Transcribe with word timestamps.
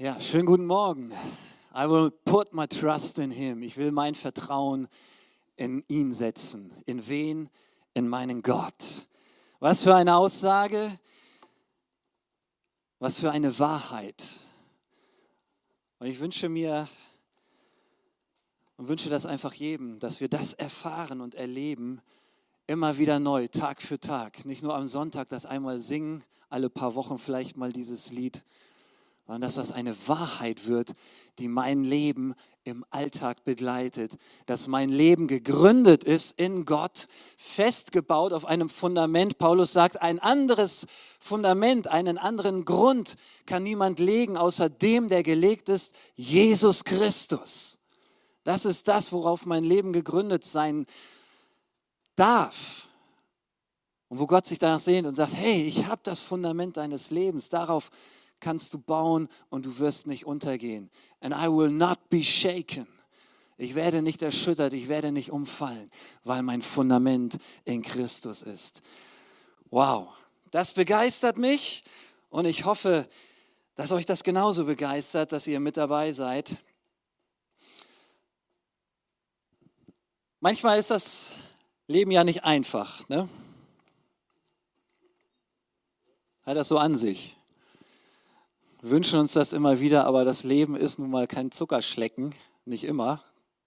Ja, 0.00 0.20
schönen 0.20 0.46
guten 0.46 0.66
Morgen. 0.66 1.10
I 1.74 1.90
will 1.90 2.12
put 2.24 2.54
my 2.54 2.68
trust 2.68 3.18
in 3.18 3.32
him. 3.32 3.64
Ich 3.64 3.76
will 3.76 3.90
mein 3.90 4.14
Vertrauen 4.14 4.86
in 5.56 5.82
ihn 5.88 6.14
setzen. 6.14 6.70
In 6.86 7.08
wen? 7.08 7.50
In 7.94 8.06
meinen 8.06 8.42
Gott. 8.42 9.08
Was 9.58 9.82
für 9.82 9.96
eine 9.96 10.14
Aussage. 10.14 10.96
Was 13.00 13.18
für 13.18 13.32
eine 13.32 13.58
Wahrheit. 13.58 14.22
Und 15.98 16.06
ich 16.06 16.20
wünsche 16.20 16.48
mir 16.48 16.88
und 18.76 18.86
wünsche 18.86 19.10
das 19.10 19.26
einfach 19.26 19.52
jedem, 19.52 19.98
dass 19.98 20.20
wir 20.20 20.28
das 20.28 20.54
erfahren 20.54 21.20
und 21.20 21.34
erleben, 21.34 22.00
immer 22.68 22.98
wieder 22.98 23.18
neu, 23.18 23.48
Tag 23.48 23.82
für 23.82 23.98
Tag. 23.98 24.44
Nicht 24.44 24.62
nur 24.62 24.76
am 24.76 24.86
Sonntag 24.86 25.28
das 25.28 25.44
einmal 25.44 25.80
singen, 25.80 26.22
alle 26.50 26.70
paar 26.70 26.94
Wochen 26.94 27.18
vielleicht 27.18 27.56
mal 27.56 27.72
dieses 27.72 28.12
Lied, 28.12 28.44
sondern 29.28 29.42
dass 29.42 29.56
das 29.56 29.72
eine 29.72 29.94
Wahrheit 30.08 30.66
wird, 30.66 30.94
die 31.38 31.48
mein 31.48 31.84
Leben 31.84 32.34
im 32.64 32.82
Alltag 32.88 33.44
begleitet, 33.44 34.16
dass 34.46 34.68
mein 34.68 34.88
Leben 34.88 35.28
gegründet 35.28 36.02
ist 36.02 36.40
in 36.40 36.64
Gott, 36.64 37.08
festgebaut 37.36 38.32
auf 38.32 38.46
einem 38.46 38.70
Fundament. 38.70 39.36
Paulus 39.36 39.74
sagt, 39.74 40.00
ein 40.00 40.18
anderes 40.18 40.86
Fundament, 41.20 41.88
einen 41.88 42.16
anderen 42.16 42.64
Grund 42.64 43.16
kann 43.44 43.64
niemand 43.64 43.98
legen, 43.98 44.38
außer 44.38 44.70
dem, 44.70 45.10
der 45.10 45.22
gelegt 45.22 45.68
ist, 45.68 45.94
Jesus 46.14 46.84
Christus. 46.84 47.78
Das 48.44 48.64
ist 48.64 48.88
das, 48.88 49.12
worauf 49.12 49.44
mein 49.44 49.64
Leben 49.64 49.92
gegründet 49.92 50.42
sein 50.42 50.86
darf. 52.16 52.88
Und 54.08 54.20
wo 54.20 54.26
Gott 54.26 54.46
sich 54.46 54.58
danach 54.58 54.80
sehnt 54.80 55.06
und 55.06 55.14
sagt, 55.14 55.34
hey, 55.34 55.64
ich 55.64 55.84
habe 55.84 56.00
das 56.02 56.20
Fundament 56.20 56.78
deines 56.78 57.10
Lebens, 57.10 57.50
darauf 57.50 57.90
kannst 58.40 58.74
du 58.74 58.78
bauen 58.78 59.28
und 59.50 59.66
du 59.66 59.78
wirst 59.78 60.06
nicht 60.06 60.26
untergehen. 60.26 60.90
And 61.20 61.34
I 61.34 61.46
will 61.46 61.70
not 61.70 62.08
be 62.08 62.22
shaken. 62.22 62.86
Ich 63.56 63.74
werde 63.74 64.02
nicht 64.02 64.22
erschüttert, 64.22 64.72
ich 64.72 64.88
werde 64.88 65.10
nicht 65.10 65.32
umfallen, 65.32 65.90
weil 66.22 66.42
mein 66.42 66.62
Fundament 66.62 67.38
in 67.64 67.82
Christus 67.82 68.42
ist. 68.42 68.82
Wow, 69.70 70.08
das 70.52 70.74
begeistert 70.74 71.38
mich 71.38 71.82
und 72.30 72.44
ich 72.44 72.64
hoffe, 72.64 73.08
dass 73.74 73.92
euch 73.92 74.06
das 74.06 74.22
genauso 74.22 74.64
begeistert, 74.64 75.32
dass 75.32 75.46
ihr 75.46 75.60
mit 75.60 75.76
dabei 75.76 76.12
seid. 76.12 76.62
Manchmal 80.40 80.78
ist 80.78 80.90
das 80.90 81.32
Leben 81.88 82.10
ja 82.10 82.22
nicht 82.22 82.44
einfach. 82.44 83.08
Ne? 83.08 83.28
Hat 86.42 86.56
das 86.56 86.68
so 86.68 86.78
an 86.78 86.96
sich. 86.96 87.37
Wünschen 88.80 89.18
uns 89.18 89.32
das 89.32 89.52
immer 89.52 89.80
wieder, 89.80 90.06
aber 90.06 90.24
das 90.24 90.44
Leben 90.44 90.76
ist 90.76 91.00
nun 91.00 91.10
mal 91.10 91.26
kein 91.26 91.50
Zuckerschlecken. 91.50 92.32
Nicht 92.64 92.84
immer. 92.84 93.20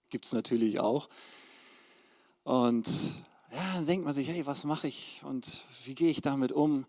Gibt 0.08 0.24
es 0.24 0.32
natürlich 0.32 0.80
auch. 0.80 1.10
Und 2.44 2.88
ja, 3.52 3.74
dann 3.74 3.84
denkt 3.84 4.06
man 4.06 4.14
sich, 4.14 4.28
hey, 4.28 4.46
was 4.46 4.64
mache 4.64 4.88
ich 4.88 5.20
und 5.24 5.64
wie 5.84 5.94
gehe 5.94 6.08
ich 6.08 6.22
damit 6.22 6.50
um? 6.50 6.86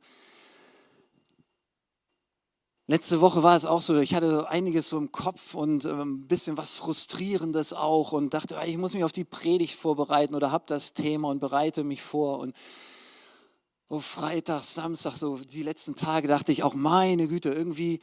Letzte 2.88 3.20
Woche 3.20 3.44
war 3.44 3.58
es 3.58 3.66
auch 3.66 3.82
so, 3.82 3.98
ich 3.98 4.16
hatte 4.16 4.50
einiges 4.50 4.88
so 4.88 4.98
im 4.98 5.12
Kopf 5.12 5.54
und 5.54 5.84
ähm, 5.84 6.24
ein 6.24 6.28
bisschen 6.28 6.58
was 6.58 6.76
Frustrierendes 6.76 7.74
auch 7.74 8.14
und 8.14 8.34
dachte, 8.34 8.58
ich 8.66 8.78
muss 8.78 8.94
mich 8.94 9.04
auf 9.04 9.12
die 9.12 9.26
Predigt 9.26 9.76
vorbereiten 9.76 10.34
oder 10.34 10.52
habe 10.52 10.64
das 10.68 10.94
Thema 10.94 11.30
und 11.30 11.40
bereite 11.40 11.84
mich 11.84 12.02
vor. 12.02 12.40
Und 12.40 12.56
oh, 13.94 14.00
Freitag, 14.00 14.64
Samstag, 14.64 15.16
so 15.16 15.38
die 15.38 15.62
letzten 15.62 15.96
Tage 15.96 16.28
dachte 16.28 16.52
ich 16.52 16.64
auch, 16.64 16.74
meine 16.74 17.28
Güte, 17.28 17.50
irgendwie, 17.50 18.02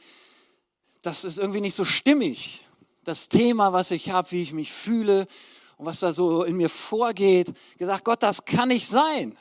das 1.01 1.25
ist 1.25 1.37
irgendwie 1.37 1.59
nicht 1.59 1.75
so 1.75 1.83
stimmig. 1.83 2.65
Das 3.03 3.27
Thema, 3.27 3.73
was 3.73 3.91
ich 3.91 4.09
habe, 4.09 4.31
wie 4.31 4.41
ich 4.41 4.53
mich 4.53 4.71
fühle 4.71 5.27
und 5.75 5.85
was 5.85 5.99
da 5.99 6.13
so 6.13 6.45
in 6.45 6.55
mir 6.55 6.69
vorgeht, 6.69 7.53
gesagt, 7.77 8.05
Gott, 8.05 8.23
das 8.23 8.45
kann 8.45 8.69
nicht 8.69 8.87
sein. 8.87 9.37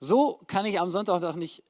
So 0.00 0.40
kann 0.46 0.64
ich 0.64 0.80
am 0.80 0.90
Sonntag 0.90 1.22
auch 1.22 1.34
nicht 1.34 1.62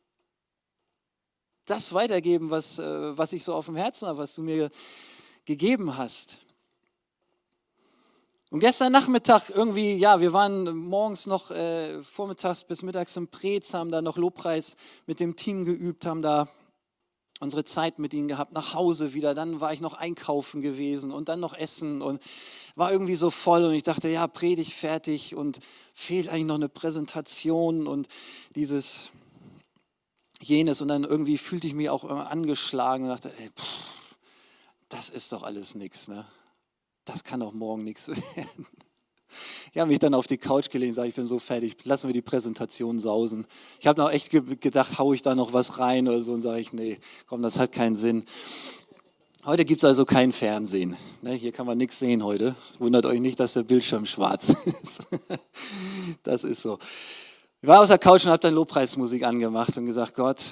das 1.65 1.93
weitergeben, 1.93 2.51
was, 2.51 2.79
äh, 2.79 3.19
was 3.19 3.33
ich 3.33 3.43
so 3.43 3.55
auf 3.55 3.67
dem 3.67 3.75
Herzen 3.75 4.07
habe, 4.07 4.19
was 4.19 4.35
du 4.37 4.43
mir 4.43 4.71
gegeben 5.45 5.97
hast. 5.97 6.39
Und 8.51 8.61
gestern 8.61 8.93
Nachmittag 8.93 9.51
irgendwie, 9.51 9.97
ja, 9.97 10.21
wir 10.21 10.33
waren 10.33 10.77
morgens 10.77 11.27
noch 11.27 11.51
äh, 11.51 12.01
vormittags 12.03 12.63
bis 12.63 12.83
mittags 12.83 13.17
im 13.17 13.27
Prez, 13.27 13.75
haben 13.75 13.91
da 13.91 14.01
noch 14.03 14.17
Lobpreis 14.17 14.77
mit 15.07 15.19
dem 15.19 15.35
Team 15.35 15.65
geübt, 15.65 16.07
haben 16.07 16.23
da 16.23 16.49
unsere 17.41 17.65
Zeit 17.65 17.99
mit 17.99 18.15
ihnen 18.15 18.29
gehabt, 18.29 18.53
nach 18.53 18.73
Hause 18.73 19.15
wieder. 19.15 19.35
Dann 19.35 19.61
war 19.61 19.73
ich 19.73 19.81
noch 19.81 19.95
einkaufen 19.95 20.61
gewesen 20.61 21.11
und 21.11 21.29
dann 21.29 21.41
noch 21.41 21.55
essen 21.55 22.03
und 22.03 22.23
war 22.77 22.93
irgendwie 22.93 23.17
so 23.17 23.31
voll 23.31 23.65
und 23.65 23.73
ich 23.73 23.83
dachte, 23.83 24.09
ja, 24.09 24.29
Predigt 24.29 24.73
fertig 24.75 25.35
und 25.35 25.59
fehlt 25.93 26.29
eigentlich 26.29 26.47
noch 26.47 26.55
eine 26.55 26.69
Präsentation 26.69 27.89
und 27.89 28.07
dieses 28.55 29.11
jenes 30.41 30.81
und 30.81 30.89
dann 30.89 31.03
irgendwie 31.03 31.39
fühlte 31.39 31.67
ich 31.67 31.75
mich 31.75 31.91
auch 31.91 32.05
angeschlagen 32.05 33.05
und 33.05 33.11
dachte, 33.11 33.33
ey, 33.37 33.51
pff, 33.51 34.17
das 34.89 35.09
ist 35.09 35.33
doch 35.33 35.43
alles 35.43 35.75
nichts, 35.75 36.07
ne? 36.07 36.25
Das 37.07 37.25
kann 37.25 37.41
doch 37.41 37.53
morgen 37.53 37.85
nichts 37.85 38.09
werden. 38.09 38.67
Ich 39.73 39.81
habe 39.81 39.91
mich 39.91 39.99
dann 39.99 40.15
auf 40.15 40.27
die 40.27 40.39
Couch 40.39 40.71
gelegt 40.71 40.91
und 40.91 40.95
sage, 40.95 41.09
ich 41.09 41.15
bin 41.15 41.27
so 41.27 41.39
fertig, 41.39 41.77
lassen 41.85 42.09
wir 42.09 42.15
die 42.15 42.23
Präsentation 42.23 43.01
sausen. 43.01 43.47
Ich 43.81 43.87
habe 43.87 44.01
noch 44.01 44.11
echt 44.11 44.31
gedacht, 44.31 44.99
haue 44.99 45.15
ich 45.15 45.23
da 45.23 45.35
noch 45.35 45.53
was 45.53 45.79
rein 45.79 46.09
oder 46.09 46.23
so 46.23 46.33
und 46.33 46.41
sage 46.41 46.61
ich, 46.61 46.73
nee, 46.73 46.99
komm, 47.27 47.43
das 47.43 47.59
hat 47.59 47.73
keinen 47.73 47.97
Sinn. 47.97 48.25
Heute 49.45 49.65
gibt 49.65 49.81
es 49.81 49.85
also 49.85 50.05
kein 50.05 50.33
Fernsehen. 50.33 50.97
Ne, 51.23 51.33
hier 51.33 51.53
kann 51.53 51.67
man 51.67 51.79
nichts 51.79 51.99
sehen 51.99 52.25
heute. 52.25 52.57
Wundert 52.79 53.07
euch 53.07 53.21
nicht, 53.21 53.39
dass 53.39 53.53
der 53.53 53.63
Bildschirm 53.63 54.07
schwarz 54.07 54.49
ist. 54.83 55.07
Das 56.23 56.43
ist 56.43 56.63
so. 56.63 56.79
Ich 57.63 57.69
war 57.69 57.81
aus 57.81 57.89
der 57.89 57.99
Couch 57.99 58.25
und 58.25 58.31
habe 58.31 58.41
dann 58.41 58.55
Lobpreismusik 58.55 59.25
angemacht 59.25 59.77
und 59.77 59.87
gesagt, 59.87 60.15
Gott, 60.15 60.43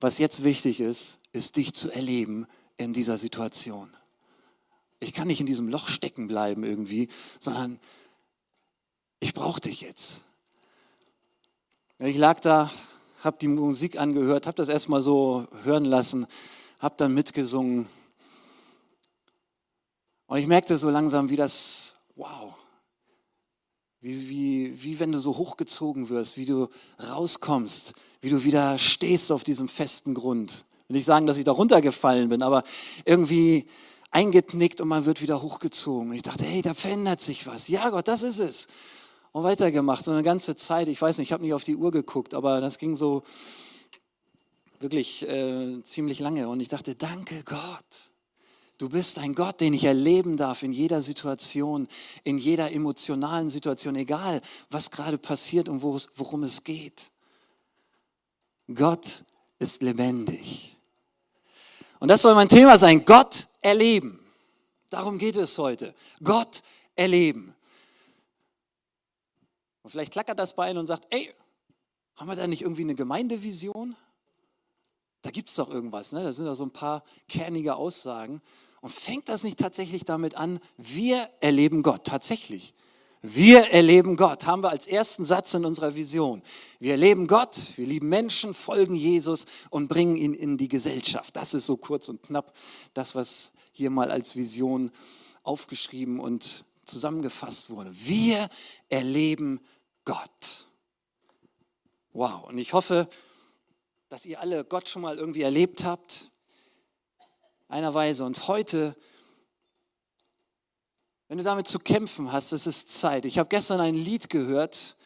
was 0.00 0.18
jetzt 0.18 0.42
wichtig 0.44 0.80
ist, 0.80 1.18
ist 1.32 1.56
dich 1.56 1.72
zu 1.72 1.90
erleben 1.92 2.46
in 2.76 2.92
dieser 2.92 3.18
Situation 3.18 3.90
ich 5.00 5.14
kann 5.14 5.26
nicht 5.26 5.40
in 5.40 5.46
diesem 5.46 5.68
Loch 5.68 5.88
stecken 5.88 6.28
bleiben 6.28 6.62
irgendwie, 6.62 7.08
sondern 7.38 7.80
ich 9.18 9.34
brauche 9.34 9.60
dich 9.60 9.80
jetzt. 9.80 10.24
Ich 11.98 12.16
lag 12.16 12.40
da, 12.40 12.70
habe 13.22 13.38
die 13.40 13.48
Musik 13.48 13.98
angehört, 13.98 14.46
habe 14.46 14.56
das 14.56 14.68
erstmal 14.68 15.02
so 15.02 15.46
hören 15.64 15.84
lassen, 15.84 16.26
habe 16.78 16.94
dann 16.96 17.12
mitgesungen. 17.12 17.86
Und 20.26 20.38
ich 20.38 20.46
merkte 20.46 20.78
so 20.78 20.88
langsam, 20.90 21.28
wie 21.28 21.36
das, 21.36 21.96
wow, 22.14 22.54
wie, 24.00 24.28
wie, 24.28 24.82
wie 24.82 25.00
wenn 25.00 25.12
du 25.12 25.18
so 25.18 25.36
hochgezogen 25.36 26.08
wirst, 26.08 26.36
wie 26.36 26.46
du 26.46 26.68
rauskommst, 26.98 27.94
wie 28.22 28.30
du 28.30 28.44
wieder 28.44 28.78
stehst 28.78 29.32
auf 29.32 29.44
diesem 29.44 29.68
festen 29.68 30.14
Grund. 30.14 30.64
Will 30.88 30.96
nicht 30.96 31.04
sagen, 31.04 31.26
dass 31.26 31.36
ich 31.36 31.44
da 31.44 31.52
runtergefallen 31.52 32.30
bin, 32.30 32.42
aber 32.42 32.64
irgendwie 33.04 33.68
eingeknickt 34.10 34.80
und 34.80 34.88
man 34.88 35.04
wird 35.04 35.22
wieder 35.22 35.42
hochgezogen. 35.42 36.12
Ich 36.12 36.22
dachte, 36.22 36.44
hey, 36.44 36.62
da 36.62 36.74
verändert 36.74 37.20
sich 37.20 37.46
was. 37.46 37.68
Ja, 37.68 37.90
Gott, 37.90 38.08
das 38.08 38.22
ist 38.22 38.38
es. 38.38 38.68
Und 39.32 39.44
weitergemacht. 39.44 40.04
So 40.04 40.10
eine 40.10 40.22
ganze 40.22 40.56
Zeit, 40.56 40.88
ich 40.88 41.00
weiß 41.00 41.18
nicht, 41.18 41.28
ich 41.28 41.32
habe 41.32 41.44
nicht 41.44 41.54
auf 41.54 41.64
die 41.64 41.76
Uhr 41.76 41.90
geguckt, 41.90 42.34
aber 42.34 42.60
das 42.60 42.78
ging 42.78 42.96
so 42.96 43.22
wirklich 44.80 45.28
äh, 45.28 45.82
ziemlich 45.82 46.18
lange. 46.18 46.48
Und 46.48 46.60
ich 46.60 46.68
dachte, 46.68 46.94
danke 46.94 47.44
Gott. 47.44 48.10
Du 48.78 48.88
bist 48.88 49.18
ein 49.18 49.34
Gott, 49.34 49.60
den 49.60 49.74
ich 49.74 49.84
erleben 49.84 50.38
darf 50.38 50.62
in 50.62 50.72
jeder 50.72 51.02
Situation, 51.02 51.86
in 52.24 52.38
jeder 52.38 52.72
emotionalen 52.72 53.50
Situation, 53.50 53.94
egal 53.94 54.40
was 54.70 54.90
gerade 54.90 55.18
passiert 55.18 55.68
und 55.68 55.82
worum 55.82 56.42
es 56.42 56.64
geht. 56.64 57.10
Gott 58.74 59.24
ist 59.58 59.82
lebendig. 59.82 60.79
Und 62.00 62.08
das 62.08 62.22
soll 62.22 62.34
mein 62.34 62.48
Thema 62.48 62.78
sein, 62.78 63.04
Gott 63.04 63.46
erleben. 63.60 64.18
Darum 64.88 65.18
geht 65.18 65.36
es 65.36 65.56
heute. 65.58 65.94
Gott 66.24 66.62
erleben. 66.96 67.54
Und 69.82 69.90
vielleicht 69.90 70.12
klackert 70.12 70.38
das 70.38 70.54
bei 70.54 70.68
Ihnen 70.70 70.78
und 70.78 70.86
sagt, 70.86 71.06
ey, 71.10 71.32
haben 72.16 72.28
wir 72.28 72.36
da 72.36 72.46
nicht 72.46 72.62
irgendwie 72.62 72.82
eine 72.82 72.94
Gemeindevision? 72.94 73.94
Da 75.22 75.30
gibt 75.30 75.50
es 75.50 75.54
doch 75.56 75.70
irgendwas, 75.70 76.12
ne? 76.12 76.22
da 76.22 76.32
sind 76.32 76.46
da 76.46 76.54
so 76.54 76.64
ein 76.64 76.70
paar 76.70 77.04
kernige 77.28 77.76
Aussagen. 77.76 78.40
Und 78.80 78.90
fängt 78.90 79.28
das 79.28 79.44
nicht 79.44 79.58
tatsächlich 79.58 80.04
damit 80.04 80.34
an, 80.36 80.58
wir 80.78 81.28
erleben 81.40 81.82
Gott, 81.82 82.04
tatsächlich. 82.04 82.74
Wir 83.22 83.70
erleben 83.72 84.16
Gott, 84.16 84.46
haben 84.46 84.62
wir 84.62 84.70
als 84.70 84.86
ersten 84.86 85.26
Satz 85.26 85.52
in 85.52 85.66
unserer 85.66 85.94
Vision. 85.94 86.42
Wir 86.78 86.92
erleben 86.92 87.26
Gott, 87.26 87.58
wir 87.76 87.86
lieben 87.86 88.08
Menschen, 88.08 88.54
folgen 88.54 88.94
Jesus 88.94 89.44
und 89.68 89.88
bringen 89.88 90.16
ihn 90.16 90.32
in 90.32 90.56
die 90.56 90.68
Gesellschaft. 90.68 91.36
Das 91.36 91.52
ist 91.52 91.66
so 91.66 91.76
kurz 91.76 92.08
und 92.08 92.22
knapp 92.22 92.54
das, 92.94 93.14
was 93.14 93.52
hier 93.72 93.90
mal 93.90 94.10
als 94.10 94.36
Vision 94.36 94.90
aufgeschrieben 95.42 96.18
und 96.18 96.64
zusammengefasst 96.86 97.68
wurde. 97.68 97.90
Wir 97.92 98.48
erleben 98.88 99.60
Gott. 100.06 100.66
Wow, 102.12 102.44
und 102.44 102.56
ich 102.56 102.72
hoffe, 102.72 103.06
dass 104.08 104.24
ihr 104.24 104.40
alle 104.40 104.64
Gott 104.64 104.88
schon 104.88 105.02
mal 105.02 105.18
irgendwie 105.18 105.42
erlebt 105.42 105.84
habt. 105.84 106.30
einer 107.68 107.92
Weise. 107.92 108.24
Und 108.24 108.48
heute, 108.48 108.96
wenn 111.30 111.38
du 111.38 111.44
damit 111.44 111.68
zu 111.68 111.78
kämpfen 111.78 112.32
hast, 112.32 112.50
es 112.50 112.66
ist 112.66 112.90
Zeit. 112.90 113.24
Ich 113.24 113.38
habe 113.38 113.48
gestern 113.48 113.78
ein 113.80 113.94
Lied 113.94 114.30
gehört. 114.30 114.96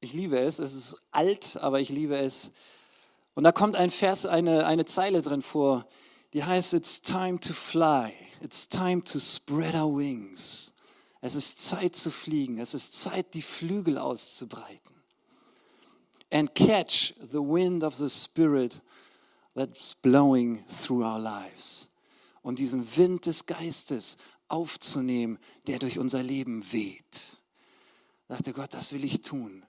Ich 0.00 0.12
liebe 0.12 0.38
es. 0.38 0.58
Es 0.58 0.74
ist 0.74 0.98
alt, 1.12 1.56
aber 1.62 1.80
ich 1.80 1.88
liebe 1.88 2.14
es. 2.14 2.50
Und 3.32 3.44
da 3.44 3.52
kommt 3.52 3.74
ein 3.74 3.90
Vers, 3.90 4.26
eine, 4.26 4.66
eine 4.66 4.84
Zeile 4.84 5.22
drin 5.22 5.40
vor, 5.40 5.86
die 6.34 6.44
heißt, 6.44 6.74
It's 6.74 7.00
time 7.00 7.40
to 7.40 7.54
fly. 7.54 8.12
It's 8.42 8.68
time 8.68 9.02
to 9.02 9.18
spread 9.18 9.74
our 9.74 9.96
wings. 9.96 10.74
Es 11.22 11.34
ist 11.34 11.64
Zeit 11.64 11.96
zu 11.96 12.10
fliegen. 12.10 12.58
Es 12.58 12.74
ist 12.74 13.00
Zeit, 13.00 13.32
die 13.32 13.40
Flügel 13.40 13.96
auszubreiten. 13.96 14.94
And 16.30 16.54
catch 16.54 17.14
the 17.32 17.38
wind 17.38 17.82
of 17.82 17.94
the 17.94 18.10
Spirit 18.10 18.78
that's 19.54 19.94
blowing 19.94 20.62
through 20.66 21.02
our 21.02 21.18
lives. 21.18 21.88
Und 22.46 22.60
diesen 22.60 22.96
Wind 22.96 23.26
des 23.26 23.46
Geistes 23.46 24.18
aufzunehmen, 24.46 25.40
der 25.66 25.80
durch 25.80 25.98
unser 25.98 26.22
Leben 26.22 26.64
weht. 26.70 27.40
Sagte 28.28 28.52
Gott, 28.52 28.72
das 28.72 28.92
will 28.92 29.04
ich 29.04 29.22
tun. 29.22 29.64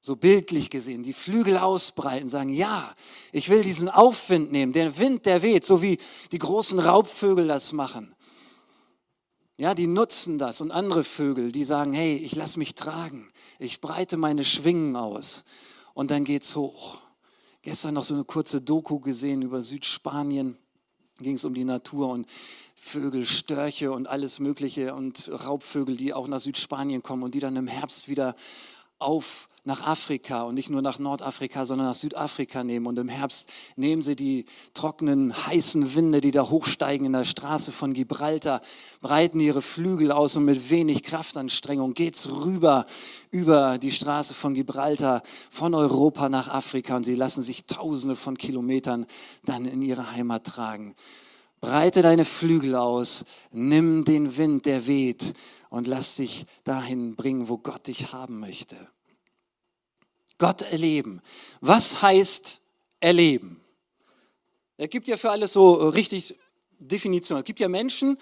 So 0.00 0.16
bildlich 0.16 0.70
gesehen, 0.70 1.02
die 1.02 1.12
Flügel 1.12 1.58
ausbreiten, 1.58 2.30
sagen, 2.30 2.48
ja, 2.48 2.94
ich 3.30 3.50
will 3.50 3.60
diesen 3.60 3.90
Aufwind 3.90 4.52
nehmen, 4.52 4.72
den 4.72 4.96
Wind, 4.96 5.26
der 5.26 5.42
weht, 5.42 5.66
so 5.66 5.82
wie 5.82 5.98
die 6.32 6.38
großen 6.38 6.78
Raubvögel 6.78 7.46
das 7.46 7.74
machen. 7.74 8.14
Ja, 9.58 9.74
die 9.74 9.86
nutzen 9.86 10.38
das 10.38 10.62
und 10.62 10.70
andere 10.70 11.04
Vögel, 11.04 11.52
die 11.52 11.64
sagen, 11.64 11.92
hey, 11.92 12.16
ich 12.16 12.34
lass 12.34 12.56
mich 12.56 12.74
tragen, 12.74 13.28
ich 13.58 13.82
breite 13.82 14.16
meine 14.16 14.46
Schwingen 14.46 14.96
aus 14.96 15.44
und 15.92 16.10
dann 16.10 16.24
geht's 16.24 16.56
hoch. 16.56 17.02
Gestern 17.60 17.92
noch 17.92 18.04
so 18.04 18.14
eine 18.14 18.24
kurze 18.24 18.62
Doku 18.62 18.98
gesehen 18.98 19.42
über 19.42 19.60
Südspanien, 19.60 20.56
ging 21.20 21.36
es 21.36 21.44
um 21.44 21.54
die 21.54 21.64
Natur 21.64 22.08
und 22.08 22.26
Vögel, 22.76 23.26
Störche 23.26 23.92
und 23.92 24.08
alles 24.08 24.40
Mögliche 24.40 24.94
und 24.94 25.30
Raubvögel, 25.46 25.96
die 25.96 26.12
auch 26.12 26.26
nach 26.26 26.40
Südspanien 26.40 27.02
kommen 27.02 27.22
und 27.22 27.34
die 27.34 27.40
dann 27.40 27.56
im 27.56 27.68
Herbst 27.68 28.08
wieder 28.08 28.34
auf 28.98 29.48
nach 29.64 29.86
Afrika 29.86 30.42
und 30.42 30.54
nicht 30.54 30.70
nur 30.70 30.82
nach 30.82 30.98
Nordafrika, 30.98 31.64
sondern 31.64 31.86
nach 31.86 31.94
Südafrika 31.94 32.64
nehmen. 32.64 32.86
Und 32.86 32.98
im 32.98 33.08
Herbst 33.08 33.48
nehmen 33.76 34.02
sie 34.02 34.16
die 34.16 34.44
trockenen, 34.74 35.34
heißen 35.46 35.94
Winde, 35.94 36.20
die 36.20 36.32
da 36.32 36.50
hochsteigen 36.50 37.06
in 37.06 37.12
der 37.12 37.24
Straße 37.24 37.70
von 37.70 37.92
Gibraltar, 37.92 38.60
breiten 39.00 39.38
ihre 39.38 39.62
Flügel 39.62 40.10
aus 40.10 40.36
und 40.36 40.44
mit 40.46 40.70
wenig 40.70 41.04
Kraftanstrengung 41.04 41.94
geht's 41.94 42.28
rüber 42.30 42.86
über 43.30 43.78
die 43.78 43.92
Straße 43.92 44.34
von 44.34 44.54
Gibraltar, 44.54 45.22
von 45.50 45.74
Europa 45.74 46.28
nach 46.28 46.48
Afrika 46.48 46.96
und 46.96 47.04
sie 47.04 47.14
lassen 47.14 47.42
sich 47.42 47.66
tausende 47.66 48.16
von 48.16 48.36
Kilometern 48.36 49.06
dann 49.44 49.64
in 49.64 49.80
ihre 49.82 50.10
Heimat 50.10 50.44
tragen. 50.44 50.94
Breite 51.60 52.02
deine 52.02 52.24
Flügel 52.24 52.74
aus, 52.74 53.24
nimm 53.52 54.04
den 54.04 54.36
Wind, 54.36 54.66
der 54.66 54.88
weht 54.88 55.34
und 55.70 55.86
lass 55.86 56.16
dich 56.16 56.46
dahin 56.64 57.14
bringen, 57.14 57.48
wo 57.48 57.56
Gott 57.56 57.86
dich 57.86 58.12
haben 58.12 58.40
möchte. 58.40 58.76
Gott 60.42 60.62
erleben. 60.62 61.22
Was 61.60 62.02
heißt 62.02 62.62
erleben? 62.98 63.60
Es 64.76 64.90
gibt 64.90 65.06
ja 65.06 65.16
für 65.16 65.30
alles 65.30 65.52
so 65.52 65.78
äh, 65.78 65.84
richtig 65.90 66.34
Definitionen. 66.80 67.42
Es 67.42 67.44
gibt 67.44 67.60
ja 67.60 67.68
Menschen, 67.68 68.18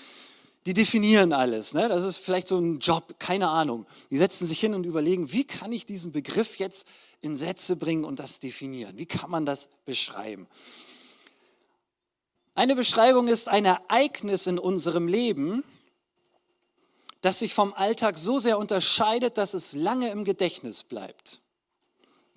die 0.67 0.75
definieren 0.75 1.32
alles. 1.32 1.72
Ne? 1.72 1.88
Das 1.88 2.05
ist 2.05 2.19
vielleicht 2.19 2.46
so 2.46 2.58
ein 2.58 2.78
Job, 2.78 3.19
keine 3.19 3.49
Ahnung. 3.49 3.87
Die 4.11 4.19
setzen 4.19 4.46
sich 4.46 4.61
hin 4.61 4.75
und 4.75 4.84
überlegen, 4.84 5.32
wie 5.32 5.44
kann 5.44 5.72
ich 5.72 5.87
diesen 5.87 6.12
Begriff 6.12 6.56
jetzt 6.56 6.87
in 7.22 7.38
Sätze 7.38 7.76
bringen 7.76 8.05
und 8.05 8.19
das 8.19 8.38
definieren? 8.38 8.99
Wie 8.99 9.06
kann 9.06 9.31
man 9.31 9.46
das 9.46 9.70
beschreiben? 9.87 10.46
Eine 12.55 12.76
Beschreibung 12.76 13.28
ist 13.28 13.49
ein 13.49 13.64
Ereignis 13.64 14.46
in 14.46 14.58
unserem 14.58 15.08
Leben, 15.08 15.64
das 17.22 17.38
sich 17.38 17.55
vom 17.55 17.72
Alltag 17.72 18.19
so 18.19 18.40
sehr 18.40 18.58
unterscheidet, 18.58 19.38
dass 19.38 19.55
es 19.55 19.72
lange 19.72 20.11
im 20.11 20.26
Gedächtnis 20.26 20.82
bleibt. 20.82 21.40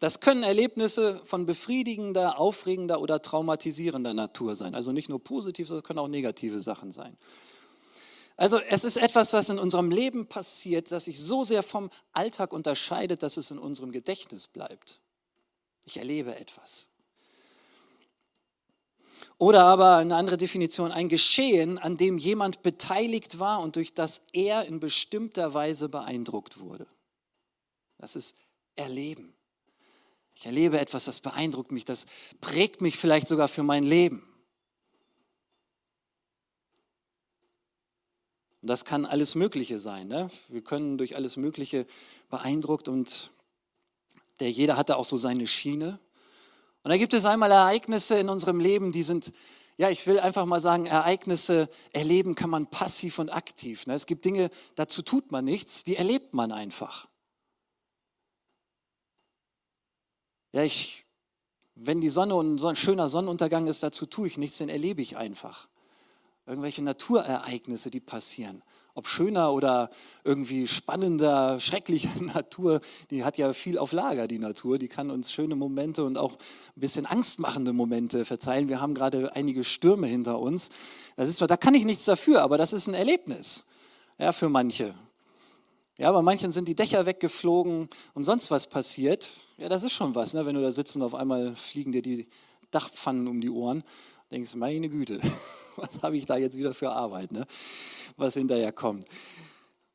Das 0.04 0.20
können 0.20 0.44
Erlebnisse 0.44 1.22
von 1.24 1.46
befriedigender, 1.46 2.38
aufregender 2.38 3.00
oder 3.00 3.22
traumatisierender 3.22 4.14
Natur 4.14 4.54
sein. 4.58 4.76
Also 4.76 4.92
nicht 4.92 5.08
nur 5.08 5.24
positiv, 5.24 5.70
sondern 5.70 5.84
können 5.84 6.00
auch 6.00 6.10
negative 6.10 6.60
Sachen 6.60 6.92
sein. 6.92 7.16
Also 8.36 8.60
es 8.60 8.84
ist 8.84 8.98
etwas, 8.98 9.32
was 9.32 9.48
in 9.48 9.58
unserem 9.58 9.92
Leben 9.92 10.28
passiert, 10.28 10.92
das 10.92 11.06
sich 11.06 11.22
so 11.22 11.46
sehr 11.46 11.64
vom 11.64 11.90
Alltag 12.12 12.52
unterscheidet, 12.52 13.24
dass 13.24 13.38
es 13.38 13.50
in 13.50 13.58
unserem 13.58 13.94
Gedächtnis 13.94 14.50
bleibt. 14.50 15.00
Ich 15.86 15.96
erlebe 15.96 16.36
etwas. 16.36 16.90
Oder 19.38 19.64
aber 19.64 19.96
eine 19.96 20.18
andere 20.18 20.36
Definition, 20.36 20.92
ein 20.92 21.08
Geschehen, 21.08 21.78
an 21.78 21.96
dem 21.96 22.18
jemand 22.18 22.62
beteiligt 22.62 23.40
war 23.40 23.62
und 23.62 23.78
durch 23.78 23.94
das 23.94 24.24
er 24.34 24.66
in 24.66 24.82
bestimmter 24.82 25.54
Weise 25.54 25.88
beeindruckt 25.88 26.60
wurde. 26.60 26.88
Das 28.00 28.18
ist 28.18 28.36
Erleben. 28.76 29.33
Ich 30.44 30.48
erlebe 30.48 30.78
etwas, 30.78 31.06
das 31.06 31.22
beeindruckt 31.22 31.72
mich, 31.72 31.86
das 31.86 32.06
prägt 32.42 32.82
mich 32.82 32.98
vielleicht 32.98 33.30
sogar 33.30 33.48
für 33.48 33.64
mein 33.64 33.84
Leben. 33.84 34.28
Und 38.62 38.68
das 38.68 38.84
kann 38.84 39.06
alles 39.06 39.36
Mögliche 39.36 39.80
sein. 39.80 40.10
Ne? 40.10 40.28
Wir 40.50 40.62
können 40.62 40.98
durch 40.98 41.16
alles 41.16 41.38
Mögliche 41.38 41.88
beeindruckt 42.30 42.90
und 42.90 43.32
der 44.42 44.52
jeder 44.52 44.76
hat 44.76 44.90
da 44.90 44.96
auch 44.96 45.06
so 45.06 45.16
seine 45.16 45.48
Schiene. 45.48 45.98
Und 46.84 46.90
da 46.90 46.98
gibt 46.98 47.14
es 47.14 47.24
einmal 47.24 47.50
Ereignisse 47.50 48.20
in 48.20 48.28
unserem 48.28 48.60
Leben, 48.60 48.92
die 48.92 49.04
sind, 49.04 49.32
ja, 49.78 49.90
ich 49.90 50.06
will 50.08 50.20
einfach 50.20 50.46
mal 50.46 50.60
sagen, 50.60 50.88
Ereignisse 50.88 51.70
erleben 51.94 52.36
kann 52.36 52.50
man 52.50 52.68
passiv 52.68 53.18
und 53.18 53.30
aktiv. 53.30 53.88
Ne? 53.88 53.94
Es 53.94 54.08
gibt 54.08 54.26
Dinge, 54.26 54.50
dazu 54.76 55.04
tut 55.04 55.32
man 55.32 55.46
nichts, 55.46 55.86
die 55.86 55.96
erlebt 55.96 56.34
man 56.34 56.52
einfach. 56.52 57.08
Ja, 60.54 60.64
ich, 60.64 61.06
wenn 61.76 62.00
die 62.00 62.12
Sonne 62.12 62.36
und 62.36 62.60
so 62.60 62.68
ein 62.68 62.76
schöner 62.76 63.10
Sonnenuntergang 63.10 63.66
ist, 63.68 63.82
dazu 63.82 64.06
tue 64.06 64.28
ich 64.28 64.38
nichts, 64.38 64.60
den 64.60 64.70
erlebe 64.70 65.02
ich 65.02 65.18
einfach. 65.18 65.68
Irgendwelche 66.46 66.84
Naturereignisse, 66.84 67.90
die 67.90 68.00
passieren. 68.00 68.62
Ob 68.94 69.08
schöner 69.08 69.52
oder 69.52 69.90
irgendwie 70.24 70.68
spannender, 70.68 71.60
schrecklicher 71.60 72.12
Natur, 72.22 72.82
die 73.10 73.24
hat 73.24 73.40
ja 73.40 73.52
viel 73.54 73.80
auf 73.80 73.94
Lager, 73.94 74.28
die 74.28 74.38
Natur. 74.38 74.78
Die 74.78 74.88
kann 74.88 75.10
uns 75.10 75.32
schöne 75.32 75.56
Momente 75.56 76.04
und 76.04 76.20
auch 76.20 76.34
ein 76.34 76.80
bisschen 76.80 77.08
angstmachende 77.08 77.74
Momente 77.74 78.24
verteilen. 78.24 78.70
Wir 78.70 78.80
haben 78.80 78.94
gerade 78.94 79.36
einige 79.36 79.64
Stürme 79.64 80.06
hinter 80.06 80.38
uns. 80.40 80.70
Das 81.16 81.28
ist, 81.28 81.42
da 81.42 81.58
kann 81.58 81.74
ich 81.74 81.86
nichts 81.86 82.06
dafür, 82.06 82.44
aber 82.44 82.60
das 82.60 82.74
ist 82.74 82.88
ein 82.88 82.94
Erlebnis 82.94 83.66
ja, 84.20 84.32
für 84.32 84.50
manche. 84.50 84.94
Ja, 85.98 86.12
bei 86.12 86.24
manchen 86.24 86.52
sind 86.52 86.68
die 86.68 86.76
Dächer 86.76 87.06
weggeflogen 87.06 87.88
und 88.16 88.24
sonst 88.24 88.50
was 88.50 88.66
passiert. 88.66 89.30
Ja, 89.58 89.70
das 89.70 89.84
ist 89.84 89.94
schon 89.94 90.16
was, 90.16 90.34
ne? 90.34 90.44
wenn 90.46 90.56
du 90.56 90.62
da 90.62 90.72
sitzt 90.72 90.96
und 90.96 91.04
auf 91.04 91.14
einmal 91.14 91.56
fliegen 91.56 91.92
dir 91.92 92.02
die 92.02 92.28
Dachpfannen 92.72 93.28
um 93.28 93.40
die 93.40 93.52
Ohren. 93.52 93.84
Denkst, 94.32 94.56
meine 94.56 94.90
Güte, 94.90 95.20
was 95.76 96.02
habe 96.02 96.18
ich 96.18 96.26
da 96.26 96.38
jetzt 96.38 96.58
wieder 96.58 96.74
für 96.74 96.90
Arbeit, 96.90 97.32
ne? 97.32 97.46
was 98.18 98.34
hinterher 98.34 98.72
kommt. 98.72 99.06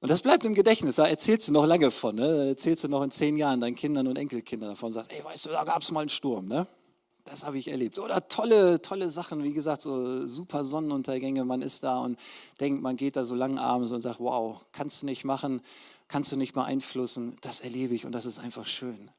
Und 0.00 0.08
das 0.08 0.22
bleibt 0.22 0.44
im 0.44 0.54
Gedächtnis, 0.54 0.96
da 0.96 1.06
erzählst 1.06 1.48
du 1.48 1.52
noch 1.52 1.66
lange 1.66 1.90
von, 1.90 2.14
ne? 2.14 2.28
da 2.28 2.44
erzählst 2.44 2.84
du 2.84 2.88
noch 2.88 3.02
in 3.02 3.10
zehn 3.10 3.36
Jahren 3.36 3.58
deinen 3.58 3.74
Kindern 3.74 4.06
und 4.06 4.16
Enkelkindern 4.16 4.70
davon, 4.70 4.92
sagst, 4.92 5.12
ey, 5.12 5.24
weißt 5.24 5.46
du, 5.46 5.50
da 5.50 5.64
gab 5.64 5.82
es 5.82 5.90
mal 5.90 6.00
einen 6.00 6.10
Sturm, 6.10 6.46
ne? 6.46 6.68
Das 7.30 7.44
habe 7.44 7.58
ich 7.58 7.68
erlebt. 7.68 7.98
Oder 7.98 8.26
tolle, 8.26 8.80
tolle 8.80 9.10
Sachen, 9.10 9.44
wie 9.44 9.52
gesagt, 9.52 9.82
so 9.82 10.26
super 10.26 10.64
Sonnenuntergänge. 10.64 11.44
Man 11.44 11.60
ist 11.60 11.84
da 11.84 11.98
und 11.98 12.18
denkt, 12.58 12.80
man 12.80 12.96
geht 12.96 13.16
da 13.16 13.24
so 13.24 13.34
lang 13.34 13.58
abends 13.58 13.92
und 13.92 14.00
sagt, 14.00 14.18
wow, 14.18 14.64
kannst 14.72 15.02
du 15.02 15.06
nicht 15.06 15.24
machen, 15.24 15.60
kannst 16.08 16.32
du 16.32 16.36
nicht 16.36 16.54
beeinflussen. 16.54 17.36
Das 17.42 17.60
erlebe 17.60 17.94
ich 17.94 18.06
und 18.06 18.12
das 18.12 18.24
ist 18.24 18.38
einfach 18.38 18.66
schön. 18.66 19.10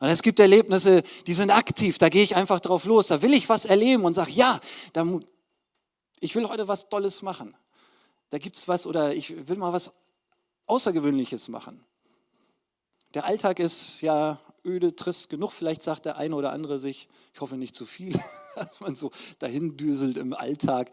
Und 0.00 0.08
es 0.08 0.22
gibt 0.22 0.40
Erlebnisse, 0.40 1.02
die 1.26 1.34
sind 1.34 1.50
aktiv, 1.50 1.98
da 1.98 2.08
gehe 2.08 2.22
ich 2.24 2.36
einfach 2.36 2.60
drauf 2.60 2.86
los, 2.86 3.08
da 3.08 3.20
will 3.20 3.34
ich 3.34 3.50
was 3.50 3.66
erleben 3.66 4.04
und 4.06 4.14
sage, 4.14 4.30
ja, 4.30 4.60
da, 4.94 5.06
ich 6.20 6.34
will 6.34 6.48
heute 6.48 6.68
was 6.68 6.88
Tolles 6.88 7.20
machen. 7.20 7.54
Da 8.30 8.38
gibt 8.38 8.56
es 8.56 8.66
was 8.66 8.86
oder 8.86 9.12
ich 9.12 9.46
will 9.48 9.58
mal 9.58 9.74
was 9.74 9.92
Außergewöhnliches 10.66 11.48
machen. 11.48 11.84
Der 13.12 13.26
Alltag 13.26 13.58
ist 13.58 14.00
ja 14.00 14.40
öde, 14.68 14.94
trist 14.94 15.30
genug. 15.30 15.52
Vielleicht 15.52 15.82
sagt 15.82 16.04
der 16.04 16.16
eine 16.18 16.36
oder 16.36 16.52
andere 16.52 16.78
sich, 16.78 17.08
ich 17.34 17.40
hoffe 17.40 17.56
nicht 17.56 17.74
zu 17.74 17.86
viel, 17.86 18.12
dass 18.54 18.80
man 18.80 18.94
so 18.94 19.10
dahin 19.38 19.76
düselt 19.76 20.16
im 20.18 20.34
Alltag. 20.34 20.90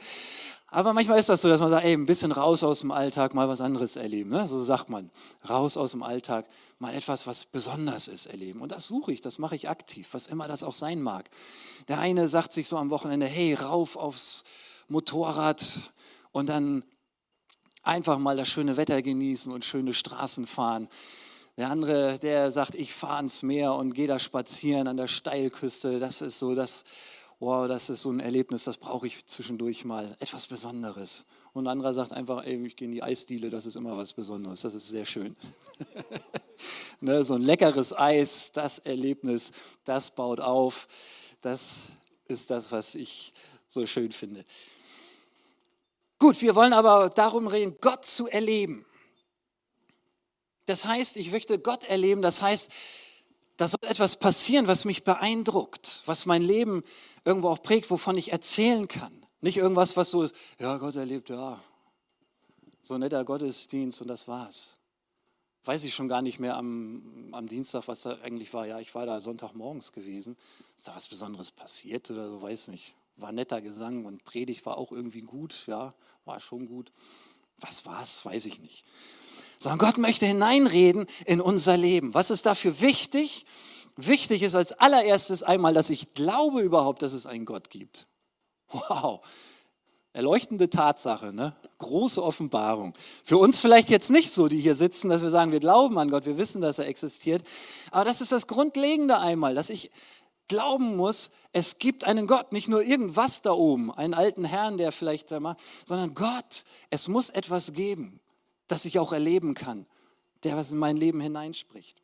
Aber 0.68 0.94
manchmal 0.94 1.20
ist 1.20 1.30
das 1.30 1.42
so, 1.42 1.48
dass 1.48 1.62
man 1.62 1.70
sagt, 1.70 1.86
ey, 1.86 1.94
ein 1.94 2.06
bisschen 2.06 2.32
raus 2.32 2.64
aus 2.64 2.80
dem 2.80 2.92
Alltag, 2.92 3.34
mal 3.34 3.48
was 3.48 3.62
anderes 3.62 3.96
erleben. 3.96 4.32
Ne? 4.32 4.48
So 4.48 4.62
sagt 4.64 4.90
man, 4.90 5.12
raus 5.48 5.78
aus 5.78 5.92
dem 5.92 6.04
Alltag, 6.04 6.48
mal 6.80 6.94
etwas, 6.94 7.28
was 7.28 7.46
besonders 7.46 8.08
ist, 8.08 8.26
erleben. 8.26 8.62
Und 8.62 8.72
das 8.72 8.88
suche 8.88 9.14
ich, 9.14 9.22
das 9.22 9.38
mache 9.38 9.56
ich 9.56 9.70
aktiv, 9.70 10.10
was 10.12 10.28
immer 10.28 10.48
das 10.48 10.64
auch 10.64 10.74
sein 10.74 11.02
mag. 11.02 11.30
Der 11.88 12.00
eine 12.00 12.28
sagt 12.28 12.52
sich 12.52 12.68
so 12.68 12.78
am 12.78 12.90
Wochenende, 12.90 13.26
hey, 13.26 13.54
rauf 13.54 13.96
aufs 13.96 14.44
Motorrad 14.88 15.92
und 16.32 16.50
dann 16.50 16.84
einfach 17.84 18.18
mal 18.18 18.36
das 18.36 18.50
schöne 18.50 18.76
Wetter 18.78 19.02
genießen 19.02 19.54
und 19.54 19.64
schöne 19.64 19.94
Straßen 19.94 20.48
fahren. 20.48 20.90
Der 21.58 21.70
andere, 21.70 22.20
der 22.20 22.52
sagt, 22.52 22.76
ich 22.76 22.94
fahre 22.94 23.18
ans 23.18 23.42
Meer 23.42 23.74
und 23.74 23.94
gehe 23.94 24.08
da 24.08 24.20
spazieren 24.20 24.88
an 24.88 24.98
der 24.98 25.08
Steilküste. 25.08 26.00
Das 26.00 26.22
ist 26.22 26.40
so 26.40 26.54
das. 26.54 26.84
wow, 27.40 27.68
das 27.68 27.90
ist 27.90 28.02
so 28.02 28.12
ein 28.12 28.20
Erlebnis, 28.20 28.64
das 28.64 28.78
brauche 28.78 29.08
ich 29.08 29.26
zwischendurch 29.26 29.86
mal, 29.86 30.16
etwas 30.20 30.48
Besonderes. 30.48 31.26
Und 31.54 31.68
ein 31.68 31.72
anderer 31.72 31.94
sagt 31.94 32.12
einfach, 32.12 32.46
ey, 32.46 32.66
ich 32.66 32.76
gehe 32.76 32.88
in 32.88 32.92
die 32.92 33.04
Eisdiele, 33.04 33.50
das 33.50 33.66
ist 33.66 33.76
immer 33.76 33.96
was 33.96 34.14
Besonderes, 34.14 34.62
das 34.62 34.76
ist 34.76 34.88
sehr 34.90 35.06
schön. 35.06 35.36
ne, 37.00 37.24
so 37.24 37.36
ein 37.36 37.42
leckeres 37.42 37.98
Eis, 37.98 38.52
das 38.52 38.80
Erlebnis, 38.80 39.52
das 39.86 40.12
baut 40.12 40.42
auf, 40.42 40.88
das 41.42 41.90
ist 42.28 42.52
das, 42.52 42.72
was 42.72 42.96
ich 42.96 43.34
so 43.68 43.86
schön 43.86 44.12
finde. 44.12 44.44
Gut, 46.20 46.42
wir 46.42 46.56
wollen 46.56 46.74
aber 46.74 47.10
darum 47.10 47.48
reden, 47.48 47.78
Gott 47.80 48.06
zu 48.06 48.28
erleben. 48.28 48.86
Das 50.66 50.86
heißt, 50.86 51.18
ich 51.18 51.32
möchte 51.32 51.60
Gott 51.60 51.84
erleben, 51.86 52.22
das 52.22 52.42
heißt, 52.42 52.72
da 53.58 53.68
soll 53.68 53.80
etwas 53.84 54.18
passieren, 54.18 54.68
was 54.68 54.86
mich 54.86 55.04
beeindruckt, 55.04 56.02
was 56.06 56.26
mein 56.26 56.42
Leben 56.42 56.84
irgendwo 57.24 57.50
auch 57.50 57.62
prägt, 57.62 57.90
wovon 57.90 58.18
ich 58.18 58.32
erzählen 58.32 58.88
kann. 58.88 59.14
Nicht 59.42 59.58
irgendwas, 59.58 59.96
was 59.96 60.10
so 60.10 60.24
ist, 60.24 60.36
ja, 60.60 60.78
Gott 60.78 60.96
erlebt, 60.96 61.30
ja, 61.30 61.60
so 62.82 62.98
netter 62.98 63.24
Gottesdienst 63.24 64.02
und 64.02 64.08
das 64.08 64.28
war's. 64.28 64.80
Weiß 65.64 65.84
ich 65.84 65.96
schon 65.96 66.08
gar 66.08 66.22
nicht 66.22 66.40
mehr 66.40 66.58
am, 66.58 67.30
am 67.32 67.48
Dienstag, 67.48 67.88
was 67.88 68.04
da 68.04 68.18
eigentlich 68.22 68.54
war. 68.54 68.68
Ja, 68.68 68.80
ich 68.80 68.94
war 68.94 69.08
da 69.08 69.20
Sonntagmorgens 69.20 69.92
gewesen. 69.92 70.38
Ist 70.78 70.88
da 70.88 70.96
was 70.96 71.08
Besonderes 71.08 71.52
passiert 71.52 72.12
oder 72.12 72.30
so, 72.30 72.42
weiß 72.42 72.68
nicht. 72.68 72.94
War 73.16 73.32
netter 73.32 73.62
Gesang 73.62 74.06
und 74.06 74.24
Predigt 74.26 74.66
war 74.68 74.78
auch 74.78 74.92
irgendwie 74.92 75.22
gut, 75.22 75.64
ja, 75.66 75.96
war 76.26 76.40
schon 76.40 76.68
gut. 76.68 76.92
Was 77.58 77.86
war's, 77.86 78.26
weiß 78.26 78.46
ich 78.46 78.62
nicht 78.62 78.86
sondern 79.66 79.80
Gott 79.80 79.98
möchte 79.98 80.28
hineinreden 80.28 81.08
in 81.26 81.42
unser 81.42 81.76
Leben. 81.76 82.14
Was 82.14 82.30
ist 82.30 82.46
dafür 82.46 82.82
wichtig? 82.82 83.48
Wichtig 83.96 84.44
ist 84.44 84.54
als 84.54 84.74
allererstes 84.74 85.42
einmal, 85.42 85.74
dass 85.74 85.90
ich 85.90 86.14
glaube 86.14 86.62
überhaupt, 86.62 87.02
dass 87.02 87.14
es 87.14 87.26
einen 87.26 87.46
Gott 87.46 87.72
gibt. 87.72 88.06
Wow, 88.72 89.26
erleuchtende 90.14 90.70
Tatsache, 90.70 91.34
ne? 91.34 91.56
große 91.80 92.22
Offenbarung. 92.22 92.94
Für 93.24 93.40
uns 93.40 93.60
vielleicht 93.60 93.90
jetzt 93.90 94.12
nicht 94.12 94.32
so, 94.32 94.48
die 94.48 94.60
hier 94.60 94.76
sitzen, 94.76 95.10
dass 95.10 95.24
wir 95.24 95.32
sagen, 95.32 95.52
wir 95.52 95.60
glauben 95.60 95.98
an 95.98 96.12
Gott, 96.12 96.28
wir 96.28 96.38
wissen, 96.38 96.62
dass 96.62 96.78
er 96.78 96.86
existiert. 96.86 97.44
Aber 97.90 98.06
das 98.06 98.22
ist 98.22 98.32
das 98.32 98.46
Grundlegende 98.46 99.18
einmal, 99.18 99.56
dass 99.56 99.72
ich 99.72 99.90
glauben 100.48 100.96
muss, 100.96 101.32
es 101.54 101.80
gibt 101.80 102.04
einen 102.04 102.28
Gott, 102.28 102.54
nicht 102.54 102.68
nur 102.68 102.84
irgendwas 102.84 103.42
da 103.42 103.54
oben, 103.54 103.92
einen 103.92 104.14
alten 104.14 104.46
Herrn, 104.46 104.78
der 104.78 104.92
vielleicht 104.92 105.32
da 105.32 105.40
macht, 105.40 105.58
sondern 105.88 106.14
Gott, 106.14 106.66
es 106.92 107.08
muss 107.08 107.32
etwas 107.32 107.74
geben 107.74 108.20
das 108.68 108.86
ich 108.86 109.00
auch 109.00 109.14
erleben 109.14 109.54
kann, 109.54 109.86
der 110.44 110.58
was 110.58 110.72
in 110.72 110.78
mein 110.78 110.98
Leben 110.98 111.22
hineinspricht 111.22 112.02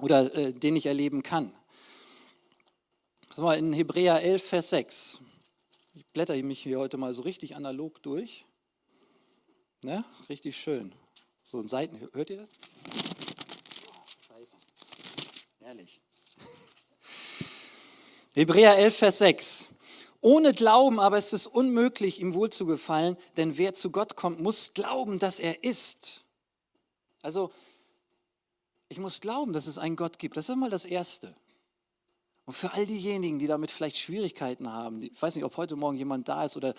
oder 0.00 0.34
äh, 0.34 0.52
den 0.52 0.76
ich 0.76 0.86
erleben 0.86 1.22
kann. 1.22 1.52
Das 3.28 3.42
war 3.42 3.56
in 3.56 3.72
Hebräer 3.72 4.22
11, 4.22 4.42
Vers 4.44 4.70
6. 4.70 5.20
Ich 5.94 6.06
blätter 6.06 6.36
mich 6.42 6.62
hier 6.62 6.78
heute 6.78 6.96
mal 6.96 7.12
so 7.12 7.22
richtig 7.22 7.56
analog 7.56 8.02
durch. 8.02 8.46
Ne? 9.82 10.04
Richtig 10.28 10.56
schön. 10.56 10.92
So 11.42 11.58
ein 11.60 11.68
Seiten, 11.68 12.00
hört 12.12 12.30
ihr 12.30 12.38
das? 12.38 12.48
Ehrlich. 15.60 16.00
Hebräer 18.34 18.76
11, 18.78 18.96
Vers 18.96 19.18
6. 19.18 19.68
Ohne 20.24 20.54
Glauben 20.54 21.00
aber 21.00 21.18
ist 21.18 21.34
es 21.34 21.46
unmöglich, 21.46 22.18
ihm 22.18 22.32
wohlzugefallen, 22.32 23.18
denn 23.36 23.58
wer 23.58 23.74
zu 23.74 23.90
Gott 23.90 24.16
kommt, 24.16 24.40
muss 24.40 24.72
glauben, 24.72 25.18
dass 25.18 25.38
er 25.38 25.64
ist. 25.64 26.24
Also, 27.20 27.52
ich 28.88 28.98
muss 28.98 29.20
glauben, 29.20 29.52
dass 29.52 29.66
es 29.66 29.76
einen 29.76 29.96
Gott 29.96 30.18
gibt. 30.18 30.38
Das 30.38 30.48
ist 30.48 30.56
mal 30.56 30.70
das 30.70 30.86
Erste. 30.86 31.36
Und 32.46 32.54
für 32.54 32.72
all 32.72 32.86
diejenigen, 32.86 33.38
die 33.38 33.46
damit 33.46 33.70
vielleicht 33.70 33.98
Schwierigkeiten 33.98 34.72
haben, 34.72 35.02
ich 35.02 35.20
weiß 35.20 35.34
nicht, 35.34 35.44
ob 35.44 35.58
heute 35.58 35.76
Morgen 35.76 35.98
jemand 35.98 36.26
da 36.26 36.46
ist 36.46 36.56
oder 36.56 36.72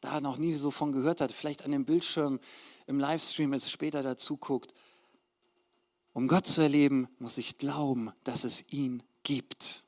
da 0.00 0.20
noch 0.20 0.36
nie 0.38 0.54
so 0.54 0.70
von 0.70 0.92
gehört 0.92 1.20
hat, 1.20 1.32
vielleicht 1.32 1.64
an 1.64 1.72
dem 1.72 1.84
Bildschirm 1.84 2.38
im 2.86 3.00
Livestream 3.00 3.52
ist, 3.52 3.72
später 3.72 4.04
dazu 4.04 4.36
guckt, 4.36 4.74
um 6.12 6.28
Gott 6.28 6.46
zu 6.46 6.60
erleben, 6.60 7.08
muss 7.18 7.36
ich 7.36 7.58
glauben, 7.58 8.12
dass 8.22 8.44
es 8.44 8.70
ihn 8.70 9.02
gibt. 9.24 9.81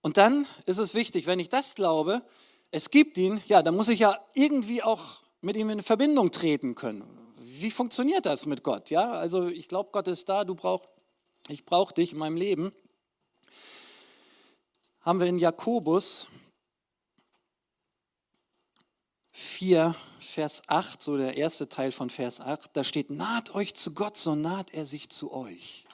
Und 0.00 0.16
dann 0.16 0.46
ist 0.66 0.78
es 0.78 0.94
wichtig, 0.94 1.26
wenn 1.26 1.38
ich 1.38 1.48
das 1.48 1.74
glaube, 1.74 2.22
es 2.70 2.90
gibt 2.90 3.18
ihn, 3.18 3.40
ja, 3.46 3.62
dann 3.62 3.76
muss 3.76 3.88
ich 3.88 4.00
ja 4.00 4.18
irgendwie 4.34 4.82
auch 4.82 5.22
mit 5.40 5.56
ihm 5.56 5.70
in 5.70 5.82
Verbindung 5.82 6.30
treten 6.30 6.74
können. 6.74 7.04
Wie 7.36 7.70
funktioniert 7.70 8.26
das 8.26 8.46
mit 8.46 8.62
Gott? 8.62 8.90
Ja, 8.90 9.12
also 9.12 9.48
ich 9.48 9.68
glaube, 9.68 9.90
Gott 9.92 10.08
ist 10.08 10.28
da, 10.28 10.44
du 10.44 10.54
brauchst, 10.54 10.88
ich 11.48 11.64
brauche 11.64 11.94
dich 11.94 12.12
in 12.12 12.18
meinem 12.18 12.36
Leben. 12.36 12.72
Haben 15.00 15.20
wir 15.20 15.26
in 15.26 15.38
Jakobus 15.38 16.26
4, 19.32 19.94
Vers 20.18 20.62
8, 20.66 21.00
so 21.00 21.16
der 21.16 21.36
erste 21.36 21.68
Teil 21.68 21.92
von 21.92 22.10
Vers 22.10 22.40
8, 22.40 22.76
da 22.76 22.84
steht, 22.84 23.10
naht 23.10 23.54
euch 23.54 23.74
zu 23.74 23.94
Gott, 23.94 24.16
so 24.16 24.34
naht 24.34 24.74
er 24.74 24.84
sich 24.84 25.08
zu 25.10 25.32
euch. 25.32 25.86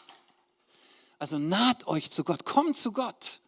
Also 1.19 1.39
naht 1.39 1.87
euch 1.87 2.11
zu 2.11 2.25
Gott, 2.25 2.45
kommt 2.45 2.77
zu 2.77 2.93
Gott. 2.93 3.41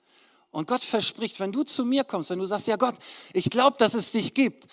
Und 0.57 0.67
Gott 0.67 0.81
verspricht, 0.81 1.39
wenn 1.39 1.53
du 1.53 1.65
zu 1.65 1.85
mir 1.85 2.03
kommst, 2.03 2.31
wenn 2.31 2.39
du 2.39 2.47
sagst, 2.47 2.67
ja 2.67 2.77
Gott, 2.77 2.95
ich 3.35 3.51
glaube, 3.51 3.77
dass 3.77 3.93
es 3.93 4.13
dich 4.13 4.33
gibt. 4.33 4.69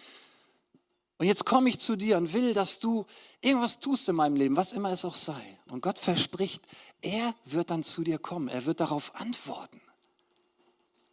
Und 1.17 1.25
jetzt 1.25 1.43
komme 1.43 1.67
ich 1.67 1.77
zu 1.77 1.97
dir 1.97 2.15
und 2.15 2.31
will, 2.31 2.53
dass 2.53 2.79
du 2.79 3.05
irgendwas 3.41 3.81
tust 3.81 4.07
in 4.07 4.15
meinem 4.15 4.37
Leben, 4.37 4.55
was 4.55 4.71
immer 4.71 4.93
es 4.93 5.03
auch 5.03 5.17
sei. 5.17 5.43
Und 5.71 5.81
Gott 5.81 5.99
verspricht, 5.99 6.63
er 7.01 7.35
wird 7.43 7.69
dann 7.69 7.83
zu 7.83 8.01
dir 8.01 8.17
kommen. 8.17 8.47
Er 8.47 8.65
wird 8.65 8.79
darauf 8.79 9.13
antworten. 9.15 9.81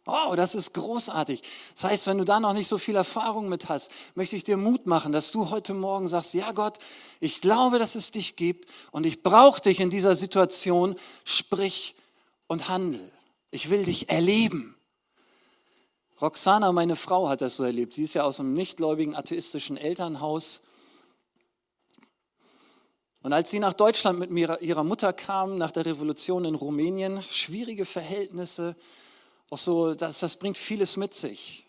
Oh, 0.05 0.35
das 0.37 0.55
ist 0.55 0.73
großartig. 0.73 1.43
Das 1.73 1.83
heißt, 1.83 2.07
wenn 2.07 2.19
du 2.19 2.23
da 2.23 2.39
noch 2.39 2.53
nicht 2.53 2.69
so 2.69 2.77
viel 2.77 2.95
Erfahrung 2.95 3.49
mit 3.49 3.67
hast, 3.67 3.91
möchte 4.15 4.37
ich 4.37 4.45
dir 4.45 4.55
Mut 4.55 4.85
machen, 4.85 5.11
dass 5.11 5.33
du 5.33 5.49
heute 5.49 5.73
Morgen 5.73 6.07
sagst, 6.07 6.33
ja 6.33 6.53
Gott, 6.53 6.79
ich 7.19 7.41
glaube, 7.41 7.77
dass 7.77 7.95
es 7.95 8.11
dich 8.11 8.37
gibt 8.37 8.69
und 8.91 9.05
ich 9.05 9.21
brauche 9.21 9.59
dich 9.59 9.81
in 9.81 9.89
dieser 9.89 10.15
Situation, 10.15 10.95
sprich 11.25 11.97
und 12.47 12.69
handel. 12.69 13.11
Ich 13.51 13.69
will 13.69 13.83
dich 13.83 14.09
erleben. 14.09 14.75
Roxana, 16.21 16.71
meine 16.71 16.95
Frau, 16.95 17.27
hat 17.27 17.41
das 17.41 17.57
so 17.57 17.63
erlebt. 17.63 17.93
Sie 17.93 18.03
ist 18.03 18.13
ja 18.13 18.23
aus 18.23 18.39
einem 18.39 18.53
nichtgläubigen 18.53 19.13
atheistischen 19.13 19.75
Elternhaus. 19.75 20.61
Und 23.21 23.33
als 23.33 23.51
sie 23.51 23.59
nach 23.59 23.73
Deutschland 23.73 24.19
mit 24.19 24.31
ihrer 24.61 24.83
Mutter 24.85 25.11
kam, 25.11 25.57
nach 25.57 25.71
der 25.71 25.85
Revolution 25.85 26.45
in 26.45 26.55
Rumänien, 26.55 27.21
schwierige 27.23 27.85
Verhältnisse, 27.85 28.75
auch 29.49 29.57
so, 29.57 29.95
das, 29.95 30.19
das 30.19 30.37
bringt 30.37 30.57
vieles 30.57 30.95
mit 30.95 31.13
sich. 31.13 31.65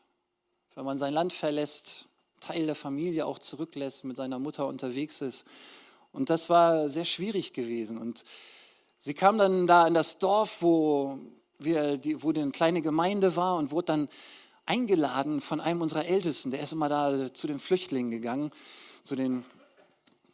Wenn 0.77 0.85
man 0.85 0.99
sein 0.99 1.13
Land 1.13 1.33
verlässt, 1.33 2.09
Teil 2.41 2.67
der 2.67 2.77
Familie 2.77 3.27
auch 3.27 3.41
zurücklässt, 3.41 4.05
mit 4.05 4.17
seiner 4.17 4.39
Mutter 4.39 4.67
unterwegs 4.67 5.21
ist. 5.21 5.47
Und 6.13 6.31
das 6.31 6.49
war 6.49 6.89
sehr 6.89 7.05
schwierig 7.05 7.55
gewesen. 7.55 7.99
Und 7.99 8.25
sie 8.99 9.15
kam 9.15 9.37
dann 9.37 9.67
da 9.67 9.87
in 9.87 9.95
das 9.95 10.19
Dorf, 10.19 10.63
wo 10.63 11.19
wir, 11.65 11.97
die, 11.97 12.23
wo 12.23 12.31
eine 12.31 12.51
kleine 12.51 12.83
Gemeinde 12.83 13.37
war 13.37 13.57
und 13.57 13.71
wurde 13.71 13.87
dann 13.87 14.09
eingeladen 14.67 15.41
von 15.41 15.61
einem 15.61 15.81
unserer 15.83 16.07
Ältesten. 16.07 16.51
Der 16.51 16.61
ist 16.61 16.73
immer 16.73 16.89
da 16.89 17.33
zu 17.33 17.47
den 17.47 17.59
Flüchtlingen 17.59 18.11
gegangen, 18.11 18.51
zu 19.03 19.17
den 19.17 19.45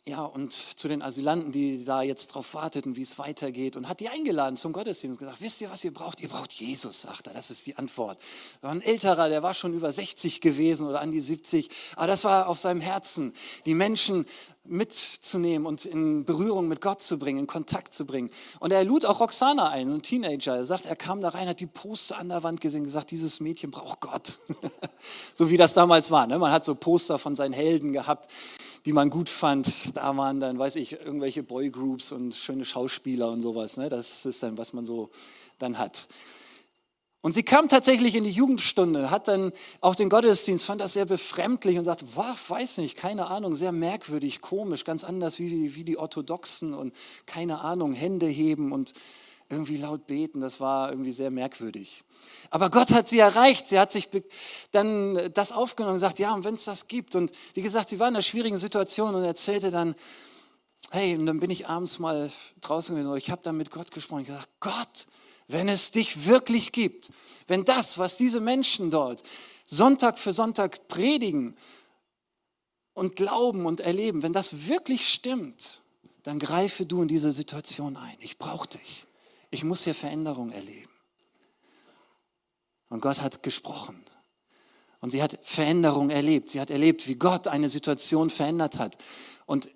ja, 0.08 0.22
und 0.22 0.52
zu 0.52 0.88
den 0.88 1.02
Asylanten, 1.02 1.52
die 1.52 1.84
da 1.84 2.00
jetzt 2.00 2.28
drauf 2.28 2.54
warteten, 2.54 2.96
wie 2.96 3.02
es 3.02 3.18
weitergeht, 3.18 3.76
und 3.76 3.88
hat 3.88 4.00
die 4.00 4.08
eingeladen 4.08 4.56
zum 4.56 4.72
Gottesdienst 4.72 5.16
und 5.16 5.18
gesagt, 5.18 5.42
wisst 5.42 5.60
ihr, 5.60 5.70
was 5.70 5.84
ihr 5.84 5.92
braucht? 5.92 6.20
Ihr 6.20 6.30
braucht 6.30 6.52
Jesus, 6.52 7.02
sagt 7.02 7.26
er, 7.26 7.34
das 7.34 7.50
ist 7.50 7.66
die 7.66 7.76
Antwort. 7.76 8.18
War 8.62 8.70
ein 8.70 8.80
älterer, 8.80 9.28
der 9.28 9.42
war 9.42 9.52
schon 9.52 9.74
über 9.74 9.92
60 9.92 10.40
gewesen 10.40 10.86
oder 10.88 11.02
an 11.02 11.10
die 11.10 11.20
70, 11.20 11.68
aber 11.96 12.06
das 12.06 12.24
war 12.24 12.48
auf 12.48 12.58
seinem 12.58 12.80
Herzen, 12.80 13.34
die 13.66 13.74
Menschen 13.74 14.24
mitzunehmen 14.64 15.66
und 15.66 15.84
in 15.84 16.24
Berührung 16.24 16.68
mit 16.68 16.80
Gott 16.80 17.02
zu 17.02 17.18
bringen, 17.18 17.40
in 17.40 17.46
Kontakt 17.46 17.92
zu 17.92 18.06
bringen. 18.06 18.30
Und 18.60 18.72
er 18.72 18.84
lud 18.84 19.04
auch 19.04 19.20
Roxana 19.20 19.68
ein, 19.70 19.92
ein 19.92 20.02
Teenager. 20.02 20.56
Er 20.56 20.64
sagt, 20.64 20.86
er 20.86 20.96
kam 20.96 21.20
da 21.20 21.30
rein, 21.30 21.48
hat 21.48 21.60
die 21.60 21.66
Poster 21.66 22.18
an 22.18 22.28
der 22.28 22.42
Wand 22.42 22.60
gesehen, 22.60 22.84
gesagt, 22.84 23.10
dieses 23.10 23.40
Mädchen 23.40 23.70
braucht 23.70 24.00
Gott. 24.00 24.38
so 25.34 25.50
wie 25.50 25.56
das 25.56 25.74
damals 25.74 26.10
war. 26.10 26.26
Ne? 26.26 26.38
Man 26.38 26.52
hat 26.52 26.64
so 26.64 26.74
Poster 26.74 27.18
von 27.18 27.34
seinen 27.34 27.54
Helden 27.54 27.92
gehabt 27.92 28.28
die 28.88 28.94
man 28.94 29.10
gut 29.10 29.28
fand. 29.28 29.94
Da 29.98 30.16
waren 30.16 30.40
dann, 30.40 30.58
weiß 30.58 30.76
ich, 30.76 30.92
irgendwelche 30.92 31.42
Boygroups 31.42 32.10
und 32.10 32.34
schöne 32.34 32.64
Schauspieler 32.64 33.30
und 33.30 33.42
sowas. 33.42 33.76
Ne? 33.76 33.90
Das 33.90 34.24
ist 34.24 34.42
dann, 34.42 34.56
was 34.56 34.72
man 34.72 34.86
so 34.86 35.10
dann 35.58 35.76
hat. 35.76 36.08
Und 37.20 37.34
sie 37.34 37.42
kam 37.42 37.68
tatsächlich 37.68 38.14
in 38.14 38.24
die 38.24 38.30
Jugendstunde, 38.30 39.10
hat 39.10 39.28
dann 39.28 39.52
auch 39.82 39.94
den 39.94 40.08
Gottesdienst, 40.08 40.64
fand 40.64 40.80
das 40.80 40.94
sehr 40.94 41.04
befremdlich 41.04 41.76
und 41.76 41.84
sagte, 41.84 42.06
wow, 42.14 42.34
weiß 42.48 42.78
nicht, 42.78 42.96
keine 42.96 43.26
Ahnung, 43.26 43.54
sehr 43.54 43.72
merkwürdig, 43.72 44.40
komisch, 44.40 44.84
ganz 44.84 45.04
anders 45.04 45.38
wie 45.38 45.74
wie 45.74 45.84
die 45.84 45.98
Orthodoxen 45.98 46.72
und 46.72 46.94
keine 47.26 47.60
Ahnung, 47.60 47.92
Hände 47.92 48.26
heben 48.26 48.72
und 48.72 48.94
irgendwie 49.50 49.78
laut 49.78 50.06
beten, 50.06 50.40
das 50.40 50.60
war 50.60 50.90
irgendwie 50.90 51.12
sehr 51.12 51.30
merkwürdig. 51.30 52.04
Aber 52.50 52.70
Gott 52.70 52.92
hat 52.92 53.08
sie 53.08 53.18
erreicht, 53.18 53.66
sie 53.66 53.78
hat 53.78 53.90
sich 53.90 54.08
dann 54.72 55.32
das 55.32 55.52
aufgenommen 55.52 55.94
und 55.94 55.96
gesagt, 55.96 56.18
ja, 56.18 56.34
und 56.34 56.44
wenn 56.44 56.54
es 56.54 56.64
das 56.64 56.88
gibt. 56.88 57.14
Und 57.14 57.32
wie 57.54 57.62
gesagt, 57.62 57.88
sie 57.88 57.98
war 57.98 58.08
in 58.08 58.14
einer 58.14 58.22
schwierigen 58.22 58.58
Situation 58.58 59.14
und 59.14 59.24
erzählte 59.24 59.70
dann, 59.70 59.94
hey, 60.90 61.16
und 61.16 61.26
dann 61.26 61.40
bin 61.40 61.50
ich 61.50 61.68
abends 61.68 61.98
mal 61.98 62.30
draußen 62.60 62.94
gewesen, 62.94 63.16
ich 63.16 63.30
habe 63.30 63.42
dann 63.42 63.56
mit 63.56 63.70
Gott 63.70 63.90
gesprochen, 63.90 64.22
ich 64.22 64.28
gesagt, 64.28 64.48
Gott, 64.60 65.06
wenn 65.48 65.68
es 65.68 65.90
dich 65.90 66.26
wirklich 66.26 66.72
gibt, 66.72 67.10
wenn 67.46 67.64
das, 67.64 67.98
was 67.98 68.16
diese 68.16 68.40
Menschen 68.40 68.90
dort 68.90 69.22
Sonntag 69.64 70.18
für 70.18 70.32
Sonntag 70.32 70.88
predigen 70.88 71.56
und 72.94 73.16
glauben 73.16 73.66
und 73.66 73.80
erleben, 73.80 74.22
wenn 74.22 74.32
das 74.32 74.66
wirklich 74.68 75.08
stimmt, 75.08 75.82
dann 76.22 76.38
greife 76.38 76.84
du 76.84 77.02
in 77.02 77.08
diese 77.08 77.32
Situation 77.32 77.96
ein. 77.96 78.16
Ich 78.20 78.38
brauche 78.38 78.68
dich. 78.68 79.07
Ich 79.50 79.64
muss 79.64 79.84
hier 79.84 79.94
Veränderung 79.94 80.50
erleben. 80.50 80.90
Und 82.88 83.00
Gott 83.00 83.20
hat 83.20 83.42
gesprochen. 83.42 84.02
Und 85.00 85.10
sie 85.10 85.22
hat 85.22 85.38
Veränderung 85.42 86.10
erlebt. 86.10 86.50
Sie 86.50 86.60
hat 86.60 86.70
erlebt, 86.70 87.06
wie 87.06 87.14
Gott 87.14 87.46
eine 87.46 87.68
Situation 87.68 88.30
verändert 88.30 88.78
hat. 88.78 88.96
Und 89.46 89.70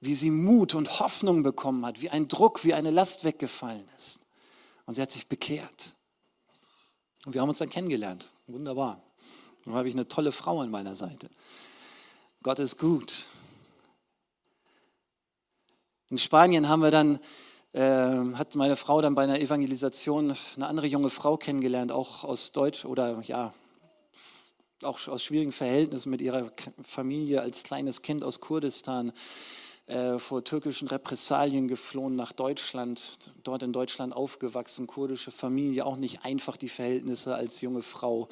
wie 0.00 0.14
sie 0.14 0.30
Mut 0.30 0.74
und 0.74 1.00
Hoffnung 1.00 1.42
bekommen 1.42 1.84
hat, 1.86 2.00
wie 2.00 2.10
ein 2.10 2.28
Druck, 2.28 2.64
wie 2.64 2.74
eine 2.74 2.90
Last 2.90 3.24
weggefallen 3.24 3.88
ist. 3.96 4.20
Und 4.86 4.94
sie 4.94 5.02
hat 5.02 5.10
sich 5.10 5.28
bekehrt. 5.28 5.96
Und 7.24 7.34
wir 7.34 7.40
haben 7.40 7.48
uns 7.48 7.58
dann 7.58 7.70
kennengelernt. 7.70 8.30
Wunderbar. 8.46 9.02
Dann 9.64 9.74
habe 9.74 9.88
ich 9.88 9.94
eine 9.94 10.06
tolle 10.06 10.30
Frau 10.30 10.60
an 10.60 10.70
meiner 10.70 10.94
Seite. 10.94 11.30
Gott 12.42 12.58
ist 12.58 12.78
gut. 12.78 13.24
In 16.10 16.18
Spanien 16.18 16.68
haben 16.68 16.82
wir 16.82 16.90
dann, 16.90 17.18
hat 17.80 18.54
meine 18.54 18.76
Frau 18.76 19.00
dann 19.00 19.16
bei 19.16 19.24
einer 19.24 19.40
Evangelisation 19.40 20.36
eine 20.54 20.66
andere 20.66 20.86
junge 20.86 21.10
Frau 21.10 21.36
kennengelernt, 21.36 21.90
auch 21.90 22.22
aus 22.22 22.52
Deutsch 22.52 22.84
oder 22.84 23.20
ja, 23.22 23.52
auch 24.82 25.08
aus 25.08 25.24
schwierigen 25.24 25.52
Verhältnissen 25.52 26.10
mit 26.10 26.20
ihrer 26.20 26.50
Familie 26.82 27.40
als 27.40 27.62
kleines 27.64 28.02
Kind 28.02 28.22
aus 28.22 28.40
Kurdistan 28.40 29.12
äh, 29.86 30.18
vor 30.18 30.44
türkischen 30.44 30.88
Repressalien 30.88 31.68
geflohen 31.68 32.16
nach 32.16 32.32
Deutschland, 32.32 33.32
dort 33.42 33.62
in 33.62 33.72
Deutschland 33.72 34.14
aufgewachsen, 34.14 34.86
kurdische 34.86 35.30
Familie, 35.30 35.84
auch 35.84 35.96
nicht 35.96 36.24
einfach 36.24 36.56
die 36.56 36.68
Verhältnisse 36.68 37.34
als 37.34 37.60
junge 37.60 37.82
Frau, 37.82 38.28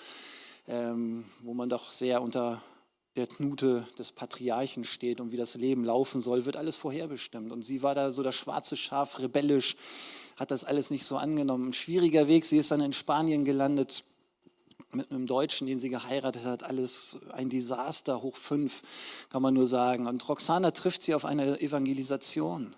ähm, 0.66 1.24
wo 1.42 1.52
man 1.52 1.68
doch 1.68 1.92
sehr 1.92 2.22
unter 2.22 2.62
der 3.16 3.26
Knute 3.26 3.86
des 3.98 4.12
Patriarchen 4.12 4.84
steht 4.84 5.20
und 5.20 5.32
wie 5.32 5.36
das 5.36 5.54
Leben 5.54 5.84
laufen 5.84 6.20
soll, 6.20 6.44
wird 6.44 6.56
alles 6.56 6.76
vorherbestimmt. 6.76 7.52
Und 7.52 7.62
sie 7.62 7.82
war 7.82 7.94
da 7.94 8.10
so 8.10 8.22
das 8.22 8.34
schwarze 8.34 8.76
Schaf, 8.76 9.18
rebellisch, 9.18 9.76
hat 10.36 10.50
das 10.50 10.64
alles 10.64 10.90
nicht 10.90 11.04
so 11.04 11.16
angenommen. 11.16 11.68
Ein 11.68 11.72
schwieriger 11.74 12.26
Weg, 12.26 12.46
sie 12.46 12.56
ist 12.56 12.70
dann 12.70 12.80
in 12.80 12.92
Spanien 12.92 13.44
gelandet, 13.44 14.04
mit 14.94 15.10
einem 15.10 15.26
Deutschen, 15.26 15.66
den 15.66 15.78
sie 15.78 15.88
geheiratet 15.88 16.44
hat, 16.44 16.62
alles 16.62 17.16
ein 17.32 17.48
Desaster, 17.48 18.22
hoch 18.22 18.36
fünf, 18.36 18.82
kann 19.30 19.42
man 19.42 19.54
nur 19.54 19.66
sagen. 19.66 20.06
Und 20.06 20.28
Roxana 20.28 20.70
trifft 20.70 21.02
sie 21.02 21.14
auf 21.14 21.24
einer 21.24 21.60
Evangelisation. 21.62 22.74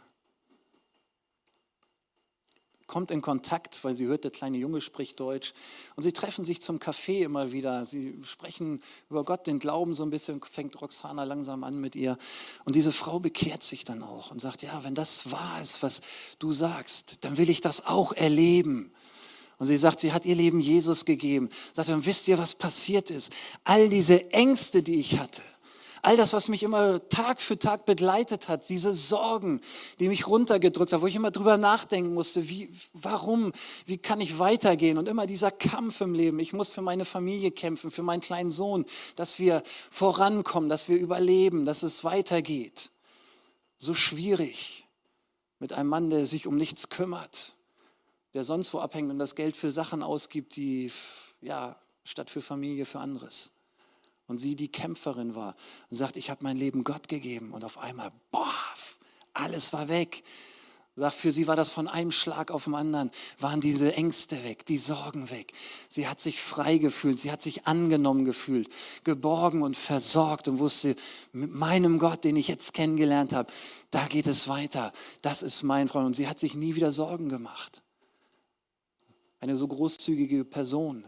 Kommt 2.86 3.10
in 3.10 3.22
Kontakt, 3.22 3.82
weil 3.82 3.94
sie 3.94 4.06
hört, 4.06 4.24
der 4.24 4.30
kleine 4.30 4.58
Junge 4.58 4.80
spricht 4.80 5.18
Deutsch. 5.20 5.54
Und 5.96 6.02
sie 6.02 6.12
treffen 6.12 6.44
sich 6.44 6.60
zum 6.60 6.78
Kaffee 6.78 7.22
immer 7.22 7.52
wieder. 7.52 7.84
Sie 7.84 8.18
sprechen 8.22 8.82
über 9.08 9.24
Gott, 9.24 9.46
den 9.46 9.58
Glauben 9.58 9.94
so 9.94 10.02
ein 10.02 10.10
bisschen, 10.10 10.40
fängt 10.42 10.80
Roxana 10.80 11.24
langsam 11.24 11.64
an 11.64 11.80
mit 11.80 11.96
ihr. 11.96 12.18
Und 12.64 12.74
diese 12.74 12.92
Frau 12.92 13.20
bekehrt 13.20 13.62
sich 13.62 13.84
dann 13.84 14.02
auch 14.02 14.30
und 14.30 14.40
sagt, 14.40 14.62
ja, 14.62 14.84
wenn 14.84 14.94
das 14.94 15.30
wahr 15.30 15.60
ist, 15.62 15.82
was 15.82 16.02
du 16.38 16.52
sagst, 16.52 17.24
dann 17.24 17.38
will 17.38 17.48
ich 17.48 17.60
das 17.60 17.86
auch 17.86 18.12
erleben. 18.12 18.92
Und 19.58 19.66
sie 19.66 19.78
sagt, 19.78 20.00
sie 20.00 20.12
hat 20.12 20.26
ihr 20.26 20.34
Leben 20.34 20.60
Jesus 20.60 21.04
gegeben. 21.04 21.48
Sagt, 21.72 21.88
und 21.88 22.06
wisst 22.06 22.28
ihr, 22.28 22.38
was 22.38 22.54
passiert 22.54 23.10
ist? 23.10 23.32
All 23.62 23.88
diese 23.88 24.30
Ängste, 24.32 24.82
die 24.82 24.96
ich 24.96 25.18
hatte, 25.18 25.42
all 26.04 26.16
das, 26.16 26.32
was 26.32 26.48
mich 26.48 26.62
immer 26.62 27.06
Tag 27.08 27.40
für 27.40 27.58
Tag 27.58 27.86
begleitet 27.86 28.48
hat, 28.48 28.68
diese 28.68 28.94
Sorgen, 28.94 29.60
die 30.00 30.08
mich 30.08 30.26
runtergedrückt 30.26 30.92
haben, 30.92 31.02
wo 31.02 31.06
ich 31.06 31.16
immer 31.16 31.30
drüber 31.30 31.56
nachdenken 31.56 32.14
musste, 32.14 32.48
wie, 32.48 32.70
warum, 32.92 33.52
wie 33.86 33.98
kann 33.98 34.20
ich 34.20 34.38
weitergehen? 34.38 34.98
Und 34.98 35.08
immer 35.08 35.26
dieser 35.26 35.50
Kampf 35.50 36.00
im 36.00 36.14
Leben. 36.14 36.38
Ich 36.38 36.52
muss 36.52 36.70
für 36.70 36.82
meine 36.82 37.04
Familie 37.04 37.50
kämpfen, 37.50 37.90
für 37.90 38.02
meinen 38.02 38.20
kleinen 38.20 38.50
Sohn, 38.50 38.84
dass 39.16 39.38
wir 39.38 39.62
vorankommen, 39.90 40.68
dass 40.68 40.88
wir 40.88 40.98
überleben, 40.98 41.64
dass 41.64 41.82
es 41.82 42.04
weitergeht. 42.04 42.90
So 43.76 43.94
schwierig 43.94 44.86
mit 45.58 45.72
einem 45.72 45.88
Mann, 45.88 46.10
der 46.10 46.26
sich 46.26 46.46
um 46.46 46.56
nichts 46.56 46.88
kümmert 46.88 47.54
der 48.34 48.44
sonst 48.44 48.74
wo 48.74 48.80
abhängt 48.80 49.10
und 49.10 49.18
das 49.18 49.36
Geld 49.36 49.56
für 49.56 49.70
Sachen 49.70 50.02
ausgibt, 50.02 50.56
die, 50.56 50.92
ja, 51.40 51.76
statt 52.02 52.30
für 52.30 52.42
Familie, 52.42 52.84
für 52.84 52.98
anderes. 52.98 53.52
Und 54.26 54.38
sie 54.38 54.56
die 54.56 54.68
Kämpferin 54.72 55.34
war 55.34 55.54
und 55.90 55.96
sagt, 55.96 56.16
ich 56.16 56.30
habe 56.30 56.44
mein 56.44 56.56
Leben 56.56 56.84
Gott 56.84 57.08
gegeben 57.08 57.52
und 57.52 57.64
auf 57.64 57.78
einmal, 57.78 58.10
boah, 58.30 58.48
alles 59.34 59.72
war 59.72 59.88
weg. 59.88 60.22
Sagt, 60.96 61.16
für 61.16 61.32
sie 61.32 61.48
war 61.48 61.56
das 61.56 61.70
von 61.70 61.88
einem 61.88 62.12
Schlag 62.12 62.52
auf 62.52 62.64
den 62.64 62.74
anderen, 62.76 63.10
waren 63.40 63.60
diese 63.60 63.94
Ängste 63.96 64.44
weg, 64.44 64.64
die 64.64 64.78
Sorgen 64.78 65.28
weg. 65.30 65.52
Sie 65.88 66.06
hat 66.06 66.20
sich 66.20 66.40
frei 66.40 66.78
gefühlt, 66.78 67.18
sie 67.18 67.32
hat 67.32 67.42
sich 67.42 67.66
angenommen 67.66 68.24
gefühlt, 68.24 68.68
geborgen 69.02 69.62
und 69.62 69.76
versorgt 69.76 70.46
und 70.46 70.60
wusste, 70.60 70.94
mit 71.32 71.52
meinem 71.52 71.98
Gott, 71.98 72.22
den 72.22 72.36
ich 72.36 72.46
jetzt 72.46 72.74
kennengelernt 72.74 73.32
habe, 73.32 73.52
da 73.90 74.06
geht 74.06 74.28
es 74.28 74.46
weiter. 74.46 74.92
Das 75.20 75.42
ist 75.42 75.64
mein 75.64 75.88
Freund. 75.88 76.06
Und 76.06 76.16
sie 76.16 76.28
hat 76.28 76.38
sich 76.38 76.54
nie 76.54 76.76
wieder 76.76 76.92
Sorgen 76.92 77.28
gemacht 77.28 77.84
eine 79.44 79.56
so 79.56 79.68
großzügige 79.68 80.46
Person, 80.46 81.06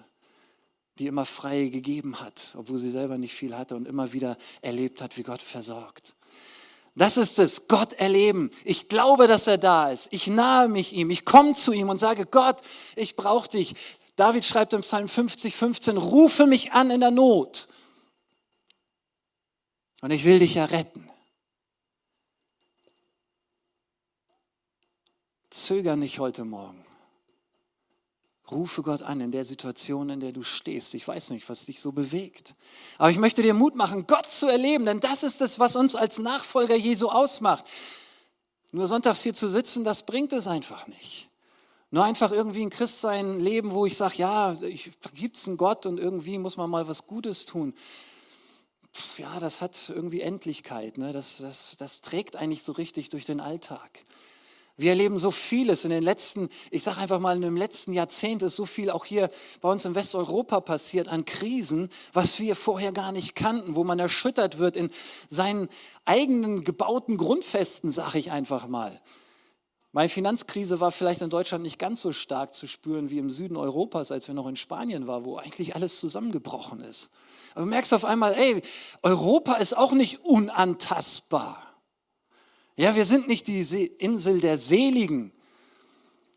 die 0.98 1.06
immer 1.06 1.26
frei 1.26 1.68
gegeben 1.68 2.20
hat, 2.20 2.54
obwohl 2.58 2.78
sie 2.78 2.90
selber 2.90 3.18
nicht 3.18 3.34
viel 3.34 3.56
hatte 3.56 3.76
und 3.76 3.86
immer 3.86 4.12
wieder 4.12 4.38
erlebt 4.62 5.02
hat, 5.02 5.16
wie 5.16 5.22
Gott 5.22 5.42
versorgt. 5.42 6.14
Das 6.94 7.18
ist 7.18 7.38
es, 7.38 7.68
Gott 7.68 7.92
erleben. 7.92 8.50
Ich 8.64 8.88
glaube, 8.88 9.26
dass 9.26 9.46
er 9.46 9.58
da 9.58 9.90
ist. 9.90 10.08
Ich 10.12 10.28
nahe 10.28 10.66
mich 10.68 10.94
ihm. 10.94 11.10
Ich 11.10 11.26
komme 11.26 11.52
zu 11.52 11.72
ihm 11.72 11.90
und 11.90 11.98
sage, 11.98 12.24
Gott, 12.24 12.62
ich 12.96 13.16
brauche 13.16 13.50
dich. 13.50 13.74
David 14.16 14.46
schreibt 14.46 14.72
im 14.72 14.80
Psalm 14.80 15.06
50, 15.06 15.54
15, 15.54 15.98
rufe 15.98 16.46
mich 16.46 16.72
an 16.72 16.90
in 16.90 17.00
der 17.00 17.10
Not. 17.10 17.68
Und 20.00 20.10
ich 20.10 20.24
will 20.24 20.38
dich 20.38 20.56
erretten. 20.56 21.06
Zöger 25.50 25.96
nicht 25.96 26.18
heute 26.18 26.46
Morgen. 26.46 26.85
Rufe 28.50 28.82
Gott 28.82 29.02
an 29.02 29.20
in 29.20 29.32
der 29.32 29.44
Situation, 29.44 30.08
in 30.08 30.20
der 30.20 30.32
du 30.32 30.42
stehst. 30.42 30.94
Ich 30.94 31.06
weiß 31.06 31.30
nicht, 31.30 31.48
was 31.48 31.66
dich 31.66 31.80
so 31.80 31.92
bewegt. 31.92 32.54
Aber 32.98 33.10
ich 33.10 33.18
möchte 33.18 33.42
dir 33.42 33.54
Mut 33.54 33.74
machen, 33.74 34.06
Gott 34.06 34.26
zu 34.26 34.46
erleben, 34.46 34.86
denn 34.86 35.00
das 35.00 35.22
ist 35.22 35.40
es, 35.40 35.58
was 35.58 35.74
uns 35.74 35.96
als 35.96 36.18
Nachfolger 36.18 36.76
Jesu 36.76 37.08
ausmacht. 37.08 37.64
Nur 38.72 38.86
sonntags 38.86 39.22
hier 39.22 39.34
zu 39.34 39.48
sitzen, 39.48 39.84
das 39.84 40.04
bringt 40.04 40.32
es 40.32 40.46
einfach 40.46 40.86
nicht. 40.86 41.28
Nur 41.90 42.04
einfach 42.04 42.30
irgendwie 42.30 42.62
ein 42.62 42.70
Christsein 42.70 43.40
leben, 43.40 43.72
wo 43.72 43.86
ich 43.86 43.96
sage, 43.96 44.16
ja, 44.16 44.56
gibt 45.14 45.36
es 45.36 45.48
einen 45.48 45.56
Gott 45.56 45.86
und 45.86 45.98
irgendwie 45.98 46.38
muss 46.38 46.56
man 46.56 46.68
mal 46.68 46.88
was 46.88 47.06
Gutes 47.06 47.46
tun. 47.46 47.74
Ja, 49.18 49.40
das 49.40 49.60
hat 49.60 49.88
irgendwie 49.88 50.20
Endlichkeit. 50.20 50.98
Ne? 50.98 51.12
Das, 51.12 51.38
das, 51.38 51.76
das 51.78 52.00
trägt 52.00 52.36
eigentlich 52.36 52.62
so 52.62 52.72
richtig 52.72 53.08
durch 53.08 53.24
den 53.24 53.40
Alltag. 53.40 54.04
Wir 54.78 54.90
erleben 54.90 55.16
so 55.16 55.30
vieles 55.30 55.84
in 55.84 55.90
den 55.90 56.02
letzten, 56.02 56.50
ich 56.70 56.82
sage 56.82 56.98
einfach 56.98 57.18
mal, 57.18 57.34
in 57.34 57.42
dem 57.42 57.56
letzten 57.56 57.94
Jahrzehnt 57.94 58.42
ist 58.42 58.56
so 58.56 58.66
viel 58.66 58.90
auch 58.90 59.06
hier 59.06 59.30
bei 59.62 59.70
uns 59.70 59.86
in 59.86 59.94
Westeuropa 59.94 60.60
passiert 60.60 61.08
an 61.08 61.24
Krisen, 61.24 61.88
was 62.12 62.40
wir 62.40 62.54
vorher 62.54 62.92
gar 62.92 63.10
nicht 63.10 63.34
kannten, 63.34 63.74
wo 63.74 63.84
man 63.84 63.98
erschüttert 63.98 64.58
wird 64.58 64.76
in 64.76 64.90
seinen 65.28 65.68
eigenen 66.04 66.62
gebauten 66.62 67.16
Grundfesten, 67.16 67.90
sage 67.90 68.18
ich 68.18 68.32
einfach 68.32 68.68
mal. 68.68 69.00
Meine 69.92 70.10
Finanzkrise 70.10 70.78
war 70.78 70.92
vielleicht 70.92 71.22
in 71.22 71.30
Deutschland 71.30 71.64
nicht 71.64 71.78
ganz 71.78 72.02
so 72.02 72.12
stark 72.12 72.52
zu 72.52 72.66
spüren 72.66 73.08
wie 73.08 73.16
im 73.16 73.30
Süden 73.30 73.56
Europas, 73.56 74.12
als 74.12 74.28
wir 74.28 74.34
noch 74.34 74.46
in 74.46 74.56
Spanien 74.56 75.06
waren, 75.06 75.24
wo 75.24 75.38
eigentlich 75.38 75.74
alles 75.74 75.98
zusammengebrochen 76.00 76.80
ist. 76.80 77.12
Aber 77.54 77.62
du 77.62 77.70
merkst 77.70 77.94
auf 77.94 78.04
einmal, 78.04 78.34
ey, 78.34 78.60
Europa 79.02 79.54
ist 79.54 79.74
auch 79.74 79.92
nicht 79.92 80.22
unantastbar. 80.22 81.75
Ja, 82.76 82.94
wir 82.94 83.06
sind 83.06 83.26
nicht 83.26 83.46
die 83.46 83.60
Insel 83.98 84.40
der 84.40 84.58
Seligen, 84.58 85.32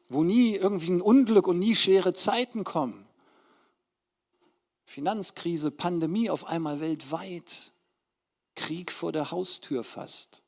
wo 0.08 0.24
nie 0.24 0.56
irgendwie 0.56 0.92
ein 0.92 1.02
Unglück 1.02 1.48
und 1.48 1.60
nie 1.60 1.76
schwere 1.76 2.14
Zeiten 2.14 2.64
kommen. 2.64 3.06
Finanzkrise, 4.86 5.70
Pandemie 5.70 6.30
auf 6.30 6.46
einmal 6.46 6.80
weltweit, 6.80 7.74
Krieg 8.56 8.92
vor 8.92 9.12
der 9.12 9.32
Haustür 9.32 9.84
fast. 9.84 10.42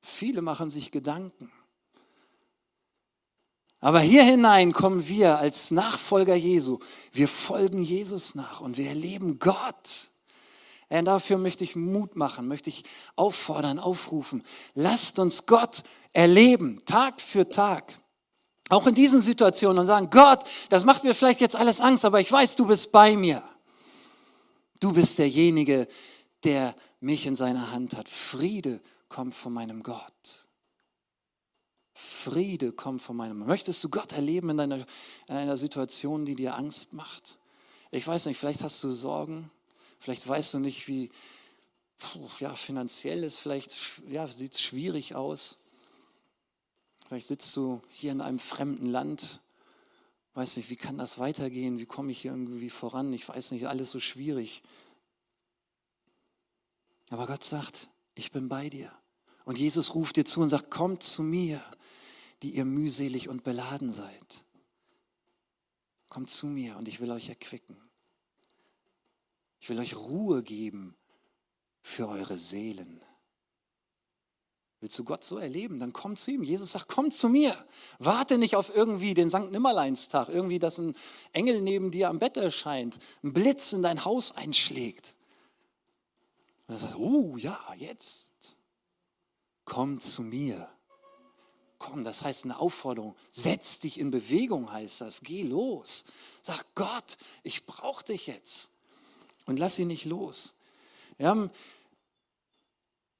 Viele 0.00 0.40
machen 0.40 0.70
sich 0.70 0.90
Gedanken. 0.90 1.52
Aber 3.80 4.00
hier 4.00 4.22
hinein 4.22 4.72
kommen 4.72 5.08
wir 5.08 5.38
als 5.38 5.72
Nachfolger 5.72 6.36
Jesu. 6.36 6.78
Wir 7.12 7.26
folgen 7.26 7.82
Jesus 7.82 8.36
nach 8.36 8.60
und 8.60 8.78
wir 8.78 8.88
erleben 8.88 9.40
Gott. 9.40 10.11
Und 10.98 11.06
dafür 11.06 11.38
möchte 11.38 11.64
ich 11.64 11.74
Mut 11.74 12.16
machen, 12.16 12.46
möchte 12.46 12.68
ich 12.68 12.84
auffordern, 13.16 13.78
aufrufen. 13.78 14.42
Lasst 14.74 15.18
uns 15.18 15.46
Gott 15.46 15.84
erleben, 16.12 16.84
Tag 16.84 17.22
für 17.22 17.48
Tag. 17.48 17.98
Auch 18.68 18.86
in 18.86 18.94
diesen 18.94 19.22
Situationen 19.22 19.78
und 19.78 19.86
sagen, 19.86 20.10
Gott, 20.10 20.44
das 20.68 20.84
macht 20.84 21.02
mir 21.02 21.14
vielleicht 21.14 21.40
jetzt 21.40 21.56
alles 21.56 21.80
Angst, 21.80 22.04
aber 22.04 22.20
ich 22.20 22.30
weiß, 22.30 22.56
du 22.56 22.66
bist 22.66 22.92
bei 22.92 23.16
mir. 23.16 23.42
Du 24.80 24.92
bist 24.92 25.18
derjenige, 25.18 25.88
der 26.44 26.74
mich 27.00 27.24
in 27.24 27.36
seiner 27.36 27.70
Hand 27.70 27.96
hat. 27.96 28.06
Friede 28.06 28.78
kommt 29.08 29.34
von 29.34 29.54
meinem 29.54 29.82
Gott. 29.82 30.48
Friede 31.94 32.72
kommt 32.72 33.00
von 33.00 33.16
meinem. 33.16 33.38
Möchtest 33.38 33.82
du 33.82 33.88
Gott 33.88 34.12
erleben 34.12 34.50
in, 34.50 34.56
deiner, 34.58 34.76
in 35.26 35.36
einer 35.36 35.56
Situation, 35.56 36.26
die 36.26 36.34
dir 36.34 36.54
Angst 36.54 36.92
macht? 36.92 37.38
Ich 37.90 38.06
weiß 38.06 38.26
nicht, 38.26 38.38
vielleicht 38.38 38.62
hast 38.62 38.84
du 38.84 38.90
Sorgen, 38.90 39.50
vielleicht 40.02 40.26
weißt 40.26 40.54
du 40.54 40.58
nicht, 40.58 40.88
wie 40.88 41.10
ja, 42.40 42.54
finanziell 42.54 43.22
ist, 43.22 43.38
vielleicht 43.38 44.02
ja, 44.08 44.26
sieht 44.26 44.54
es 44.54 44.60
schwierig 44.60 45.14
aus. 45.14 45.58
Vielleicht 47.06 47.28
sitzt 47.28 47.56
du 47.56 47.80
hier 47.88 48.10
in 48.10 48.20
einem 48.20 48.40
fremden 48.40 48.86
Land, 48.86 49.40
weiß 50.34 50.56
nicht, 50.56 50.70
wie 50.70 50.76
kann 50.76 50.98
das 50.98 51.18
weitergehen, 51.18 51.78
wie 51.78 51.86
komme 51.86 52.10
ich 52.10 52.22
hier 52.22 52.32
irgendwie 52.32 52.70
voran, 52.70 53.12
ich 53.12 53.28
weiß 53.28 53.52
nicht, 53.52 53.68
alles 53.68 53.92
so 53.92 54.00
schwierig. 54.00 54.62
Aber 57.10 57.26
Gott 57.26 57.44
sagt, 57.44 57.88
ich 58.14 58.32
bin 58.32 58.48
bei 58.48 58.70
dir. 58.70 58.90
Und 59.44 59.58
Jesus 59.58 59.94
ruft 59.94 60.16
dir 60.16 60.24
zu 60.24 60.40
und 60.40 60.48
sagt, 60.48 60.70
kommt 60.70 61.02
zu 61.02 61.22
mir, 61.22 61.62
die 62.42 62.56
ihr 62.56 62.64
mühselig 62.64 63.28
und 63.28 63.44
beladen 63.44 63.92
seid. 63.92 64.44
Kommt 66.08 66.30
zu 66.30 66.46
mir 66.46 66.76
und 66.76 66.88
ich 66.88 67.00
will 67.00 67.10
euch 67.10 67.28
erquicken. 67.28 67.76
Ich 69.62 69.68
will 69.68 69.78
euch 69.78 69.94
Ruhe 69.94 70.42
geben 70.42 70.96
für 71.82 72.08
eure 72.08 72.36
Seelen. 72.36 73.00
Willst 74.80 74.98
du 74.98 75.04
Gott 75.04 75.22
so 75.22 75.38
erleben, 75.38 75.78
dann 75.78 75.92
komm 75.92 76.16
zu 76.16 76.32
ihm. 76.32 76.42
Jesus 76.42 76.72
sagt, 76.72 76.88
komm 76.88 77.12
zu 77.12 77.28
mir. 77.28 77.56
Warte 78.00 78.38
nicht 78.38 78.56
auf 78.56 78.74
irgendwie 78.74 79.14
den 79.14 79.30
Sankt 79.30 79.52
Nimmerleinstag, 79.52 80.30
irgendwie, 80.30 80.58
dass 80.58 80.78
ein 80.78 80.96
Engel 81.32 81.62
neben 81.62 81.92
dir 81.92 82.08
am 82.08 82.18
Bett 82.18 82.36
erscheint, 82.36 82.98
ein 83.22 83.32
Blitz 83.32 83.72
in 83.72 83.82
dein 83.82 84.04
Haus 84.04 84.32
einschlägt. 84.32 85.14
Und 86.66 86.70
dann 86.70 86.78
sagst 86.78 86.96
du, 86.96 86.98
oh 86.98 87.36
ja, 87.36 87.56
jetzt. 87.76 88.56
Komm 89.64 90.00
zu 90.00 90.22
mir. 90.22 90.68
Komm, 91.78 92.02
das 92.02 92.24
heißt 92.24 92.46
eine 92.46 92.58
Aufforderung. 92.58 93.14
Setz 93.30 93.78
dich 93.78 94.00
in 94.00 94.10
Bewegung, 94.10 94.72
heißt 94.72 95.02
das. 95.02 95.20
Geh 95.20 95.44
los. 95.44 96.06
Sag 96.40 96.74
Gott, 96.74 97.16
ich 97.44 97.64
brauche 97.64 98.02
dich 98.02 98.26
jetzt. 98.26 98.71
Und 99.46 99.58
lass 99.58 99.78
ihn 99.78 99.88
nicht 99.88 100.04
los. 100.04 100.54
Wir 101.18 101.28
haben 101.28 101.50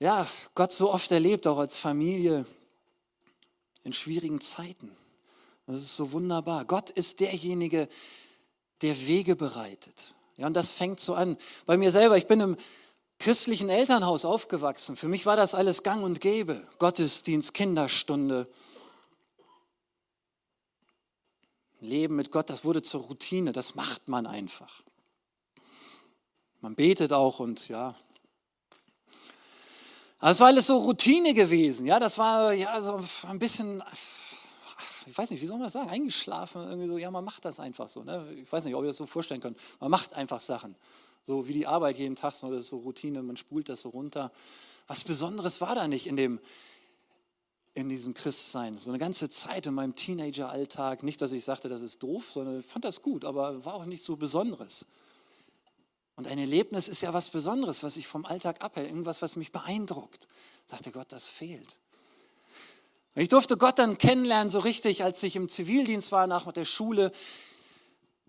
ja, 0.02 0.26
Gott 0.56 0.72
so 0.72 0.92
oft 0.92 1.12
erlebt, 1.12 1.46
auch 1.46 1.58
als 1.58 1.78
Familie 1.78 2.44
in 3.84 3.92
schwierigen 3.92 4.40
Zeiten. 4.40 4.90
Das 5.68 5.76
ist 5.76 5.94
so 5.94 6.10
wunderbar. 6.10 6.64
Gott 6.64 6.90
ist 6.90 7.20
derjenige, 7.20 7.88
der 8.80 9.06
Wege 9.06 9.36
bereitet. 9.36 10.16
Ja, 10.36 10.48
und 10.48 10.54
das 10.54 10.72
fängt 10.72 10.98
so 10.98 11.14
an. 11.14 11.36
Bei 11.66 11.76
mir 11.76 11.92
selber, 11.92 12.16
ich 12.16 12.26
bin 12.26 12.40
im 12.40 12.56
christlichen 13.20 13.68
Elternhaus 13.68 14.24
aufgewachsen. 14.24 14.96
Für 14.96 15.06
mich 15.06 15.24
war 15.24 15.36
das 15.36 15.54
alles 15.54 15.84
gang 15.84 16.02
und 16.02 16.20
gäbe. 16.20 16.66
Gottesdienst, 16.78 17.54
Kinderstunde. 17.54 18.48
Leben 21.80 22.16
mit 22.16 22.32
Gott, 22.32 22.50
das 22.50 22.64
wurde 22.64 22.82
zur 22.82 23.02
Routine. 23.02 23.52
Das 23.52 23.76
macht 23.76 24.08
man 24.08 24.26
einfach. 24.26 24.82
Man 26.62 26.76
betet 26.76 27.12
auch 27.12 27.40
und 27.40 27.68
ja, 27.68 27.94
das 30.20 30.38
war 30.38 30.46
alles 30.46 30.68
so 30.68 30.76
Routine 30.78 31.34
gewesen. 31.34 31.86
Ja, 31.86 31.98
das 31.98 32.16
war 32.16 32.52
ja 32.52 32.80
so 32.80 33.02
ein 33.26 33.40
bisschen, 33.40 33.82
ich 35.04 35.18
weiß 35.18 35.30
nicht, 35.30 35.42
wie 35.42 35.46
soll 35.46 35.56
man 35.56 35.64
das 35.64 35.72
sagen, 35.72 35.90
eingeschlafen. 35.90 36.62
Irgendwie 36.62 36.86
so, 36.86 36.98
ja, 36.98 37.10
man 37.10 37.24
macht 37.24 37.44
das 37.44 37.58
einfach 37.58 37.88
so. 37.88 38.04
Ne? 38.04 38.32
Ich 38.40 38.52
weiß 38.52 38.64
nicht, 38.64 38.76
ob 38.76 38.84
ihr 38.84 38.86
das 38.86 38.96
so 38.96 39.06
vorstellen 39.06 39.40
könnt. 39.40 39.58
Man 39.80 39.90
macht 39.90 40.14
einfach 40.14 40.40
Sachen. 40.40 40.76
So 41.24 41.48
wie 41.48 41.52
die 41.52 41.66
Arbeit 41.66 41.98
jeden 41.98 42.14
Tag, 42.14 42.34
so, 42.34 42.48
das 42.50 42.60
ist 42.60 42.68
so 42.68 42.78
Routine, 42.78 43.20
man 43.24 43.36
spult 43.36 43.68
das 43.68 43.82
so 43.82 43.88
runter. 43.88 44.30
Was 44.86 45.02
Besonderes 45.02 45.60
war 45.60 45.74
da 45.74 45.88
nicht 45.88 46.06
in 46.06 46.14
dem, 46.14 46.38
in 47.74 47.88
diesem 47.88 48.14
Christsein. 48.14 48.78
So 48.78 48.92
eine 48.92 49.00
ganze 49.00 49.28
Zeit 49.28 49.66
in 49.66 49.74
meinem 49.74 49.96
Teenageralltag. 49.96 51.02
Nicht, 51.02 51.20
dass 51.20 51.32
ich 51.32 51.42
sagte, 51.42 51.68
das 51.68 51.82
ist 51.82 52.00
doof, 52.04 52.30
sondern 52.30 52.62
fand 52.62 52.84
das 52.84 53.02
gut, 53.02 53.24
aber 53.24 53.64
war 53.64 53.74
auch 53.74 53.86
nicht 53.86 54.04
so 54.04 54.14
Besonderes. 54.14 54.86
Und 56.16 56.28
ein 56.28 56.38
Erlebnis 56.38 56.88
ist 56.88 57.00
ja 57.00 57.14
was 57.14 57.30
Besonderes, 57.30 57.82
was 57.82 57.94
sich 57.94 58.06
vom 58.06 58.26
Alltag 58.26 58.62
abhält, 58.62 58.88
irgendwas, 58.88 59.22
was 59.22 59.36
mich 59.36 59.50
beeindruckt. 59.50 60.28
Sagte 60.66 60.90
Gott, 60.90 61.10
das 61.10 61.26
fehlt. 61.26 61.78
Und 63.14 63.22
ich 63.22 63.28
durfte 63.28 63.56
Gott 63.56 63.78
dann 63.78 63.98
kennenlernen, 63.98 64.50
so 64.50 64.58
richtig, 64.58 65.04
als 65.04 65.22
ich 65.22 65.36
im 65.36 65.48
Zivildienst 65.48 66.12
war 66.12 66.26
nach 66.26 66.50
der 66.52 66.64
Schule, 66.64 67.12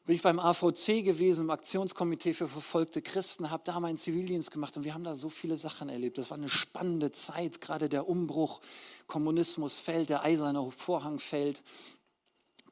bin 0.05 0.15
ich 0.15 0.21
beim 0.21 0.39
AVC 0.39 1.03
gewesen, 1.03 1.45
im 1.45 1.49
Aktionskomitee 1.49 2.33
für 2.33 2.49
verfolgte 2.49 3.01
Christen, 3.01 3.49
habe 3.49 3.63
da 3.65 3.79
meinen 3.79 3.97
Zivildienst 3.97 4.51
gemacht 4.51 4.75
und 4.75 4.83
wir 4.83 4.93
haben 4.93 5.05
da 5.05 5.15
so 5.15 5.29
viele 5.29 5.55
Sachen 5.55 5.87
erlebt. 5.87 6.17
Das 6.17 6.29
war 6.29 6.37
eine 6.37 6.49
spannende 6.49 7.13
Zeit, 7.13 7.61
gerade 7.61 7.87
der 7.87 8.09
Umbruch, 8.09 8.59
Kommunismus 9.07 9.77
fällt, 9.77 10.09
der 10.09 10.23
eiserne 10.23 10.69
Vorhang 10.71 11.19
fällt, 11.19 11.63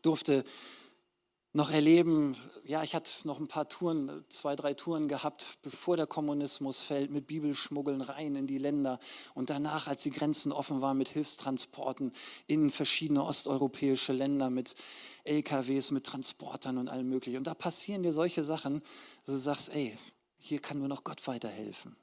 durfte 0.02 0.43
noch 1.54 1.70
erleben, 1.70 2.36
ja, 2.64 2.82
ich 2.84 2.96
hatte 2.96 3.12
noch 3.28 3.40
ein 3.40 3.48
paar 3.48 3.68
Touren, 3.68 4.24
zwei, 4.30 4.56
drei 4.56 4.74
Touren 4.74 5.08
gehabt, 5.10 5.58
bevor 5.64 5.98
der 5.98 6.08
Kommunismus 6.08 6.82
fällt, 6.82 7.12
mit 7.12 7.28
Bibelschmuggeln 7.28 8.02
rein 8.02 8.36
in 8.36 8.48
die 8.48 8.58
Länder 8.58 9.00
und 9.34 9.50
danach, 9.50 9.88
als 9.88 10.04
die 10.04 10.12
Grenzen 10.12 10.54
offen 10.54 10.82
waren, 10.82 10.98
mit 10.98 11.10
Hilfstransporten 11.10 12.14
in 12.48 12.72
verschiedene 12.72 13.24
osteuropäische 13.24 14.14
Länder, 14.14 14.50
mit 14.50 14.76
LKWs, 15.26 15.92
mit 15.92 16.06
Transportern 16.06 16.78
und 16.78 16.88
allem 16.88 17.10
möglichen. 17.10 17.38
Und 17.38 17.48
da 17.48 17.54
passieren 17.54 18.04
dir 18.04 18.14
solche 18.14 18.44
Sachen, 18.44 18.82
dass 19.26 19.36
du 19.36 19.40
sagst, 19.40 19.76
ey, 19.76 19.98
hier 20.38 20.60
kann 20.60 20.80
nur 20.80 20.88
noch 20.88 21.04
Gott 21.04 21.28
weiterhelfen. 21.28 21.96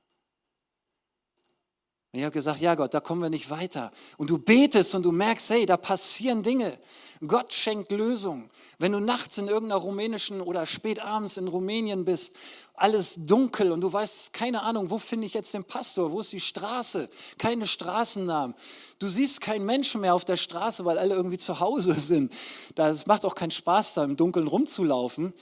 Und 2.19 2.23
ich 2.23 2.25
habe 2.25 2.35
gesagt, 2.35 2.61
ja 2.61 2.75
Gott, 2.75 2.95
da 2.95 2.99
kommen 2.99 3.23
wir 3.23 3.31
nicht 3.31 3.49
weiter. 3.49 3.93
Und 4.17 4.29
du 4.29 4.39
betest 4.39 4.93
und 4.97 5.05
du 5.05 5.13
merkst, 5.13 5.51
hey, 5.51 5.67
da 5.67 5.77
passieren 5.77 6.43
Dinge. 6.43 6.77
Gott 7.25 7.53
schenkt 7.53 7.93
Lösungen. 7.93 8.51
Wenn 8.81 8.91
du 8.91 8.99
nachts 8.99 9.39
in 9.39 9.47
irgendeiner 9.47 9.81
rumänischen 9.81 10.41
oder 10.41 10.67
spätabends 10.67 11.37
in 11.37 11.47
Rumänien 11.47 12.05
bist, 12.05 12.35
alles 12.75 13.25
dunkel 13.25 13.71
und 13.71 13.83
du 13.83 13.93
weißt, 13.93 14.33
keine 14.33 14.63
Ahnung, 14.63 14.91
wo 14.91 14.99
finde 14.99 15.27
ich 15.27 15.35
jetzt 15.35 15.55
den 15.55 15.63
Pastor, 15.63 16.11
wo 16.11 16.19
ist 16.19 16.33
die 16.33 16.41
Straße, 16.41 17.09
keine 17.39 17.69
Straßennamen. 17.69 18.57
Du 18.99 19.07
siehst 19.07 19.41
keinen 19.41 19.65
Menschen 19.65 20.01
mehr 20.01 20.17
auf 20.17 20.25
der 20.25 20.37
Straße, 20.37 20.85
weil 20.85 20.99
alle 20.99 21.15
irgendwie 21.15 21.39
zu 21.39 21.61
Hause 21.61 21.95
sind. 22.01 22.33
Das 22.75 23.07
macht 23.07 23.25
auch 23.25 23.37
keinen 23.37 23.53
Spaß, 23.53 23.95
da 23.95 24.03
im 24.03 24.17
Dunkeln 24.17 24.49
rumzulaufen. 24.49 25.33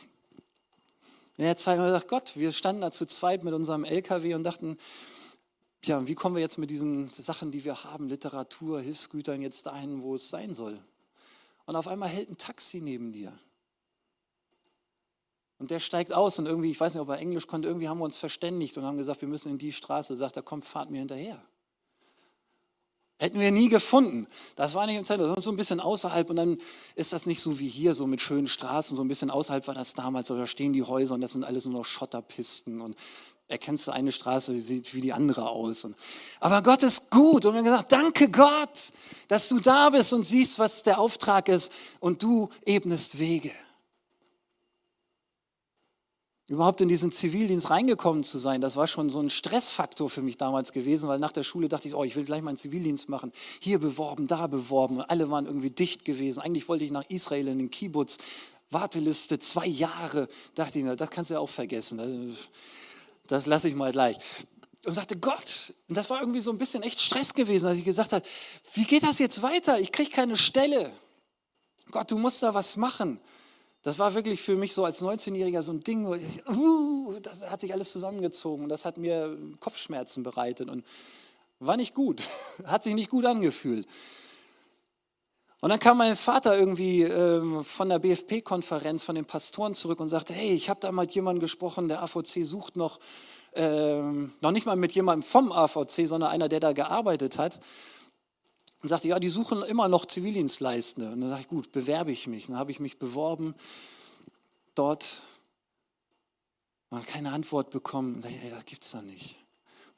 In 1.38 1.44
der 1.44 1.56
Zeit 1.56 1.78
wir 1.78 1.86
gesagt, 1.86 2.08
Gott, 2.08 2.32
wir 2.34 2.52
standen 2.52 2.82
da 2.82 2.90
zu 2.90 3.06
zweit 3.06 3.44
mit 3.44 3.54
unserem 3.54 3.84
LKW 3.84 4.34
und 4.34 4.44
dachten, 4.44 4.76
Tja, 5.82 6.06
wie 6.06 6.14
kommen 6.14 6.34
wir 6.34 6.42
jetzt 6.42 6.58
mit 6.58 6.70
diesen 6.70 7.08
Sachen, 7.08 7.50
die 7.50 7.64
wir 7.64 7.84
haben, 7.84 8.08
Literatur, 8.08 8.80
Hilfsgütern 8.80 9.40
jetzt 9.40 9.66
dahin, 9.66 10.02
wo 10.02 10.14
es 10.14 10.28
sein 10.28 10.52
soll? 10.52 10.80
Und 11.66 11.76
auf 11.76 11.88
einmal 11.88 12.08
hält 12.08 12.30
ein 12.30 12.36
Taxi 12.36 12.80
neben 12.80 13.12
dir. 13.12 13.38
Und 15.58 15.70
der 15.70 15.80
steigt 15.80 16.12
aus 16.12 16.38
und 16.38 16.46
irgendwie, 16.46 16.70
ich 16.70 16.80
weiß 16.80 16.94
nicht, 16.94 17.00
ob 17.00 17.08
er 17.08 17.18
Englisch 17.18 17.46
konnte, 17.46 17.68
irgendwie 17.68 17.88
haben 17.88 17.98
wir 17.98 18.04
uns 18.04 18.16
verständigt 18.16 18.76
und 18.76 18.84
haben 18.84 18.98
gesagt, 18.98 19.20
wir 19.22 19.28
müssen 19.28 19.52
in 19.52 19.58
die 19.58 19.72
Straße. 19.72 20.14
Sagt 20.14 20.36
er, 20.36 20.42
komm, 20.42 20.60
fahrt 20.62 20.90
mir 20.90 20.98
hinterher. 20.98 21.40
Hätten 23.18 23.40
wir 23.40 23.50
nie 23.50 23.70
gefunden. 23.70 24.26
Das 24.56 24.74
war 24.74 24.84
nicht 24.84 24.96
im 24.96 25.04
Zentrum, 25.06 25.28
sondern 25.28 25.42
so 25.42 25.50
ein 25.50 25.56
bisschen 25.56 25.80
außerhalb. 25.80 26.28
Und 26.28 26.36
dann 26.36 26.58
ist 26.94 27.14
das 27.14 27.24
nicht 27.24 27.40
so 27.40 27.58
wie 27.58 27.68
hier, 27.68 27.94
so 27.94 28.06
mit 28.06 28.20
schönen 28.20 28.46
Straßen. 28.46 28.94
So 28.94 29.02
ein 29.02 29.08
bisschen 29.08 29.30
außerhalb 29.30 29.66
war 29.66 29.74
das 29.74 29.94
damals. 29.94 30.26
Da 30.26 30.46
stehen 30.46 30.74
die 30.74 30.82
Häuser 30.82 31.14
und 31.14 31.22
das 31.22 31.32
sind 31.32 31.44
alles 31.44 31.64
nur 31.64 31.72
noch 31.72 31.86
Schotterpisten. 31.86 32.82
Und 32.82 32.94
erkennst 33.48 33.86
du 33.86 33.92
eine 33.92 34.12
Straße, 34.12 34.52
die 34.52 34.60
sieht 34.60 34.94
wie 34.94 35.00
die 35.00 35.12
andere 35.12 35.48
aus. 35.48 35.84
Und, 35.84 35.96
aber 36.40 36.62
Gott 36.62 36.82
ist 36.82 37.10
gut 37.10 37.44
und 37.44 37.52
wir 37.52 37.58
haben 37.58 37.64
gesagt, 37.64 37.92
danke 37.92 38.30
Gott, 38.30 38.92
dass 39.28 39.48
du 39.48 39.60
da 39.60 39.90
bist 39.90 40.12
und 40.12 40.24
siehst, 40.24 40.58
was 40.58 40.82
der 40.82 40.98
Auftrag 40.98 41.48
ist 41.48 41.72
und 42.00 42.22
du 42.22 42.48
ebnest 42.64 43.18
Wege. 43.18 43.52
Überhaupt 46.48 46.80
in 46.80 46.88
diesen 46.88 47.10
Zivildienst 47.10 47.70
reingekommen 47.70 48.22
zu 48.22 48.38
sein, 48.38 48.60
das 48.60 48.76
war 48.76 48.86
schon 48.86 49.10
so 49.10 49.20
ein 49.20 49.30
Stressfaktor 49.30 50.08
für 50.08 50.22
mich 50.22 50.36
damals 50.36 50.70
gewesen, 50.70 51.08
weil 51.08 51.18
nach 51.18 51.32
der 51.32 51.42
Schule 51.42 51.68
dachte 51.68 51.88
ich, 51.88 51.94
oh, 51.94 52.04
ich 52.04 52.14
will 52.14 52.24
gleich 52.24 52.42
meinen 52.42 52.56
Zivildienst 52.56 53.08
machen. 53.08 53.32
Hier 53.60 53.80
beworben, 53.80 54.28
da 54.28 54.46
beworben. 54.46 55.00
Alle 55.00 55.28
waren 55.28 55.46
irgendwie 55.46 55.70
dicht 55.70 56.04
gewesen. 56.04 56.40
Eigentlich 56.40 56.68
wollte 56.68 56.84
ich 56.84 56.92
nach 56.92 57.08
Israel 57.10 57.48
in 57.48 57.58
den 57.58 57.70
Kibbutz. 57.70 58.18
Warteliste 58.70 59.40
zwei 59.40 59.66
Jahre. 59.66 60.28
Dachte 60.54 60.78
ich, 60.78 60.84
das 60.96 61.10
kannst 61.10 61.30
du 61.30 61.34
ja 61.34 61.40
auch 61.40 61.48
vergessen 61.48 61.98
das 63.26 63.46
lasse 63.46 63.68
ich 63.68 63.74
mal 63.74 63.92
gleich. 63.92 64.16
Und 64.84 64.92
sagte, 64.92 65.16
Gott, 65.16 65.72
und 65.88 65.96
das 65.96 66.08
war 66.10 66.20
irgendwie 66.20 66.40
so 66.40 66.50
ein 66.50 66.58
bisschen 66.58 66.82
echt 66.82 67.00
Stress 67.00 67.34
gewesen, 67.34 67.66
als 67.66 67.78
ich 67.78 67.84
gesagt 67.84 68.12
habe, 68.12 68.24
wie 68.74 68.84
geht 68.84 69.02
das 69.02 69.18
jetzt 69.18 69.42
weiter? 69.42 69.80
Ich 69.80 69.90
kriege 69.90 70.10
keine 70.10 70.36
Stelle. 70.36 70.92
Gott, 71.90 72.10
du 72.10 72.18
musst 72.18 72.42
da 72.42 72.54
was 72.54 72.76
machen. 72.76 73.20
Das 73.82 73.98
war 73.98 74.14
wirklich 74.14 74.42
für 74.42 74.56
mich 74.56 74.74
so 74.74 74.84
als 74.84 75.00
19-Jähriger 75.00 75.62
so 75.62 75.72
ein 75.72 75.80
Ding, 75.80 76.06
uh, 76.06 77.18
das 77.20 77.48
hat 77.50 77.60
sich 77.60 77.72
alles 77.72 77.92
zusammengezogen 77.92 78.64
und 78.64 78.68
das 78.68 78.84
hat 78.84 78.98
mir 78.98 79.38
Kopfschmerzen 79.60 80.24
bereitet 80.24 80.68
und 80.68 80.84
war 81.60 81.76
nicht 81.76 81.94
gut, 81.94 82.28
hat 82.64 82.82
sich 82.82 82.94
nicht 82.94 83.10
gut 83.10 83.26
angefühlt. 83.26 83.86
Und 85.60 85.70
dann 85.70 85.78
kam 85.78 85.98
mein 85.98 86.16
Vater 86.16 86.58
irgendwie 86.58 87.02
ähm, 87.02 87.64
von 87.64 87.88
der 87.88 87.98
BFP-Konferenz, 87.98 89.02
von 89.02 89.14
den 89.14 89.24
Pastoren 89.24 89.74
zurück 89.74 90.00
und 90.00 90.08
sagte, 90.08 90.34
hey, 90.34 90.52
ich 90.52 90.68
habe 90.68 90.80
da 90.80 90.92
mal 90.92 91.02
mit 91.02 91.12
jemandem 91.12 91.40
gesprochen, 91.40 91.88
der 91.88 92.02
AVC 92.02 92.44
sucht 92.44 92.76
noch, 92.76 93.00
ähm, 93.54 94.32
noch 94.42 94.50
nicht 94.50 94.66
mal 94.66 94.76
mit 94.76 94.92
jemandem 94.92 95.22
vom 95.22 95.50
AVC, 95.50 96.06
sondern 96.06 96.30
einer, 96.30 96.48
der 96.48 96.60
da 96.60 96.72
gearbeitet 96.72 97.38
hat. 97.38 97.60
und 98.82 98.88
sagte, 98.88 99.08
ja, 99.08 99.18
die 99.18 99.30
suchen 99.30 99.62
immer 99.62 99.88
noch 99.88 100.04
Zivildienstleistende. 100.04 101.10
Und 101.10 101.22
dann 101.22 101.30
sage 101.30 101.40
ich, 101.40 101.48
gut, 101.48 101.72
bewerbe 101.72 102.12
ich 102.12 102.26
mich. 102.26 102.48
dann 102.48 102.58
habe 102.58 102.70
ich 102.70 102.78
mich 102.78 102.98
beworben 102.98 103.54
dort 104.74 105.22
und 106.90 107.06
keine 107.06 107.32
Antwort 107.32 107.70
bekommen. 107.70 108.16
Und 108.16 108.24
dachte, 108.24 108.36
ey, 108.42 108.50
das 108.50 108.66
gibt's 108.66 108.92
doch 108.92 109.02
nicht. 109.02 109.36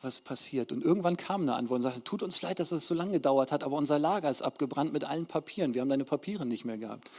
Was 0.01 0.21
passiert? 0.21 0.71
Und 0.71 0.85
irgendwann 0.85 1.17
kam 1.17 1.43
eine 1.43 1.55
Antwort 1.55 1.79
und 1.79 1.83
sagte, 1.83 2.05
tut 2.05 2.23
uns 2.23 2.41
leid, 2.43 2.61
dass 2.61 2.71
es 2.71 2.87
so 2.87 2.95
lange 2.95 3.13
gedauert 3.13 3.51
hat, 3.51 3.65
aber 3.65 3.77
unser 3.77 3.99
Lager 3.99 4.31
ist 4.31 4.43
abgebrannt 4.43 4.93
mit 4.93 5.03
allen 5.03 5.27
Papieren. 5.27 5.75
Wir 5.75 5.81
haben 5.81 5.89
deine 5.89 6.05
Papiere 6.05 6.47
nicht 6.47 6.65
mehr 6.65 6.79
gehabt. 6.79 7.11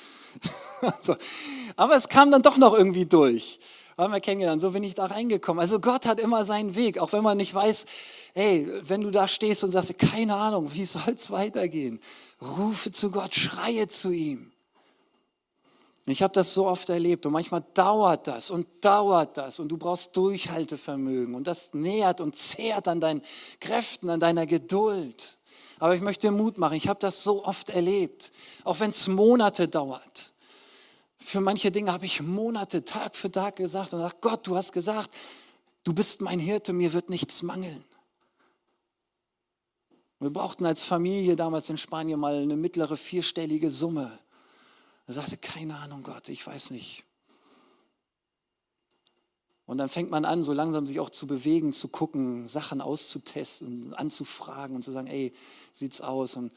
so. 1.02 1.16
Aber 1.76 1.98
es 1.98 2.08
kam 2.08 2.32
dann 2.32 2.42
doch 2.42 2.56
noch 2.56 2.74
irgendwie 2.74 3.06
durch. 3.06 3.60
Haben 3.98 4.14
wir 4.14 4.22
kennengelernt. 4.22 4.62
So 4.62 4.72
bin 4.72 4.84
ich 4.84 4.96
da 4.96 5.08
reingekommen. 5.08 5.60
Also 5.60 5.82
Gott 5.82 6.06
hat 6.06 6.22
immer 6.22 6.46
seinen 6.46 6.76
Weg, 6.76 7.00
auch 7.00 7.12
wenn 7.12 7.22
man 7.22 7.36
nicht 7.36 7.54
weiß, 7.54 7.86
hey, 8.34 8.66
wenn 8.88 9.02
du 9.02 9.12
da 9.12 9.28
stehst 9.28 9.66
und 9.66 9.72
sagst, 9.72 9.98
keine 10.00 10.36
Ahnung, 10.36 10.74
wie 10.74 10.86
soll 10.86 11.14
es 11.14 11.32
weitergehen? 11.32 12.00
Rufe 12.42 12.92
zu 12.92 13.12
Gott, 13.12 13.36
schreie 13.36 13.90
zu 13.90 14.12
ihm. 14.12 14.54
Ich 16.10 16.24
habe 16.24 16.34
das 16.34 16.54
so 16.54 16.66
oft 16.66 16.90
erlebt 16.90 17.26
und 17.26 17.34
manchmal 17.34 17.64
dauert 17.74 18.28
das 18.28 18.50
und 18.50 18.68
dauert 18.82 19.38
das 19.38 19.60
und 19.60 19.68
du 19.70 19.78
brauchst 19.78 20.18
Durchhaltevermögen 20.18 21.36
und 21.36 21.46
das 21.46 21.74
nährt 21.74 22.20
und 22.20 22.36
zehrt 22.36 22.88
an 22.88 23.00
deinen 23.00 23.22
Kräften, 23.60 24.10
an 24.10 24.20
deiner 24.20 24.46
Geduld. 24.46 25.38
Aber 25.78 25.96
ich 25.96 26.02
möchte 26.02 26.32
Mut 26.32 26.58
machen, 26.58 26.76
ich 26.76 26.88
habe 26.88 27.00
das 27.00 27.24
so 27.24 27.46
oft 27.46 27.70
erlebt, 27.70 28.32
auch 28.64 28.80
wenn 28.80 28.90
es 28.90 29.08
Monate 29.08 29.68
dauert. 29.68 30.34
Für 31.18 31.42
manche 31.42 31.70
Dinge 31.70 31.94
habe 31.94 32.06
ich 32.06 32.22
Monate, 32.22 32.84
Tag 32.84 33.16
für 33.16 33.32
Tag 33.32 33.58
gesagt 33.58 33.94
und 33.94 34.00
gesagt, 34.00 34.22
Gott, 34.22 34.48
du 34.48 34.56
hast 34.56 34.72
gesagt, 34.72 35.12
du 35.84 35.94
bist 35.94 36.22
mein 36.22 36.40
Hirte, 36.40 36.74
mir 36.74 36.92
wird 36.94 37.10
nichts 37.10 37.44
mangeln. 37.44 37.86
Wir 40.20 40.32
brauchten 40.32 40.66
als 40.66 40.84
Familie 40.84 41.36
damals 41.36 41.70
in 41.70 41.78
Spanien 41.78 42.20
mal 42.20 42.36
eine 42.36 42.58
mittlere 42.58 42.98
vierstellige 42.98 43.70
Summe. 43.70 44.12
Er 45.10 45.14
sagte, 45.14 45.38
keine 45.38 45.76
Ahnung, 45.80 46.04
Gott, 46.04 46.30
ich 46.30 46.46
weiß 46.46 46.70
nicht. 46.70 47.04
Und 49.66 49.80
dann 49.80 49.90
fängt 49.90 50.12
man 50.12 50.24
an, 50.24 50.44
so 50.44 50.54
langsam 50.54 50.86
sich 50.86 51.00
auch 51.00 51.10
zu 51.10 51.26
bewegen, 51.26 51.74
zu 51.74 51.88
gucken, 51.88 52.48
Sachen 52.48 52.80
auszutesten, 52.80 53.96
anzufragen 53.96 54.76
und 54.76 54.84
zu 54.84 54.92
sagen, 54.92 55.08
ey, 55.08 55.34
sieht's 55.74 56.02
aus 56.02 56.38
und 56.38 56.54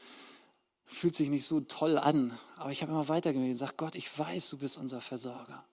fühlt 0.85 1.15
sich 1.15 1.31
nicht 1.31 1.47
so 1.47 1.61
toll 1.61 1.97
an. 1.97 2.31
Aber 2.57 2.71
ich 2.71 2.83
habe 2.83 2.91
immer 2.91 3.07
weitergemacht 3.07 3.47
und 3.47 3.53
gesagt, 3.53 3.77
Gott, 3.79 3.95
ich 3.95 4.19
weiß, 4.19 4.51
du 4.51 4.59
bist 4.59 4.77
unser 4.77 5.01
Versorger. 5.01 5.65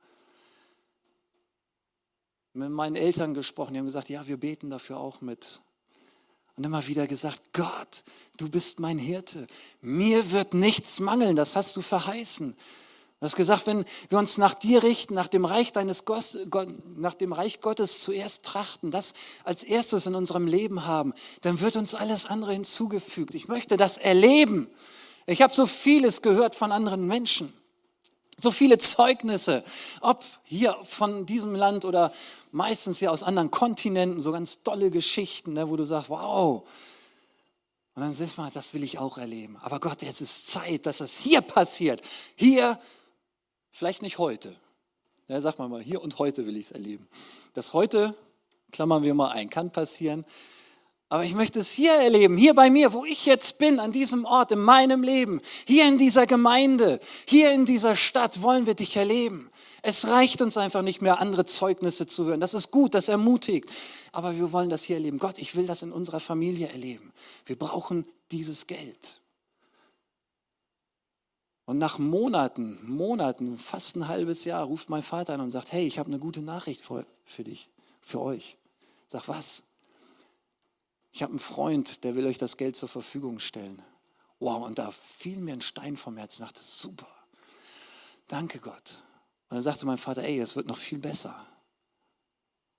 Mit 2.55 2.71
meinen 2.71 2.97
Eltern 2.97 3.35
gesprochen, 3.35 3.75
die 3.75 3.81
haben 3.81 3.85
gesagt, 3.85 4.09
ja, 4.09 4.27
wir 4.27 4.39
beten 4.39 4.71
dafür 4.71 5.01
auch 5.01 5.21
mit. 5.21 5.61
Und 6.61 6.67
immer 6.67 6.87
wieder 6.89 7.07
gesagt, 7.07 7.41
Gott, 7.55 8.05
du 8.37 8.51
bist 8.51 8.81
mein 8.81 8.99
Hirte. 8.99 9.47
Mir 9.81 10.31
wird 10.31 10.53
nichts 10.53 11.01
mangeln, 11.01 11.35
das 11.35 11.57
hast 11.57 11.75
du 11.75 11.81
verheißen. 11.81 12.53
Du 12.53 13.25
hast 13.25 13.37
gesagt, 13.37 13.67
wenn 13.67 13.87
wir 14.11 14.19
uns 14.19 14.37
nach 14.37 14.53
dir 14.53 14.83
richten, 14.83 15.15
nach 15.15 15.29
dem 15.29 15.47
Reich 15.47 15.73
deines 15.73 16.05
Gott, 16.05 16.37
nach 16.97 17.15
dem 17.15 17.33
Reich 17.33 17.63
Gottes 17.63 18.01
zuerst 18.01 18.45
trachten, 18.45 18.91
das 18.91 19.15
als 19.43 19.63
erstes 19.63 20.05
in 20.05 20.15
unserem 20.15 20.47
Leben 20.47 20.85
haben, 20.85 21.15
dann 21.41 21.61
wird 21.61 21.77
uns 21.77 21.95
alles 21.95 22.27
andere 22.27 22.53
hinzugefügt. 22.53 23.35
Ich 23.35 23.49
möchte 23.49 23.79
das 23.79 23.97
erleben. 23.97 24.69
Ich 25.25 25.41
habe 25.41 25.55
so 25.55 25.65
vieles 25.65 26.21
gehört 26.21 26.55
von 26.55 26.73
anderen 26.73 27.07
Menschen. 27.07 27.51
So 28.41 28.51
viele 28.51 28.79
Zeugnisse, 28.79 29.63
ob 30.01 30.25
hier 30.45 30.75
von 30.85 31.27
diesem 31.27 31.55
Land 31.55 31.85
oder 31.85 32.13
meistens 32.53 32.99
hier 32.99 33.13
aus 33.13 33.23
anderen 33.23 33.51
Kontinenten, 33.51 34.23
so 34.23 34.33
ganz 34.33 34.63
tolle 34.63 34.91
Geschichten, 34.91 35.53
ne, 35.53 35.69
wo 35.69 35.77
du 35.77 35.85
sagst, 35.85 36.09
wow. 36.09 36.63
Und 37.95 38.03
dann 38.03 38.13
siehst 38.13 38.39
du 38.39 38.41
mal, 38.41 38.51
das 38.51 38.73
will 38.73 38.83
ich 38.83 38.99
auch 38.99 39.19
erleben. 39.19 39.59
Aber 39.59 39.79
Gott, 39.79 40.01
jetzt 40.03 40.23
ist 40.23 40.47
Zeit, 40.47 40.87
dass 40.87 40.99
das 40.99 41.19
hier 41.19 41.43
passiert. 41.43 42.01
Hier, 42.35 42.79
vielleicht 43.71 44.01
nicht 44.01 44.17
heute. 44.17 44.57
Ja, 45.29 45.41
sag 45.41 45.59
mal 45.59 45.69
mal, 45.69 45.83
hier 45.83 46.03
und 46.03 46.19
heute 46.19 46.47
will 46.47 46.57
ich 46.57 46.67
es 46.67 46.73
erleben. 46.73 47.07
Das 47.53 47.75
heute, 47.75 48.17
klammern 48.73 49.03
wir 49.03 49.13
mal 49.13 49.33
ein, 49.33 49.51
kann 49.51 49.71
passieren. 49.71 50.25
Aber 51.13 51.25
ich 51.25 51.35
möchte 51.35 51.59
es 51.59 51.73
hier 51.73 51.93
erleben, 51.93 52.37
hier 52.37 52.55
bei 52.55 52.71
mir, 52.71 52.93
wo 52.93 53.05
ich 53.05 53.27
jetzt 53.27 53.59
bin, 53.59 53.81
an 53.81 53.91
diesem 53.91 54.25
Ort, 54.25 54.53
in 54.53 54.61
meinem 54.61 55.03
Leben, 55.03 55.41
hier 55.67 55.89
in 55.89 55.99
dieser 55.99 56.25
Gemeinde, 56.25 57.01
hier 57.27 57.51
in 57.51 57.67
dieser 57.67 57.97
Stadt 57.97 58.43
wollen 58.43 58.65
wir 58.65 58.75
dich 58.75 58.97
erleben. 58.97 59.51
Es 59.83 60.07
reicht 60.07 60.41
uns 60.41 60.57
einfach 60.57 60.83
nicht 60.83 61.03
mehr, 61.03 61.19
andere 61.19 61.45
Zeugnisse 61.45 62.07
zu 62.07 62.27
hören. 62.27 62.39
Das 62.39 62.55
ist 62.55 62.71
gut, 62.71 62.95
das 62.95 63.09
ermutigt. 63.09 63.69
Aber 64.13 64.37
wir 64.37 64.53
wollen 64.53 64.71
das 64.71 64.85
hier 64.85 64.97
erleben. 64.97 65.19
Gott, 65.19 65.39
ich 65.39 65.57
will 65.57 65.67
das 65.67 65.83
in 65.83 65.91
unserer 65.91 66.21
Familie 66.21 66.69
erleben. 66.69 67.13
Wir 67.45 67.59
brauchen 67.59 68.07
dieses 68.31 68.69
Geld. 68.69 69.21
Und 71.65 71.79
nach 71.79 71.99
Monaten, 71.99 72.79
Monaten, 72.87 73.59
fast 73.59 73.97
ein 73.97 74.07
halbes 74.07 74.45
Jahr, 74.45 74.65
ruft 74.65 74.89
mein 74.91 75.03
Vater 75.03 75.35
an 75.35 75.41
und 75.41 75.51
sagt, 75.51 75.73
hey, 75.73 75.85
ich 75.85 75.99
habe 75.99 76.09
eine 76.09 76.21
gute 76.21 76.43
Nachricht 76.43 76.83
für, 76.83 77.05
für 77.25 77.43
dich, 77.43 77.69
für 78.01 78.21
euch. 78.21 78.57
Sag, 79.09 79.27
was? 79.27 79.65
Ich 81.13 81.23
habe 81.23 81.33
einen 81.33 81.39
Freund, 81.39 82.05
der 82.05 82.15
will 82.15 82.27
euch 82.27 82.39
das 82.39 82.57
Geld 82.57 82.77
zur 82.77 82.89
Verfügung 82.89 83.39
stellen. 83.39 83.83
Wow, 84.39 84.67
und 84.67 84.79
da 84.79 84.91
fiel 84.91 85.39
mir 85.39 85.53
ein 85.53 85.61
Stein 85.61 85.97
vom 85.97 86.17
Herzen. 86.17 86.43
Ich 86.43 86.49
dachte, 86.49 86.63
super. 86.63 87.09
Danke 88.29 88.59
Gott. 88.59 89.03
Und 89.49 89.57
dann 89.57 89.63
sagte 89.63 89.87
mein 89.87 89.99
Vater, 89.99 90.23
ey, 90.23 90.39
es 90.39 90.57
wird 90.57 90.67
noch 90.67 90.79
viel 90.79 90.99
besser. 90.99 91.35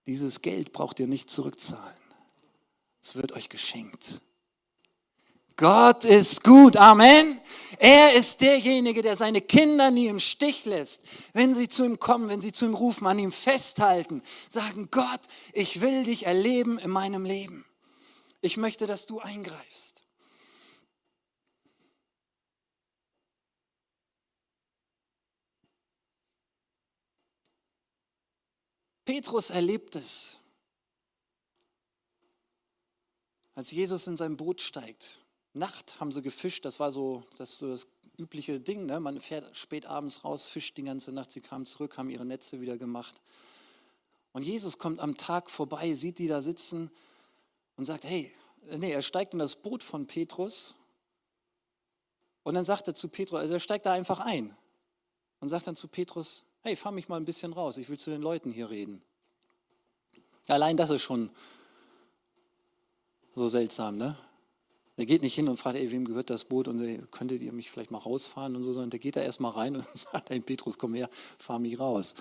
Dieses 0.07 0.41
Geld 0.41 0.73
braucht 0.73 0.99
ihr 0.99 1.07
nicht 1.07 1.29
zurückzahlen. 1.29 2.01
Es 3.01 3.15
wird 3.15 3.33
euch 3.33 3.49
geschenkt. 3.49 4.21
Gott 5.57 6.05
ist 6.05 6.43
gut, 6.43 6.77
Amen. 6.77 7.39
Er 7.77 8.13
ist 8.13 8.41
derjenige, 8.41 9.01
der 9.01 9.15
seine 9.15 9.41
Kinder 9.41 9.91
nie 9.91 10.07
im 10.07 10.19
Stich 10.19 10.65
lässt. 10.65 11.03
Wenn 11.33 11.53
sie 11.53 11.67
zu 11.67 11.83
ihm 11.83 11.99
kommen, 11.99 12.29
wenn 12.29 12.41
sie 12.41 12.51
zu 12.51 12.65
ihm 12.65 12.73
rufen, 12.73 13.05
an 13.05 13.19
ihm 13.19 13.31
festhalten, 13.31 14.23
sagen, 14.49 14.87
Gott, 14.89 15.21
ich 15.53 15.81
will 15.81 16.03
dich 16.03 16.25
erleben 16.25 16.79
in 16.79 16.89
meinem 16.89 17.25
Leben. 17.25 17.65
Ich 18.41 18.57
möchte, 18.57 18.87
dass 18.87 19.05
du 19.05 19.19
eingreifst. 19.19 20.03
Petrus 29.05 29.49
erlebt 29.49 29.95
es, 29.95 30.39
als 33.53 33.71
Jesus 33.71 34.07
in 34.07 34.17
sein 34.17 34.37
Boot 34.37 34.61
steigt. 34.61 35.19
Nacht 35.53 35.99
haben 35.99 36.11
sie 36.11 36.21
gefischt, 36.21 36.65
das 36.65 36.79
war 36.79 36.91
so 36.91 37.23
das, 37.37 37.59
so 37.59 37.67
das 37.67 37.87
übliche 38.17 38.59
Ding. 38.59 38.85
Ne? 38.85 38.99
Man 38.99 39.19
fährt 39.19 39.55
spät 39.55 39.85
abends 39.85 40.23
raus, 40.23 40.47
fischt 40.47 40.77
die 40.77 40.83
ganze 40.83 41.11
Nacht. 41.11 41.31
Sie 41.31 41.41
kamen 41.41 41.65
zurück, 41.65 41.97
haben 41.97 42.09
ihre 42.09 42.25
Netze 42.25 42.61
wieder 42.61 42.77
gemacht. 42.77 43.21
Und 44.31 44.43
Jesus 44.43 44.77
kommt 44.77 45.01
am 45.01 45.17
Tag 45.17 45.49
vorbei, 45.49 45.93
sieht 45.93 46.17
die 46.17 46.27
da 46.27 46.41
sitzen 46.41 46.89
und 47.81 47.85
sagt, 47.85 48.03
hey, 48.03 48.31
nee, 48.77 48.91
er 48.91 49.01
steigt 49.01 49.33
in 49.33 49.39
das 49.39 49.55
Boot 49.55 49.81
von 49.81 50.05
Petrus 50.05 50.75
und 52.43 52.53
dann 52.53 52.63
sagt 52.63 52.87
er 52.87 52.93
zu 52.93 53.07
Petrus, 53.07 53.39
also 53.39 53.55
er 53.55 53.59
steigt 53.59 53.87
da 53.87 53.93
einfach 53.93 54.19
ein 54.19 54.55
und 55.39 55.49
sagt 55.49 55.65
dann 55.65 55.75
zu 55.75 55.87
Petrus, 55.87 56.45
hey, 56.61 56.75
fahr 56.75 56.91
mich 56.91 57.09
mal 57.09 57.17
ein 57.17 57.25
bisschen 57.25 57.53
raus, 57.53 57.77
ich 57.77 57.89
will 57.89 57.97
zu 57.97 58.11
den 58.11 58.21
Leuten 58.21 58.51
hier 58.51 58.69
reden. 58.69 59.01
Allein 60.47 60.77
das 60.77 60.91
ist 60.91 61.01
schon 61.01 61.31
so 63.33 63.47
seltsam, 63.47 63.97
ne? 63.97 64.15
Er 64.95 65.07
geht 65.07 65.23
nicht 65.23 65.33
hin 65.33 65.49
und 65.49 65.57
fragt, 65.57 65.75
ey, 65.75 65.91
wem 65.91 66.05
gehört 66.05 66.29
das 66.29 66.45
Boot 66.45 66.67
und 66.67 67.09
könntet 67.09 67.41
ihr 67.41 67.51
mich 67.51 67.71
vielleicht 67.71 67.89
mal 67.89 67.97
rausfahren 67.97 68.55
und 68.55 68.61
so, 68.61 68.73
sondern 68.73 68.91
der 68.91 68.99
geht 68.99 69.15
da 69.15 69.21
erstmal 69.21 69.53
rein 69.53 69.75
und 69.77 69.87
sagt, 69.97 70.29
hey, 70.29 70.39
Petrus, 70.39 70.77
komm 70.77 70.93
her, 70.93 71.09
fahr 71.39 71.57
mich 71.57 71.79
raus. 71.79 72.13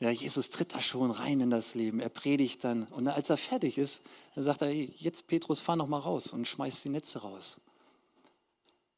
Ja, 0.00 0.10
Jesus 0.10 0.50
tritt 0.50 0.74
da 0.74 0.80
schon 0.80 1.10
rein 1.10 1.40
in 1.40 1.50
das 1.50 1.74
Leben. 1.74 1.98
Er 1.98 2.08
predigt 2.08 2.62
dann. 2.62 2.84
Und 2.84 3.08
als 3.08 3.30
er 3.30 3.36
fertig 3.36 3.78
ist, 3.78 4.02
dann 4.34 4.44
sagt 4.44 4.62
er, 4.62 4.68
hey, 4.68 4.92
jetzt 4.96 5.26
Petrus, 5.26 5.60
fahr 5.60 5.76
noch 5.76 5.88
mal 5.88 5.98
raus 5.98 6.32
und 6.32 6.46
schmeißt 6.46 6.84
die 6.84 6.90
Netze 6.90 7.20
raus. 7.20 7.60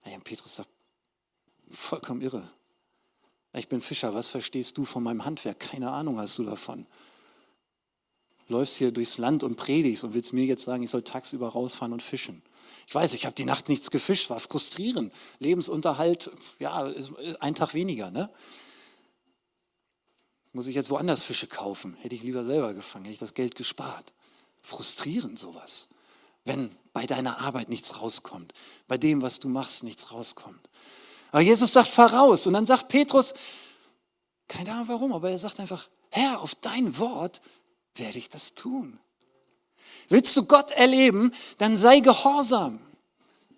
Hey, 0.03 0.15
und 0.15 0.25
Petrus 0.25 0.57
sagt, 0.57 0.69
vollkommen 1.71 2.21
irre. 2.21 2.47
Ich 3.55 3.69
bin 3.69 3.81
Fischer, 3.81 4.15
was 4.15 4.29
verstehst 4.29 4.77
du 4.77 4.85
von 4.85 5.03
meinem 5.03 5.25
Handwerk? 5.25 5.59
Keine 5.59 5.91
Ahnung 5.91 6.19
hast 6.19 6.39
du 6.39 6.45
davon. 6.45 6.87
Läufst 8.49 8.77
hier 8.77 8.93
durchs 8.93 9.19
Land 9.19 9.43
und 9.43 9.57
predigst 9.57 10.05
und 10.05 10.13
willst 10.13 10.33
mir 10.33 10.45
jetzt 10.45 10.65
sagen, 10.65 10.83
ich 10.83 10.91
soll 10.91 11.03
tagsüber 11.03 11.49
rausfahren 11.49 11.93
und 11.93 12.03
fischen. 12.03 12.43
Ich 12.87 12.95
weiß, 12.95 13.15
ich 13.15 13.25
habe 13.25 13.35
die 13.35 13.45
Nacht 13.45 13.69
nichts 13.69 13.91
gefischt, 13.91 14.31
war 14.31 14.41
frustrierend. 14.41 15.13
Lebensunterhalt, 15.39 16.31
ja, 16.59 16.87
ist 16.89 17.13
ein 17.41 17.55
Tag 17.55 17.75
weniger. 17.75 18.11
Ne? 18.11 18.29
Muss 20.53 20.67
ich 20.67 20.75
jetzt 20.75 20.91
woanders 20.91 21.23
Fische 21.23 21.47
kaufen? 21.47 21.97
Hätte 22.01 22.15
ich 22.15 22.23
lieber 22.23 22.45
selber 22.45 22.75
gefangen, 22.75 23.05
hätte 23.05 23.15
ich 23.15 23.21
das 23.21 23.35
Geld 23.35 23.55
gespart. 23.55 24.13
Frustrierend 24.63 25.39
sowas, 25.39 25.89
wenn 26.45 26.75
bei 26.93 27.07
deiner 27.07 27.39
Arbeit 27.41 27.69
nichts 27.69 28.01
rauskommt, 28.01 28.53
bei 28.89 28.99
dem, 28.99 29.23
was 29.23 29.39
du 29.41 29.49
machst, 29.49 29.85
nichts 29.85 30.11
rauskommt. 30.11 30.69
Aber 31.31 31.41
Jesus 31.41 31.73
sagt, 31.73 31.89
fahr 31.89 32.13
raus. 32.13 32.47
Und 32.47 32.55
dann 32.55 32.67
sagt 32.67 32.89
Petrus, 32.89 33.35
keine 34.49 34.73
Ahnung 34.73 34.89
warum, 34.89 35.13
aber 35.13 35.31
er 35.31 35.39
sagt 35.39 35.61
einfach, 35.61 35.89
Herr, 36.11 36.41
auf 36.41 36.57
dein 36.57 36.99
Wort 36.99 37.41
werde 37.95 38.19
ich 38.19 38.29
das 38.29 38.55
tun. 38.55 38.99
Willst 40.09 40.37
du 40.37 40.45
Gott 40.45 40.73
erleben, 40.73 41.33
dann 41.59 41.77
sei 41.77 42.01
gehorsam. 42.01 42.81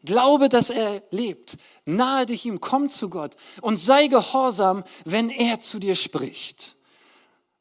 Glaube, 0.05 0.48
dass 0.48 0.68
er 0.68 1.02
lebt. 1.11 1.57
Nahe 1.87 2.26
dich 2.26 2.44
ihm, 2.44 2.61
komm 2.61 2.88
zu 2.88 3.09
Gott 3.09 3.37
und 3.62 3.78
sei 3.78 4.09
gehorsam, 4.09 4.85
wenn 5.05 5.31
er 5.31 5.61
zu 5.61 5.78
dir 5.78 5.94
spricht. 5.94 6.76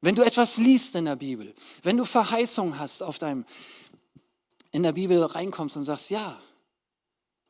Wenn 0.01 0.15
du 0.15 0.23
etwas 0.23 0.57
liest 0.57 0.95
in 0.95 1.05
der 1.05 1.15
Bibel, 1.15 1.53
wenn 1.83 1.97
du 1.97 2.05
Verheißungen 2.05 2.79
hast 2.79 3.03
auf 3.03 3.19
deinem, 3.19 3.45
in 4.71 4.83
der 4.83 4.93
Bibel 4.93 5.23
reinkommst 5.23 5.77
und 5.77 5.83
sagst, 5.83 6.09
ja, 6.09 6.41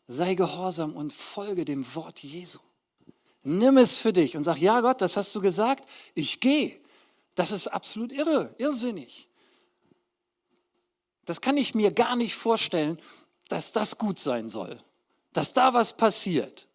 sei 0.07 0.35
gehorsam 0.35 0.93
und 0.93 1.13
folge 1.13 1.63
dem 1.63 1.95
Wort 1.95 2.19
Jesu. 2.19 2.59
Nimm 3.43 3.77
es 3.77 3.97
für 3.97 4.13
dich 4.13 4.35
und 4.35 4.43
sag, 4.43 4.57
ja 4.57 4.81
Gott, 4.81 5.01
das 5.01 5.17
hast 5.17 5.33
du 5.33 5.41
gesagt, 5.41 5.87
ich 6.13 6.41
gehe. 6.41 6.79
Das 7.35 7.51
ist 7.51 7.67
absolut 7.67 8.11
irre, 8.11 8.53
irrsinnig. 8.57 9.29
Das 11.25 11.39
kann 11.39 11.57
ich 11.57 11.73
mir 11.73 11.91
gar 11.91 12.15
nicht 12.17 12.35
vorstellen, 12.35 12.99
dass 13.47 13.71
das 13.71 13.97
gut 13.97 14.19
sein 14.19 14.49
soll, 14.49 14.77
dass 15.33 15.53
da 15.53 15.73
was 15.73 15.95
passiert. 15.95 16.67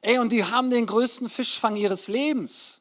Ey, 0.00 0.18
und 0.18 0.30
die 0.30 0.44
haben 0.44 0.70
den 0.70 0.86
größten 0.86 1.28
Fischfang 1.28 1.74
ihres 1.76 2.06
Lebens. 2.06 2.77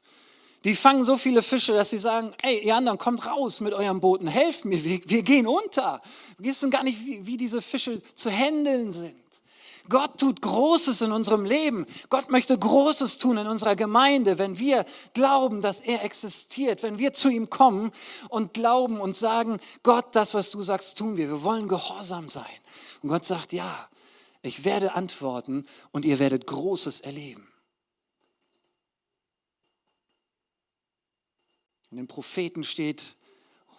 Die 0.68 0.76
fangen 0.76 1.06
so 1.06 1.16
viele 1.16 1.42
Fische, 1.44 1.72
dass 1.72 1.92
sie 1.92 1.98
sagen, 1.98 2.34
ey, 2.42 2.60
ihr 2.60 2.76
anderen, 2.76 2.98
kommt 2.98 3.26
raus 3.26 3.62
mit 3.62 3.74
eurem 3.74 4.02
Booten, 4.02 4.28
helft 4.28 4.66
mir, 4.66 4.84
wir, 4.84 5.00
wir 5.06 5.24
gehen 5.24 5.48
unter. 5.48 6.02
Wir 6.38 6.50
wissen 6.50 6.70
gar 6.70 6.84
nicht, 6.84 7.00
wie, 7.06 7.26
wie 7.26 7.38
diese 7.38 7.62
Fische 7.62 8.02
zu 8.14 8.30
handeln 8.30 8.92
sind. 8.92 9.16
Gott 9.88 10.20
tut 10.20 10.42
Großes 10.42 11.00
in 11.00 11.14
unserem 11.14 11.46
Leben. 11.46 11.86
Gott 12.10 12.30
möchte 12.30 12.60
Großes 12.60 13.18
tun 13.18 13.38
in 13.38 13.48
unserer 13.48 13.78
Gemeinde, 13.78 14.40
wenn 14.40 14.60
wir 14.60 14.86
glauben, 15.14 15.62
dass 15.62 15.80
er 15.80 16.04
existiert, 16.04 16.84
wenn 16.84 16.98
wir 16.98 17.14
zu 17.14 17.30
ihm 17.30 17.50
kommen 17.50 17.94
und 18.28 18.54
glauben 18.54 19.00
und 19.00 19.16
sagen, 19.16 19.62
Gott, 19.84 20.18
das, 20.18 20.34
was 20.34 20.52
du 20.52 20.62
sagst, 20.64 20.98
tun 20.98 21.16
wir. 21.16 21.30
Wir 21.30 21.44
wollen 21.44 21.70
gehorsam 21.70 22.28
sein. 22.28 22.44
Und 23.04 23.08
Gott 23.08 23.24
sagt, 23.24 23.54
ja, 23.54 23.88
ich 24.42 24.66
werde 24.66 24.96
antworten 24.96 25.66
und 25.94 26.04
ihr 26.04 26.20
werdet 26.20 26.46
Großes 26.46 27.00
erleben. 27.00 27.47
In 31.98 32.04
den 32.04 32.08
Propheten 32.08 32.64
steht, 32.64 33.16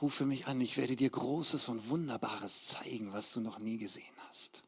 rufe 0.03 0.25
mich 0.25 0.49
an, 0.49 0.61
ich 0.61 0.77
werde 0.77 0.97
dir 0.97 1.09
Großes 1.09 1.69
und 1.69 1.89
Wunderbares 1.89 2.65
zeigen, 2.65 3.13
was 3.13 3.33
du 3.33 3.41
noch 3.41 3.61
nie 3.61 3.77
gesehen 3.77 4.13
hast. 4.29 4.65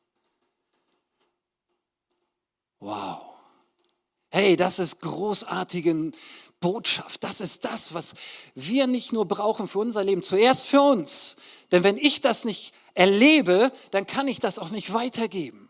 Wow. 2.78 3.22
Hey, 4.28 4.56
das 4.56 4.78
ist 4.78 5.00
großartige 5.00 6.12
Botschaft. 6.60 7.24
Das 7.24 7.40
ist 7.40 7.64
das, 7.64 7.92
was 7.92 8.14
wir 8.54 8.86
nicht 8.86 9.12
nur 9.12 9.26
brauchen 9.26 9.66
für 9.66 9.80
unser 9.80 10.04
Leben, 10.04 10.22
zuerst 10.22 10.68
für 10.68 10.82
uns. 10.82 11.38
Denn 11.72 11.82
wenn 11.82 11.96
ich 11.96 12.20
das 12.20 12.44
nicht 12.44 12.72
erlebe, 12.94 13.72
dann 13.90 14.06
kann 14.06 14.28
ich 14.28 14.38
das 14.38 14.60
auch 14.60 14.70
nicht 14.70 14.92
weitergeben. 14.92 15.68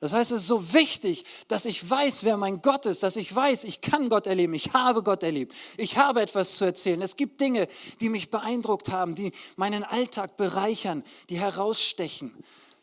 Das 0.00 0.14
heißt, 0.14 0.30
es 0.32 0.42
ist 0.42 0.48
so 0.48 0.72
wichtig, 0.72 1.24
dass 1.48 1.66
ich 1.66 1.88
weiß, 1.88 2.24
wer 2.24 2.38
mein 2.38 2.62
Gott 2.62 2.86
ist, 2.86 3.02
dass 3.02 3.16
ich 3.16 3.34
weiß, 3.34 3.64
ich 3.64 3.82
kann 3.82 4.08
Gott 4.08 4.26
erleben, 4.26 4.54
ich 4.54 4.72
habe 4.72 5.02
Gott 5.02 5.22
erlebt, 5.22 5.54
ich 5.76 5.98
habe 5.98 6.22
etwas 6.22 6.56
zu 6.56 6.64
erzählen. 6.64 7.02
Es 7.02 7.16
gibt 7.16 7.38
Dinge, 7.40 7.68
die 8.00 8.08
mich 8.08 8.30
beeindruckt 8.30 8.90
haben, 8.90 9.14
die 9.14 9.32
meinen 9.56 9.84
Alltag 9.84 10.38
bereichern, 10.38 11.04
die 11.28 11.38
herausstechen, 11.38 12.32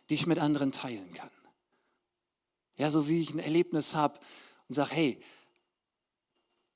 die 0.10 0.14
ich 0.14 0.28
mit 0.28 0.38
anderen 0.38 0.72
teilen 0.72 1.12
kann. 1.14 1.32
Ja, 2.78 2.92
so 2.92 3.08
wie 3.08 3.22
ich 3.22 3.34
ein 3.34 3.40
Erlebnis 3.40 3.96
habe 3.96 4.20
und 4.70 4.76
sage, 4.76 4.92
hey, 4.92 5.20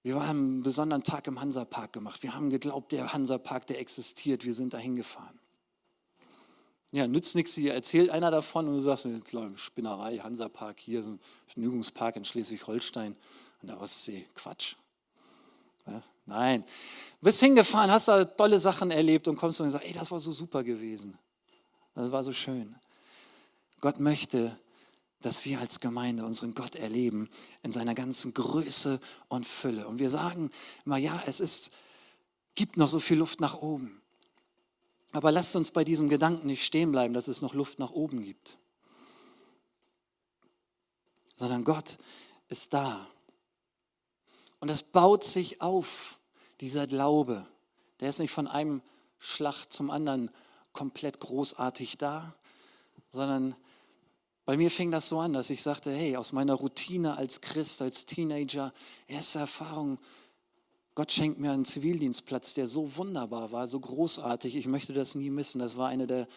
wir 0.01 0.15
haben 0.15 0.39
einen 0.39 0.63
besonderen 0.63 1.03
Tag 1.03 1.27
im 1.27 1.39
Hansapark 1.39 1.93
gemacht. 1.93 2.23
Wir 2.23 2.33
haben 2.33 2.49
geglaubt, 2.49 2.91
der 2.91 3.13
Hansapark, 3.13 3.67
der 3.67 3.79
existiert. 3.79 4.43
Wir 4.43 4.55
sind 4.55 4.73
da 4.73 4.79
hingefahren. 4.79 5.40
Ja, 6.91 7.07
nützt 7.07 7.35
nichts, 7.35 7.53
hier 7.53 7.73
erzählt 7.73 8.09
einer 8.09 8.31
davon 8.31 8.67
und 8.67 8.73
du 8.73 8.79
sagst, 8.81 9.07
klar, 9.23 9.49
Spinnerei, 9.55 10.17
Hansapark, 10.17 10.77
hier 10.79 11.01
so 11.01 11.11
ein 11.11 11.19
Vergnügungspark 11.47 12.17
in 12.17 12.25
Schleswig-Holstein 12.25 13.15
an 13.61 13.67
der 13.67 13.79
Ostsee. 13.79 14.27
Quatsch. 14.35 14.75
Ja, 15.87 16.03
nein. 16.25 16.63
Du 17.21 17.25
bist 17.25 17.39
hingefahren, 17.39 17.89
hast 17.89 18.09
da 18.09 18.25
tolle 18.25 18.59
Sachen 18.59 18.91
erlebt 18.91 19.29
und 19.29 19.37
kommst 19.37 19.61
und 19.61 19.71
sagst, 19.71 19.87
ey, 19.87 19.93
das 19.93 20.11
war 20.11 20.19
so 20.19 20.33
super 20.33 20.65
gewesen. 20.65 21.17
Das 21.95 22.11
war 22.11 22.25
so 22.25 22.33
schön. 22.33 22.75
Gott 23.79 24.01
möchte, 24.01 24.57
dass 25.21 25.45
wir 25.45 25.59
als 25.59 25.79
Gemeinde 25.79 26.25
unseren 26.25 26.53
Gott 26.53 26.75
erleben 26.75 27.29
in 27.63 27.71
seiner 27.71 27.95
ganzen 27.95 28.33
Größe 28.33 28.99
und 29.29 29.45
Fülle. 29.45 29.87
Und 29.87 29.99
wir 29.99 30.09
sagen 30.09 30.51
immer, 30.85 30.97
ja, 30.97 31.23
es 31.25 31.39
ist, 31.39 31.71
gibt 32.55 32.75
noch 32.75 32.89
so 32.89 32.99
viel 32.99 33.17
Luft 33.17 33.39
nach 33.39 33.61
oben. 33.61 34.00
Aber 35.11 35.31
lasst 35.31 35.55
uns 35.55 35.71
bei 35.71 35.83
diesem 35.83 36.09
Gedanken 36.09 36.47
nicht 36.47 36.63
stehen 36.63 36.91
bleiben, 36.91 37.13
dass 37.13 37.27
es 37.27 37.41
noch 37.41 37.53
Luft 37.53 37.79
nach 37.79 37.91
oben 37.91 38.23
gibt. 38.23 38.57
Sondern 41.35 41.63
Gott 41.63 41.97
ist 42.47 42.73
da. 42.73 43.07
Und 44.59 44.69
es 44.69 44.83
baut 44.83 45.23
sich 45.23 45.61
auf, 45.61 46.19
dieser 46.61 46.87
Glaube. 46.87 47.45
Der 47.99 48.09
ist 48.09 48.19
nicht 48.19 48.31
von 48.31 48.47
einem 48.47 48.81
Schlag 49.17 49.65
zum 49.67 49.89
anderen 49.89 50.29
komplett 50.73 51.19
großartig 51.19 51.97
da, 51.97 52.35
sondern 53.09 53.55
bei 54.45 54.57
mir 54.57 54.71
fing 54.71 54.91
das 54.91 55.09
so 55.09 55.19
an, 55.19 55.33
dass 55.33 55.49
ich 55.49 55.61
sagte, 55.61 55.91
hey, 55.91 56.15
aus 56.15 56.31
meiner 56.31 56.53
Routine 56.53 57.17
als 57.17 57.41
Christ, 57.41 57.81
als 57.81 58.05
Teenager, 58.05 58.73
erste 59.07 59.39
Erfahrung, 59.39 59.99
Gott 60.95 61.11
schenkt 61.11 61.39
mir 61.39 61.51
einen 61.51 61.65
Zivildienstplatz, 61.65 62.53
der 62.53 62.67
so 62.67 62.97
wunderbar 62.97 63.51
war, 63.51 63.67
so 63.67 63.79
großartig. 63.79 64.55
Ich 64.55 64.67
möchte 64.67 64.93
das 64.93 65.15
nie 65.15 65.29
missen. 65.29 65.59
Das 65.59 65.77
war 65.77 65.87
eine, 65.87 66.07
der, 66.07 66.27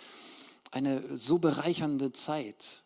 eine 0.71 1.17
so 1.17 1.39
bereichernde 1.39 2.13
Zeit, 2.13 2.83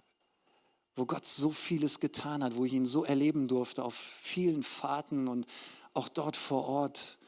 wo 0.97 1.05
Gott 1.05 1.27
so 1.27 1.51
vieles 1.51 2.01
getan 2.01 2.43
hat, 2.43 2.57
wo 2.57 2.65
ich 2.65 2.73
ihn 2.73 2.87
so 2.87 3.05
erleben 3.05 3.49
durfte 3.49 3.85
auf 3.85 3.95
vielen 3.95 4.63
Fahrten 4.63 5.29
und 5.29 5.47
auch 5.95 6.09
dort 6.09 6.37
vor 6.37 6.67
Ort 6.67 7.19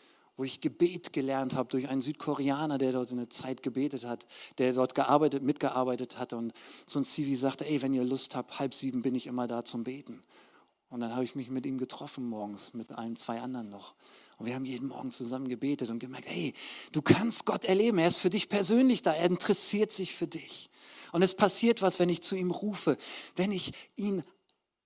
wo 0.41 0.45
ich 0.45 0.63
Gebet 0.63 1.13
gelernt 1.13 1.55
habe 1.55 1.69
durch 1.69 1.91
einen 1.91 2.01
Südkoreaner, 2.01 2.79
der 2.79 2.93
dort 2.93 3.13
eine 3.13 3.29
Zeit 3.29 3.63
gebetet 3.63 4.07
hat, 4.07 4.27
der 4.57 4.73
dort 4.73 4.95
gearbeitet, 4.95 5.43
mitgearbeitet 5.43 6.19
hat 6.19 6.33
und 6.33 6.55
so 6.87 6.99
ein 6.99 7.05
Civi 7.05 7.37
sagte, 7.37 7.67
ey, 7.67 7.83
wenn 7.83 7.93
ihr 7.93 8.05
Lust 8.05 8.35
habt, 8.35 8.59
halb 8.59 8.73
sieben 8.73 9.03
bin 9.03 9.15
ich 9.15 9.27
immer 9.27 9.47
da 9.47 9.67
zum 9.67 9.85
Beten. 9.85 10.23
Und 10.89 11.01
dann 11.01 11.15
habe 11.15 11.25
ich 11.25 11.35
mich 11.35 11.51
mit 11.51 11.67
ihm 11.67 11.77
getroffen 11.77 12.27
morgens, 12.27 12.73
mit 12.73 12.91
ein, 12.93 13.17
zwei 13.17 13.43
anderen 13.43 13.69
noch. 13.69 13.95
Und 14.41 14.47
wir 14.47 14.55
haben 14.55 14.65
jeden 14.65 14.89
Morgen 14.89 15.11
zusammen 15.11 15.49
gebetet 15.49 15.91
und 15.91 15.99
gemerkt, 15.99 16.27
hey, 16.27 16.55
du 16.93 17.03
kannst 17.03 17.45
Gott 17.45 17.67
erleben, 17.67 17.99
er 17.99 18.09
ist 18.09 18.17
für 18.17 18.31
dich 18.31 18.49
persönlich 18.49 19.03
da, 19.03 19.13
er 19.13 19.27
interessiert 19.27 19.93
sich 19.93 20.15
für 20.15 20.27
dich. 20.27 20.71
Und 21.13 21.21
es 21.21 21.35
passiert 21.35 21.83
was, 21.83 21.99
wenn 21.99 22.09
ich 22.09 22.23
zu 22.23 22.37
ihm 22.37 22.51
rufe. 22.51 22.97
Wenn 23.37 23.53
ich 23.53 23.75
ihn 23.97 24.25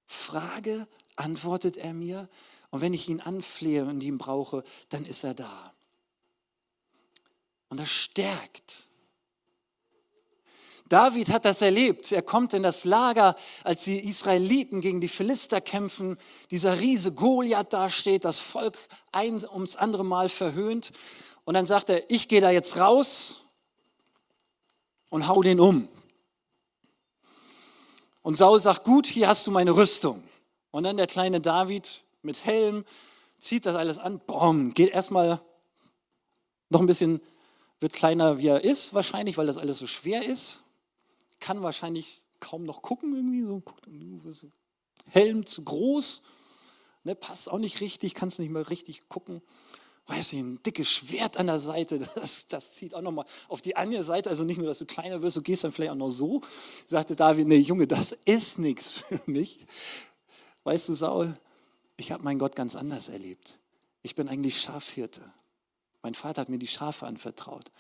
frage, 0.07 0.89
antwortet 1.15 1.77
er 1.77 1.95
mir. 1.95 2.29
Und 2.71 2.81
wenn 2.81 2.95
ich 2.95 3.09
ihn 3.09 3.21
anflehe 3.21 3.85
und 3.85 4.03
ihn 4.03 4.19
brauche, 4.19 4.65
dann 4.89 5.05
ist 5.05 5.23
er 5.23 5.35
da. 5.35 5.73
Und 7.69 7.79
das 7.79 7.91
stärkt. 7.91 8.89
David 10.89 11.31
hat 11.31 11.45
das 11.45 11.63
erlebt. 11.63 12.13
Er 12.13 12.23
kommt 12.23 12.53
in 12.53 12.63
das 12.63 12.85
Lager, 12.85 13.37
als 13.65 13.85
die 13.85 13.99
Israeliten 13.99 14.81
gegen 14.81 15.01
die 15.01 15.09
Philister 15.09 15.61
kämpfen. 15.61 16.19
Dieser 16.51 16.79
Riese 16.81 17.13
Goliath 17.13 17.73
dasteht, 17.73 18.25
das 18.25 18.41
Volk 18.41 18.77
ein 19.11 19.43
ums 19.49 19.77
andere 19.77 20.05
Mal 20.05 20.29
verhöhnt. 20.29 20.93
Und 21.45 21.55
dann 21.55 21.67
sagt 21.67 21.89
er, 21.89 22.11
ich 22.11 22.29
gehe 22.29 22.41
da 22.41 22.51
jetzt 22.51 22.77
raus 22.77 23.45
und 25.09 25.27
hau 25.27 25.43
den 25.43 25.61
um. 25.61 25.89
Und 28.23 28.37
Saul 28.37 28.61
sagt, 28.61 28.85
gut, 28.85 29.07
hier 29.07 29.29
hast 29.29 29.47
du 29.47 29.51
meine 29.51 29.77
Rüstung. 29.77 30.23
Und 30.71 30.85
dann 30.85 30.97
der 30.97 31.07
kleine 31.07 31.41
David 31.41 32.05
mit 32.23 32.45
Helm, 32.45 32.85
zieht 33.39 33.67
das 33.67 33.77
alles 33.77 33.99
an, 33.99 34.19
boom, 34.27 34.73
geht 34.75 34.91
erstmal 34.91 35.41
noch 36.71 36.81
ein 36.81 36.87
bisschen, 36.87 37.21
wird 37.81 37.93
kleiner 37.93 38.39
wie 38.39 38.49
er 38.49 38.65
ist 38.65 38.95
wahrscheinlich, 38.95 39.37
weil 39.37 39.47
das 39.47 39.59
alles 39.59 39.79
so 39.79 39.87
schwer 39.87 40.25
ist. 40.25 40.64
Kann 41.45 41.63
wahrscheinlich 41.63 42.23
kaum 42.41 42.65
noch 42.65 42.81
gucken 42.81 43.13
irgendwie, 43.13 43.43
so 43.43 44.51
Helm 45.11 45.45
zu 45.45 45.63
groß, 45.63 46.23
ne, 47.03 47.15
passt 47.15 47.51
auch 47.51 47.59
nicht 47.59 47.83
richtig, 47.83 48.15
kannst 48.15 48.39
nicht 48.39 48.49
mehr 48.49 48.71
richtig 48.71 49.11
gucken. 49.11 49.43
Weiß 50.07 50.33
ich, 50.33 50.41
ein 50.41 50.63
dickes 50.63 50.89
Schwert 50.89 51.37
an 51.37 51.49
der 51.49 51.59
Seite, 51.59 51.99
das, 52.15 52.49
das 52.49 52.73
zieht 52.73 52.95
auch 52.95 53.03
nochmal 53.03 53.27
auf 53.49 53.61
die 53.61 53.77
andere 53.77 54.05
Seite, 54.05 54.31
also 54.31 54.43
nicht 54.43 54.57
nur, 54.57 54.67
dass 54.67 54.79
du 54.79 54.87
kleiner 54.87 55.21
wirst, 55.21 55.37
du 55.37 55.43
gehst 55.43 55.65
dann 55.65 55.73
vielleicht 55.73 55.93
auch 55.93 55.97
noch 55.97 56.09
so. 56.09 56.41
Sagte 56.87 57.15
David, 57.15 57.47
nee 57.47 57.59
Junge, 57.59 57.87
das 57.87 58.13
ist 58.13 58.59
nichts 58.59 58.91
für 59.09 59.21
mich. 59.27 59.67
Weißt 60.63 60.89
du, 60.89 60.95
Saul, 60.95 61.39
ich 61.99 62.11
habe 62.11 62.23
meinen 62.23 62.39
Gott 62.39 62.57
ganz 62.57 62.75
anders 62.75 63.11
erlebt. 63.11 63.59
Ich 64.03 64.15
bin 64.15 64.31
eigentlich 64.31 64.59
Schafhirte. 64.63 65.31
Mein 66.01 66.15
Vater 66.15 66.41
hat 66.41 66.49
mir 66.49 66.59
die 66.59 66.69
Schafe 66.69 67.07
anvertraut. 67.07 67.71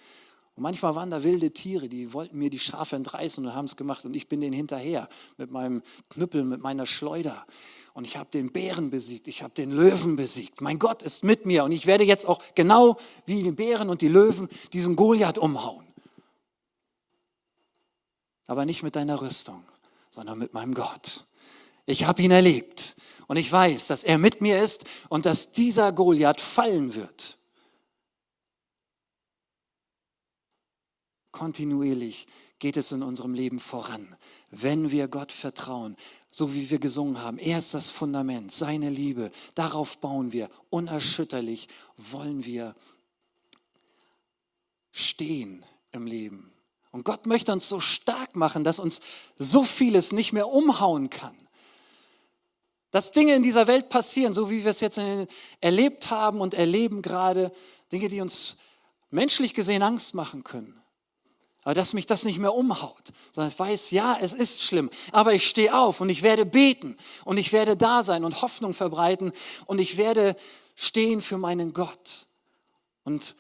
Und 0.57 0.63
manchmal 0.63 0.95
waren 0.95 1.11
da 1.11 1.23
wilde 1.23 1.53
Tiere, 1.53 1.89
die 1.89 2.13
wollten 2.13 2.39
mir 2.39 2.51
die 2.51 2.59
Schafe 2.59 2.97
entreißen 2.97 3.45
und 3.45 3.55
haben 3.55 3.65
es 3.65 3.77
gemacht. 3.77 4.05
Und 4.05 4.15
ich 4.15 4.29
bin 4.29 4.41
denen 4.41 4.53
hinterher 4.53 5.09
mit 5.37 5.51
meinem 5.51 5.83
Knüppel, 6.11 6.45
mit 6.45 6.61
meiner 6.61 6.87
Schleuder. 6.87 7.45
Und 7.93 8.05
ich 8.05 8.17
habe 8.17 8.31
den 8.31 8.53
Bären 8.53 8.91
besiegt, 8.91 9.29
ich 9.29 9.43
habe 9.43 9.55
den 9.55 9.73
Löwen 9.73 10.17
besiegt. 10.17 10.61
Mein 10.61 10.79
Gott 10.79 11.03
ist 11.03 11.25
mit 11.25 11.47
mir. 11.47 11.65
Und 11.65 11.73
ich 11.73 11.87
werde 11.87 12.05
jetzt 12.05 12.27
auch 12.27 12.43
genau 12.55 12.97
wie 13.27 13.43
die 13.43 13.53
Bären 13.53 13.89
und 13.89 14.01
die 14.01 14.09
Löwen 14.09 14.49
diesen 14.73 14.97
Goliath 14.97 15.39
umhauen. 15.39 15.85
aber 18.47 18.65
nicht 18.65 18.83
mit 18.83 18.97
deiner 18.97 19.21
Rüstung, 19.21 19.65
sondern 20.11 20.39
mit 20.39 20.55
meinem 20.55 20.75
Gott. 20.75 21.25
Ich 21.87 22.05
habe 22.05 22.23
ihn 22.23 22.31
erlebt 22.31 22.97
und 23.27 23.37
ich 23.37 23.51
weiß, 23.51 23.87
dass 23.87 24.05
er 24.05 24.19
mit 24.19 24.41
mir 24.41 24.63
ist 24.63 24.85
und 25.09 25.27
dass 25.27 25.53
dieser 25.53 25.93
Goliath 25.93 26.41
fallen 26.41 26.95
wird. 26.95 27.39
Kontinuierlich 31.35 32.29
geht 32.61 32.77
es 32.77 32.93
in 32.93 33.03
unserem 33.03 33.35
Leben 33.35 33.59
voran, 33.59 34.07
wenn 34.53 34.93
wir 34.93 35.09
Gott 35.09 35.33
vertrauen, 35.33 35.97
so 36.31 36.55
wie 36.55 36.71
wir 36.71 36.79
gesungen 36.79 37.21
haben. 37.21 37.39
Er 37.39 37.59
ist 37.59 37.75
das 37.75 37.91
Fundament, 37.91 38.53
seine 38.53 38.89
Liebe. 38.89 39.33
Darauf 39.57 39.99
bauen 39.99 40.33
wir. 40.33 40.49
Unerschütterlich 40.71 41.67
wollen 41.97 42.45
wir 42.45 42.77
stehen 44.93 45.67
im 45.91 46.07
Leben. 46.07 46.53
Und 46.93 47.05
Gott 47.05 47.27
möchte 47.27 47.53
uns 47.53 47.69
so 47.69 47.81
stark 47.81 48.37
machen, 48.37 48.63
dass 48.63 48.79
uns 48.79 49.01
so 49.35 49.65
vieles 49.65 50.13
nicht 50.13 50.33
mehr 50.33 50.47
umhauen 50.47 51.11
kann. 51.11 51.37
Dass 52.93 53.11
Dinge 53.11 53.35
in 53.35 53.43
dieser 53.43 53.67
Welt 53.67 53.89
passieren, 53.89 54.35
so 54.35 54.53
wie 54.53 54.63
wir 54.63 54.71
es 54.71 54.81
jetzt 54.81 55.01
erlebt 55.61 56.13
haben 56.13 56.41
und 56.41 56.55
erleben 56.55 57.03
gerade, 57.03 57.51
Dinge, 57.91 58.09
die 58.09 58.21
uns 58.21 58.59
menschlich 59.11 59.53
gesehen 59.53 59.83
Angst 59.83 60.15
machen 60.15 60.45
können. 60.45 60.81
Aber 61.65 61.75
dass 61.75 61.95
mich 61.95 62.07
das 62.07 62.25
nicht 62.25 62.39
mehr 62.39 62.55
umhaut, 62.55 63.13
sondern 63.33 63.51
ich 63.51 63.59
weiß, 63.59 63.91
ja, 63.91 64.19
es 64.21 64.35
ist 64.35 64.63
schlimm, 64.63 64.91
aber 65.13 65.33
ich 65.33 65.49
stehe 65.49 65.75
auf 65.75 66.03
und 66.03 66.11
ich 66.11 66.23
werde 66.23 66.45
beten 66.45 66.97
und 67.25 67.39
ich 67.39 67.53
werde 67.53 67.77
da 67.77 68.03
sein 68.03 68.25
und 68.25 68.43
Hoffnung 68.43 68.75
verbreiten 68.75 69.33
und 69.65 69.81
ich 69.81 69.97
werde 69.97 70.37
stehen 70.75 71.23
für 71.23 71.39
meinen 71.39 71.73
Gott. 71.73 72.27
Und 73.03 73.35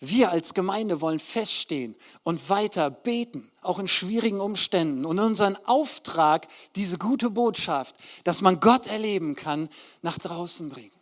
wir 0.00 0.30
als 0.30 0.54
Gemeinde 0.54 1.00
wollen 1.00 1.18
feststehen 1.18 1.96
und 2.22 2.48
weiter 2.48 2.90
beten, 2.90 3.50
auch 3.62 3.80
in 3.80 3.88
schwierigen 3.88 4.40
Umständen 4.40 5.04
und 5.04 5.18
unseren 5.18 5.56
Auftrag, 5.66 6.46
diese 6.76 6.98
gute 6.98 7.30
Botschaft, 7.30 7.96
dass 8.22 8.40
man 8.40 8.60
Gott 8.60 8.86
erleben 8.86 9.34
kann, 9.34 9.68
nach 10.02 10.18
draußen 10.18 10.68
bringen. 10.68 10.97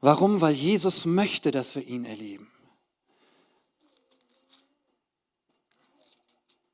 Warum? 0.00 0.40
Weil 0.40 0.54
Jesus 0.54 1.04
möchte, 1.04 1.50
dass 1.50 1.74
wir 1.74 1.84
ihn 1.84 2.04
erleben. 2.04 2.50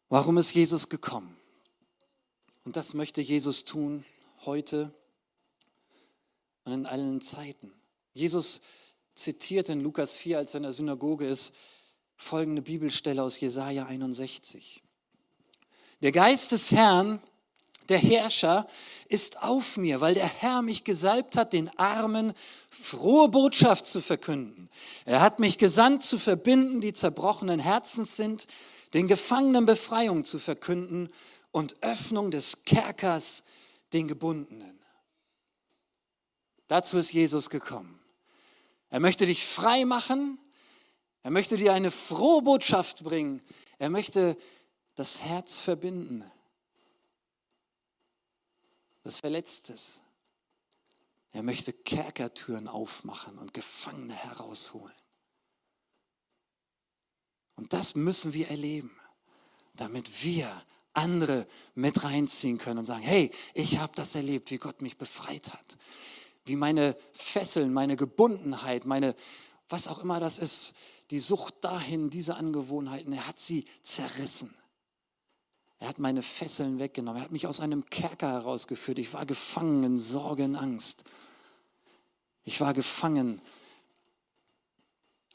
Warum 0.08 0.38
ist 0.38 0.54
Jesus 0.54 0.88
gekommen? 0.88 1.36
Und 2.64 2.76
das 2.76 2.94
möchte 2.94 3.20
Jesus 3.20 3.64
tun 3.64 4.04
heute 4.44 4.94
und 6.64 6.72
in 6.72 6.86
allen 6.86 7.20
Zeiten. 7.20 7.72
Jesus 8.12 8.62
zitiert 9.14 9.68
in 9.68 9.80
Lukas 9.80 10.16
4, 10.16 10.38
als 10.38 10.54
er 10.54 10.58
in 10.58 10.62
der 10.64 10.72
Synagoge 10.72 11.26
ist, 11.26 11.54
folgende 12.16 12.62
Bibelstelle 12.62 13.22
aus 13.22 13.40
Jesaja 13.40 13.86
61. 13.86 14.82
Der 16.02 16.12
Geist 16.12 16.52
des 16.52 16.72
Herrn, 16.72 17.20
der 17.88 17.98
Herrscher, 17.98 18.66
ist 19.08 19.42
auf 19.42 19.76
mir, 19.76 20.00
weil 20.00 20.14
der 20.14 20.26
Herr 20.26 20.62
mich 20.62 20.84
gesalbt 20.84 21.36
hat, 21.36 21.52
den 21.52 21.70
Armen 21.78 22.32
frohe 22.70 23.28
Botschaft 23.28 23.86
zu 23.86 24.00
verkünden. 24.00 24.68
Er 25.04 25.20
hat 25.20 25.40
mich 25.40 25.58
gesandt, 25.58 26.02
zu 26.02 26.18
verbinden, 26.18 26.80
die 26.80 26.92
zerbrochenen 26.92 27.60
Herzens 27.60 28.16
sind, 28.16 28.46
den 28.94 29.08
Gefangenen 29.08 29.66
Befreiung 29.66 30.24
zu 30.24 30.38
verkünden 30.38 31.08
und 31.50 31.76
Öffnung 31.82 32.30
des 32.30 32.64
Kerkers 32.64 33.44
den 33.92 34.08
Gebundenen. 34.08 34.80
Dazu 36.66 36.98
ist 36.98 37.12
Jesus 37.12 37.50
gekommen. 37.50 38.00
Er 38.88 39.00
möchte 39.00 39.26
dich 39.26 39.44
frei 39.44 39.84
machen. 39.84 40.38
Er 41.22 41.30
möchte 41.30 41.56
dir 41.56 41.72
eine 41.72 41.90
frohe 41.90 42.42
Botschaft 42.42 43.04
bringen. 43.04 43.42
Er 43.78 43.90
möchte 43.90 44.36
das 44.94 45.22
Herz 45.22 45.58
verbinden. 45.58 46.24
Das 49.04 49.20
Verletztes. 49.20 50.02
Er 51.30 51.44
möchte 51.44 51.72
Kerkertüren 51.72 52.66
aufmachen 52.66 53.38
und 53.38 53.54
Gefangene 53.54 54.14
herausholen. 54.14 54.94
Und 57.54 57.72
das 57.72 57.94
müssen 57.94 58.32
wir 58.32 58.50
erleben, 58.50 58.90
damit 59.74 60.24
wir 60.24 60.50
andere 60.92 61.46
mit 61.76 62.02
reinziehen 62.02 62.58
können 62.58 62.80
und 62.80 62.84
sagen, 62.84 63.02
hey, 63.02 63.30
ich 63.54 63.78
habe 63.78 63.92
das 63.94 64.16
erlebt, 64.16 64.50
wie 64.50 64.58
Gott 64.58 64.82
mich 64.82 64.98
befreit 64.98 65.52
hat 65.52 65.78
wie 66.44 66.56
meine 66.56 66.96
Fesseln, 67.12 67.72
meine 67.72 67.96
Gebundenheit, 67.96 68.84
meine, 68.84 69.14
was 69.68 69.88
auch 69.88 70.02
immer 70.02 70.20
das 70.20 70.38
ist, 70.38 70.74
die 71.10 71.20
Sucht 71.20 71.64
dahin, 71.64 72.10
diese 72.10 72.36
Angewohnheiten, 72.36 73.12
er 73.12 73.26
hat 73.26 73.38
sie 73.38 73.64
zerrissen. 73.82 74.54
Er 75.84 75.88
hat 75.88 75.98
meine 75.98 76.22
Fesseln 76.22 76.78
weggenommen. 76.78 77.20
Er 77.20 77.24
hat 77.24 77.30
mich 77.30 77.46
aus 77.46 77.60
einem 77.60 77.84
Kerker 77.84 78.28
herausgeführt. 78.28 78.98
Ich 78.98 79.12
war 79.12 79.26
gefangen 79.26 79.82
in 79.84 79.98
Sorge 79.98 80.44
und 80.44 80.56
Angst. 80.56 81.04
Ich 82.42 82.58
war 82.62 82.72
gefangen 82.72 83.42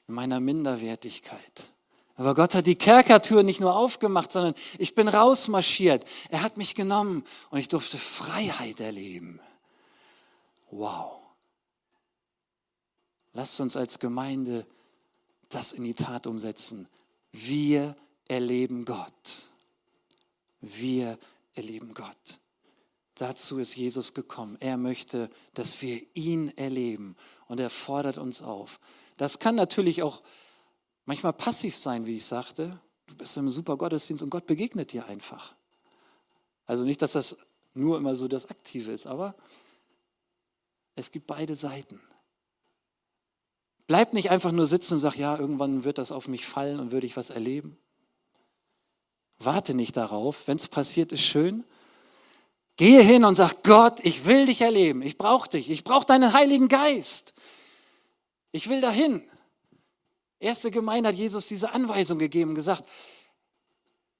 in 0.08 0.14
meiner 0.16 0.40
Minderwertigkeit. 0.40 1.72
Aber 2.16 2.34
Gott 2.34 2.56
hat 2.56 2.66
die 2.66 2.74
Kerkertür 2.74 3.44
nicht 3.44 3.60
nur 3.60 3.76
aufgemacht, 3.76 4.32
sondern 4.32 4.56
ich 4.80 4.96
bin 4.96 5.08
rausmarschiert. 5.08 6.06
Er 6.30 6.42
hat 6.42 6.58
mich 6.58 6.74
genommen 6.74 7.24
und 7.52 7.60
ich 7.60 7.68
durfte 7.68 8.00
Freiheit 8.00 8.80
erleben. 8.80 9.40
Wow. 10.72 11.20
Lasst 13.34 13.60
uns 13.60 13.78
als 13.78 14.00
Gemeinde 14.00 14.66
das 15.50 15.74
in 15.74 15.84
die 15.84 15.94
Tat 15.94 16.26
umsetzen. 16.26 16.90
Wir 17.32 17.96
erleben 18.28 18.84
Gott. 18.84 19.49
Wir 20.62 21.18
erleben 21.54 21.94
Gott. 21.94 22.40
Dazu 23.16 23.58
ist 23.60 23.76
Jesus 23.76 24.14
gekommen. 24.14 24.58
Er 24.62 24.78
möchte, 24.78 25.30
dass 25.54 25.82
wir 25.82 26.02
ihn 26.14 26.50
erleben 26.58 27.16
und 27.48 27.60
er 27.60 27.70
fordert 27.70 28.18
uns 28.18 28.42
auf. 28.42 28.80
Das 29.18 29.40
kann 29.40 29.56
natürlich 29.56 30.04
auch 30.04 30.22
manchmal 31.06 31.34
passiv 31.34 31.76
sein, 31.76 32.06
wie 32.06 32.16
ich 32.16 32.26
sagte. 32.26 32.80
Du 33.08 33.16
bist 33.16 33.36
im 33.36 33.50
super 33.50 33.76
Gottesdienst 33.76 34.24
und 34.24 34.30
Gott 34.30 34.46
begegnet 34.46 34.94
dir 34.94 35.06
einfach. 35.08 35.54
Also 36.66 36.86
nicht, 36.86 37.02
dass 37.02 37.14
das 37.14 37.40
nur 37.74 37.98
immer 37.98 38.16
so 38.16 38.28
das 38.28 38.50
Aktive 38.50 38.92
ist, 38.92 39.08
aber 39.08 39.36
es 40.96 41.12
gibt 41.12 41.28
beide 41.28 41.56
Seiten. 41.56 42.00
Bleib 43.88 44.14
nicht 44.14 44.30
einfach 44.30 44.52
nur 44.52 44.68
sitzen 44.68 44.94
und 44.94 45.00
sag, 45.00 45.16
ja, 45.16 45.38
irgendwann 45.38 45.84
wird 45.84 45.98
das 45.98 46.12
auf 46.12 46.28
mich 46.28 46.46
fallen 46.46 46.80
und 46.80 46.92
würde 46.92 47.08
ich 47.08 47.18
was 47.18 47.32
erleben. 47.32 47.78
Warte 49.40 49.74
nicht 49.74 49.98
darauf. 49.98 50.48
Wenn 50.48 50.58
es 50.58 50.68
passiert, 50.68 51.12
ist 51.12 51.22
schön. 51.22 51.64
Gehe 52.76 53.02
hin 53.02 53.26
und 53.26 53.36
sag, 53.36 53.64
Gott, 53.64 54.00
ich 54.04 54.26
will 54.26 54.46
dich 54.46 54.62
erleben. 54.62 55.02
Ich 55.02 55.18
brauche 55.18 55.50
dich. 55.50 55.70
Ich 55.70 55.84
brauche 55.84 56.06
deinen 56.06 56.34
Heiligen 56.34 56.68
Geist. 56.68 57.34
Ich 58.52 58.70
will 58.70 58.82
dahin. 58.82 59.24
Erste 60.40 60.72
Gemeinde 60.72 61.10
hat 61.10 61.16
Jesus 61.16 61.48
diese 61.48 61.74
Anweisung 61.74 62.18
gegeben, 62.18 62.56
gesagt, 62.56 62.86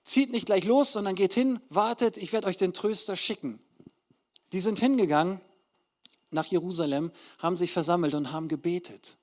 zieht 0.04 0.32
nicht 0.32 0.46
gleich 0.46 0.66
los, 0.66 0.92
sondern 0.92 1.16
geht 1.16 1.34
hin, 1.34 1.62
wartet, 1.70 2.18
ich 2.18 2.34
werde 2.34 2.48
euch 2.48 2.58
den 2.58 2.74
Tröster 2.74 3.16
schicken. 3.16 3.60
Die 4.52 4.60
sind 4.60 4.80
hingegangen 4.80 5.40
nach 6.32 6.46
Jerusalem, 6.46 7.12
haben 7.38 7.56
sich 7.56 7.72
versammelt 7.72 8.14
und 8.14 8.32
haben 8.32 8.48
gebetet. 8.48 9.18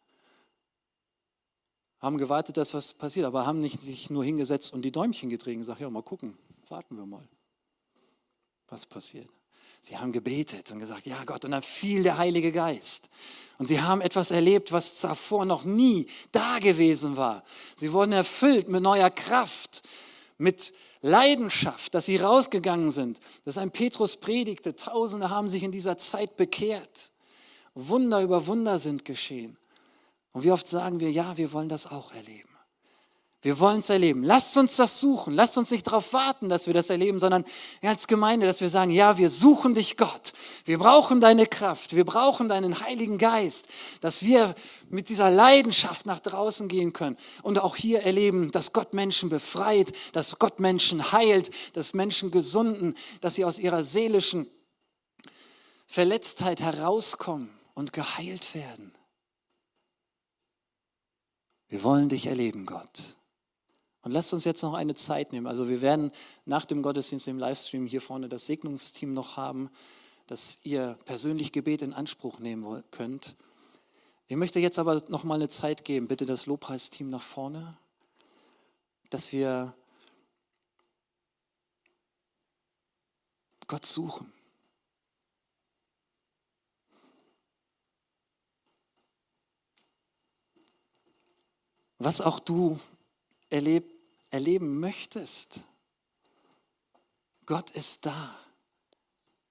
Haben 2.01 2.19
gewartet, 2.19 2.57
dass 2.57 2.75
was 2.75 2.95
passiert, 2.95 3.27
aber 3.27 3.47
haben 3.47 3.61
nicht 3.61 3.81
sich 3.81 4.11
nur 4.11 4.25
hingesetzt 4.25 4.73
und 4.75 4.83
die 4.83 4.93
Däumchen 4.93 5.29
gedreht 5.29 5.55
und 5.55 5.61
gesagt, 5.61 5.81
ja, 5.81 5.89
mal 5.89 6.03
gucken, 6.03 6.37
warten 6.69 6.97
wir 6.97 7.07
mal, 7.07 7.27
was 8.69 8.87
passiert. 8.87 9.29
Sie 9.81 9.97
haben 9.97 10.13
gebetet 10.13 10.73
und 10.73 10.79
gesagt, 10.81 11.07
ja 11.07 11.23
Gott, 11.25 11.45
und 11.45 11.53
dann 11.53 11.63
fiel 11.63 12.03
der 12.03 12.19
Heilige 12.19 12.51
Geist. 12.51 13.09
Und 13.59 13.67
sie 13.67 13.81
haben 13.81 14.01
etwas 14.01 14.31
erlebt, 14.31 14.73
was 14.73 15.01
davor 15.01 15.45
noch 15.45 15.65
nie 15.65 16.07
da 16.33 16.59
gewesen 16.59 17.17
war. 17.17 17.45
Sie 17.77 17.93
wurden 17.93 18.13
erfüllt 18.13 18.69
mit 18.69 18.83
neuer 18.83 19.11
Kraft, 19.11 19.83
mit 20.39 20.75
Leidenschaft, 21.03 21.95
dass 21.95 22.07
sie 22.07 22.17
rausgegangen 22.17 22.91
sind, 22.91 23.21
dass 23.45 23.59
ein 23.59 23.71
Petrus 23.71 24.17
predigte. 24.17 24.75
Tausende 24.75 25.31
haben 25.31 25.49
sich 25.49 25.63
in 25.63 25.73
dieser 25.73 25.97
Zeit 25.97 26.37
bekehrt. 26.37 27.13
Wunder 27.75 28.23
über 28.23 28.47
Wunder 28.47 28.79
sind 28.79 29.05
geschehen. 29.05 29.57
Und 30.37 30.43
wie 30.43 30.53
oft 30.53 30.67
sagen 30.67 31.01
wir, 31.01 31.11
ja, 31.11 31.39
wir 31.39 31.55
wollen 31.55 31.71
das 31.71 31.91
auch 31.91 32.13
erleben. 32.13 32.51
Wir 33.41 33.59
wollen 33.59 33.79
es 33.79 33.89
erleben. 33.89 34.23
Lasst 34.23 34.55
uns 34.59 34.77
das 34.77 35.01
suchen. 35.01 35.33
Lasst 35.33 35.57
uns 35.57 35.71
nicht 35.71 35.87
darauf 35.87 36.13
warten, 36.13 36.51
dass 36.51 36.67
wir 36.67 36.75
das 36.75 36.91
erleben, 36.91 37.19
sondern 37.19 37.43
als 37.81 38.07
Gemeinde, 38.07 38.45
dass 38.45 38.61
wir 38.61 38.69
sagen, 38.69 38.91
ja, 38.91 39.17
wir 39.17 39.31
suchen 39.31 39.73
dich, 39.73 39.97
Gott. 39.97 40.35
Wir 40.67 40.77
brauchen 40.77 41.23
deine 41.23 41.47
Kraft. 41.47 41.97
Wir 41.97 42.05
brauchen 42.05 42.49
deinen 42.49 42.81
Heiligen 42.81 43.17
Geist, 43.17 43.69
dass 44.03 44.25
wir 44.25 44.55
mit 44.91 45.09
dieser 45.09 45.31
Leidenschaft 45.31 46.05
nach 46.05 46.21
draußen 46.21 46.69
gehen 46.69 46.93
können 46.93 47.17
und 47.41 47.59
auch 47.59 47.75
hier 47.75 48.03
erleben, 48.03 48.51
dass 48.51 48.75
Gott 48.75 48.93
Menschen 48.93 49.31
befreit, 49.31 49.95
dass 50.13 50.39
Gott 50.39 50.61
Menschen 50.61 51.13
heilt, 51.13 51.51
dass 51.73 51.95
Menschen 51.95 52.31
gesunden, 52.31 52.95
dass 53.23 53.37
sie 53.37 53.47
aus 53.47 53.59
ihrer 53.59 53.85
seelischen 53.85 54.51
Verletztheit 55.87 56.61
herauskommen 56.61 57.49
und 57.73 57.95
geheilt 57.95 58.55
werden. 58.55 58.96
Wir 61.69 61.83
wollen 61.83 62.09
dich 62.09 62.27
erleben, 62.27 62.67
Gott. 62.67 63.17
Und 64.03 64.13
lasst 64.13 64.33
uns 64.33 64.45
jetzt 64.45 64.63
noch 64.63 64.75
eine 64.75 64.95
Zeit 64.95 65.33
nehmen. 65.33 65.49
Also 65.49 65.69
wir 65.69 65.83
werden 65.83 66.13
nach 66.45 66.65
dem 66.65 66.83
Gottesdienst 66.83 67.27
im 67.27 67.39
Livestream 67.39 67.87
hier 67.87 68.01
vorne 68.01 68.29
das 68.29 68.47
Segnungsteam 68.47 69.13
noch 69.13 69.37
haben, 69.37 69.69
dass 70.29 70.61
ihr 70.63 70.97
persönlich 71.05 71.53
Gebet 71.53 71.83
in 71.83 71.93
Anspruch 71.93 72.39
nehmen 72.39 72.85
könnt. 72.93 73.35
Ich 74.29 74.37
möchte 74.37 74.61
jetzt 74.61 74.79
aber 74.79 75.03
noch 75.09 75.25
mal 75.25 75.35
eine 75.35 75.49
Zeit 75.49 75.85
geben, 75.85 76.09
bitte 76.09 76.27
das 76.27 76.47
Lobpreisteam 76.47 77.11
nach 77.11 77.23
vorne, 77.23 77.77
dass 79.11 79.33
wir 79.33 79.75
Gott 83.67 83.87
suchen. 83.87 84.33
Was 91.99 92.21
auch 92.21 92.39
du 92.39 92.79
erleb, 93.49 93.91
erleben 94.31 94.81
möchtest, 94.81 95.65
Gott 97.47 97.71
ist 97.71 98.07
da. 98.07 98.37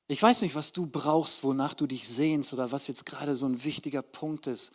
Ich 0.08 0.22
weiß 0.22 0.42
nicht, 0.42 0.54
was 0.54 0.72
du 0.72 0.86
brauchst, 0.86 1.44
wonach 1.44 1.74
du 1.74 1.88
dich 1.88 2.08
sehnst 2.08 2.54
oder 2.54 2.72
was 2.72 2.88
jetzt 2.88 3.06
gerade 3.06 3.36
so 3.36 3.48
ein 3.48 3.64
wichtiger 3.64 4.04
Punkt 4.04 4.46
ist 4.48 4.74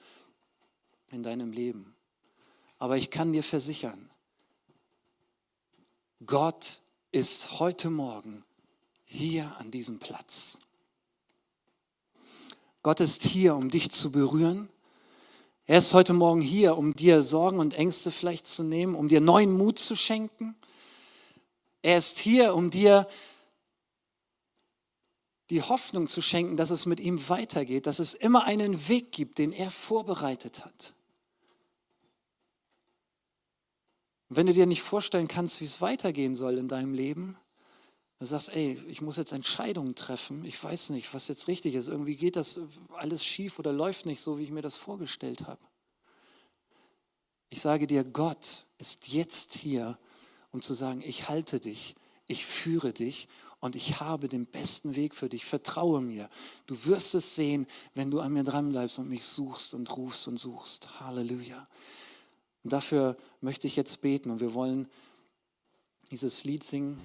in 1.11 1.23
deinem 1.23 1.53
Leben. 1.53 1.95
Aber 2.79 2.97
ich 2.97 3.11
kann 3.11 3.33
dir 3.33 3.45
versichern, 3.45 4.11
Gott 6.27 6.81
ist 7.13 7.61
heute 7.61 7.91
Morgen 7.91 8.45
hier 9.05 9.57
an 9.59 9.71
diesem 9.71 9.99
Platz. 9.99 10.59
Gott 12.83 13.01
ist 13.01 13.23
hier, 13.23 13.55
um 13.55 13.71
dich 13.71 13.91
zu 13.91 14.11
berühren. 14.11 14.69
Er 15.71 15.79
ist 15.79 15.95
heute 15.95 16.15
Morgen 16.15 16.41
hier, 16.41 16.77
um 16.77 16.97
dir 16.97 17.23
Sorgen 17.23 17.61
und 17.61 17.75
Ängste 17.75 18.11
vielleicht 18.11 18.49
zu 18.49 18.65
nehmen, 18.65 18.97
um 18.97 19.07
dir 19.07 19.21
neuen 19.21 19.57
Mut 19.57 19.79
zu 19.79 19.95
schenken. 19.95 20.57
Er 21.81 21.97
ist 21.97 22.19
hier, 22.19 22.57
um 22.57 22.71
dir 22.71 23.07
die 25.49 25.63
Hoffnung 25.63 26.09
zu 26.09 26.23
schenken, 26.23 26.57
dass 26.57 26.71
es 26.71 26.87
mit 26.87 26.99
ihm 26.99 27.29
weitergeht, 27.29 27.87
dass 27.87 28.01
es 28.01 28.15
immer 28.15 28.47
einen 28.47 28.89
Weg 28.89 29.13
gibt, 29.13 29.39
den 29.39 29.53
er 29.53 29.71
vorbereitet 29.71 30.65
hat. 30.65 30.95
Wenn 34.29 34.49
du 34.49 34.53
dir 34.53 34.67
nicht 34.67 34.83
vorstellen 34.83 35.29
kannst, 35.29 35.61
wie 35.61 35.67
es 35.67 35.81
weitergehen 35.81 36.35
soll 36.35 36.59
in 36.59 36.67
deinem 36.67 36.95
Leben, 36.95 37.37
du 38.21 38.27
sagst, 38.27 38.55
ey, 38.55 38.79
ich 38.87 39.01
muss 39.01 39.17
jetzt 39.17 39.33
Entscheidungen 39.33 39.95
treffen, 39.95 40.45
ich 40.45 40.63
weiß 40.63 40.91
nicht, 40.91 41.13
was 41.15 41.29
jetzt 41.29 41.49
richtig 41.49 41.75
ist, 41.75 41.89
irgendwie 41.89 42.17
geht 42.17 42.37
das 42.37 42.61
alles 42.95 43.25
schief 43.25 43.59
oder 43.59 43.73
läuft 43.73 44.07
nicht 44.07 44.21
so, 44.21 44.39
wie 44.39 44.45
ich 44.45 44.51
mir 44.51 44.63
das 44.63 44.77
vorgestellt 44.77 45.47
habe. 45.47 45.61
Ich 47.49 47.63
sage 47.63 47.87
dir, 47.87 48.05
Gott 48.05 48.67
ist 48.79 49.09
jetzt 49.09 49.55
hier, 49.55 49.99
um 50.53 50.63
zu 50.63 50.75
sagen, 50.75 51.03
ich 51.05 51.29
halte 51.29 51.59
dich, 51.61 51.97
ich 52.27 52.45
führe 52.45 52.93
dich 52.93 53.29
und 53.59 53.75
ich 53.75 54.01
habe 54.01 54.29
den 54.29 54.47
besten 54.47 54.95
Weg 54.97 55.15
für 55.15 55.29
dich. 55.29 55.45
Vertraue 55.45 56.01
mir. 56.01 56.29
Du 56.67 56.87
wirst 56.87 57.15
es 57.15 57.35
sehen, 57.35 57.67
wenn 57.95 58.11
du 58.11 58.21
an 58.21 58.33
mir 58.33 58.45
dranbleibst 58.45 58.99
und 58.99 59.09
mich 59.09 59.25
suchst 59.25 59.75
und 59.75 59.97
rufst 59.97 60.29
und 60.29 60.37
suchst. 60.37 61.01
Halleluja. 61.01 61.69
Und 62.63 62.73
dafür 62.73 63.17
möchte 63.41 63.67
ich 63.67 63.77
jetzt 63.77 64.01
beten 64.01 64.31
und 64.31 64.41
wir 64.41 64.55
wollen 64.55 64.89
dieses 66.11 66.45
Lied 66.45 66.65
singen. 66.65 66.99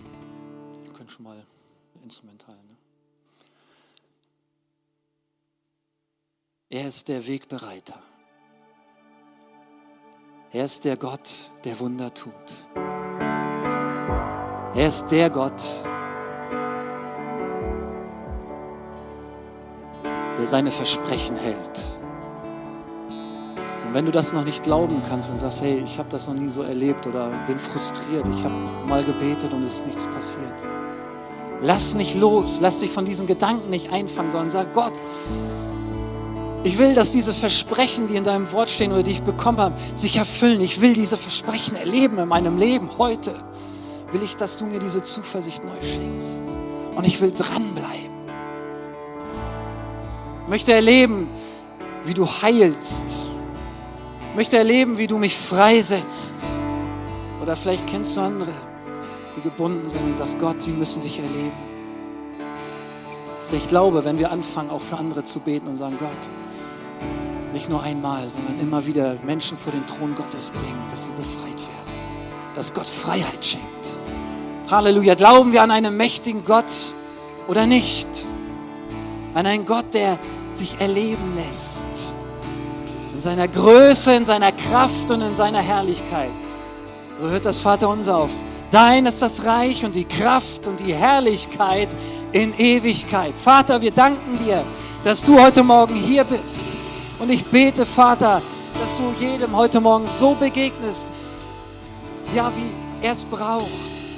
Wir 0.84 0.92
können 0.94 1.10
schon 1.10 1.24
mal 1.24 1.46
instrumental. 2.04 2.56
Ne? 2.56 2.78
Er 6.70 6.88
ist 6.88 7.08
der 7.08 7.28
Wegbereiter. 7.28 8.02
Er 10.52 10.66
ist 10.66 10.86
der 10.86 10.98
Gott, 10.98 11.52
der 11.64 11.80
Wunder 11.80 12.14
tut. 12.14 12.68
Er 14.74 14.88
ist 14.88 15.08
der 15.10 15.30
Gott, 15.30 15.62
der 20.38 20.48
seine 20.48 20.72
Versprechen 20.72 21.36
hält. 21.36 22.00
Wenn 23.96 24.06
du 24.06 24.12
das 24.12 24.34
noch 24.34 24.44
nicht 24.44 24.62
glauben 24.62 25.02
kannst 25.08 25.30
und 25.30 25.38
sagst, 25.38 25.62
hey, 25.62 25.82
ich 25.82 26.00
habe 26.00 26.10
das 26.10 26.28
noch 26.28 26.34
nie 26.34 26.50
so 26.50 26.64
erlebt 26.64 27.08
oder 27.08 27.30
bin 27.48 27.58
frustriert, 27.58 28.28
ich 28.28 28.44
habe 28.44 28.54
mal 28.90 29.02
gebetet 29.02 29.54
und 29.54 29.64
es 29.64 29.76
ist 29.76 29.88
nichts 29.88 30.06
passiert. 30.08 30.68
Lass 31.62 31.96
nicht 31.96 32.16
los, 32.16 32.60
lass 32.62 32.82
dich 32.82 32.92
von 32.92 33.06
diesen 33.06 33.26
Gedanken 33.26 33.70
nicht 33.70 33.94
einfangen, 33.94 34.32
sondern 34.32 34.50
sag, 34.50 34.74
Gott, 34.74 34.92
ich 36.66 36.78
will, 36.78 36.94
dass 36.94 37.14
diese 37.14 37.34
Versprechen, 37.34 38.08
die 38.08 38.18
in 38.18 38.26
deinem 38.26 38.52
Wort 38.52 38.70
stehen 38.70 38.92
oder 38.92 39.02
die 39.02 39.12
ich 39.12 39.24
bekommen 39.24 39.60
habe, 39.60 39.76
sich 39.94 40.18
erfüllen. 40.18 40.60
Ich 40.60 40.82
will 40.82 40.94
diese 40.94 41.16
Versprechen 41.16 41.78
erleben 41.78 42.18
in 42.18 42.28
meinem 42.28 42.58
Leben 42.58 42.90
heute. 42.98 43.34
Will 44.12 44.24
ich, 44.24 44.36
dass 44.36 44.58
du 44.58 44.66
mir 44.66 44.80
diese 44.80 45.04
Zuversicht 45.04 45.64
neu 45.64 45.82
schenkst. 45.82 46.44
Und 46.98 47.08
ich 47.08 47.22
will 47.22 47.32
dranbleiben 47.32 48.14
möchte 50.48 50.74
erleben, 50.74 51.30
wie 52.04 52.14
du 52.14 52.28
heilst. 52.28 53.35
Möchte 54.36 54.58
erleben, 54.58 54.98
wie 54.98 55.08
du 55.08 55.18
mich 55.18 55.38
freisetzt. 55.38 56.52
Oder 57.42 57.56
vielleicht 57.56 57.88
kennst 57.88 58.18
du 58.18 58.22
andere, 58.22 58.52
die 59.36 59.42
gebunden 59.42 59.90
sind 59.90 60.04
und 60.04 60.14
sagst, 60.14 60.40
Gott, 60.40 60.62
sie 60.62 60.72
müssen 60.72 61.02
dich 61.02 61.20
erleben. 61.20 61.66
Ich 63.52 63.68
glaube, 63.68 64.04
wenn 64.04 64.18
wir 64.18 64.32
anfangen, 64.32 64.72
auch 64.72 64.82
für 64.82 64.98
andere 64.98 65.24
zu 65.24 65.40
beten 65.40 65.68
und 65.68 65.76
sagen, 65.76 65.96
Gott, 66.00 66.10
nicht 67.54 67.70
nur 67.70 67.82
einmal, 67.84 68.28
sondern 68.28 68.60
immer 68.60 68.86
wieder 68.86 69.18
Menschen 69.24 69.56
vor 69.56 69.72
den 69.72 69.86
Thron 69.86 70.16
Gottes 70.16 70.50
bringen, 70.50 70.84
dass 70.90 71.06
sie 71.06 71.12
befreit 71.12 71.62
werden, 71.62 72.54
dass 72.56 72.74
Gott 72.74 72.88
Freiheit 72.88 73.46
schenkt. 73.46 73.98
Halleluja. 74.70 75.14
Glauben 75.14 75.54
wir 75.54 75.62
an 75.62 75.70
einen 75.70 75.96
mächtigen 75.96 76.44
Gott 76.44 76.94
oder 77.48 77.68
nicht? 77.68 78.08
An 79.36 79.46
einen 79.46 79.66
Gott, 79.66 79.94
der 79.94 80.18
sich 80.52 80.82
erleben 80.82 81.36
lässt. 81.36 82.15
In 83.16 83.22
seiner 83.22 83.48
Größe, 83.48 84.14
in 84.14 84.26
seiner 84.26 84.52
Kraft 84.52 85.10
und 85.10 85.22
in 85.22 85.34
seiner 85.36 85.60
Herrlichkeit. 85.62 86.32
So 87.16 87.30
hört 87.30 87.46
das 87.46 87.60
Vater 87.60 87.88
unser 87.88 88.18
auf. 88.18 88.30
Dein 88.72 89.06
ist 89.06 89.22
das 89.22 89.46
Reich 89.46 89.86
und 89.86 89.96
die 89.96 90.04
Kraft 90.04 90.68
und 90.68 90.82
die 90.82 90.94
Herrlichkeit 90.94 91.96
in 92.34 92.54
Ewigkeit. 92.60 93.34
Vater, 93.38 93.82
wir 93.82 93.92
danken 93.92 94.38
dir, 94.44 94.62
dass 95.06 95.24
du 95.24 95.40
heute 95.42 95.64
Morgen 95.64 95.96
hier 95.96 96.26
bist. 96.26 96.76
Und 97.18 97.32
ich 97.32 97.46
bete, 97.46 97.86
Vater, 97.86 98.42
dass 98.82 98.98
du 98.98 99.26
jedem 99.26 99.56
heute 99.56 99.80
Morgen 99.80 100.08
so 100.08 100.36
begegnest, 100.36 101.08
ja, 102.36 102.52
wie 102.54 103.06
er 103.06 103.14
es 103.14 103.24
braucht. 103.24 103.70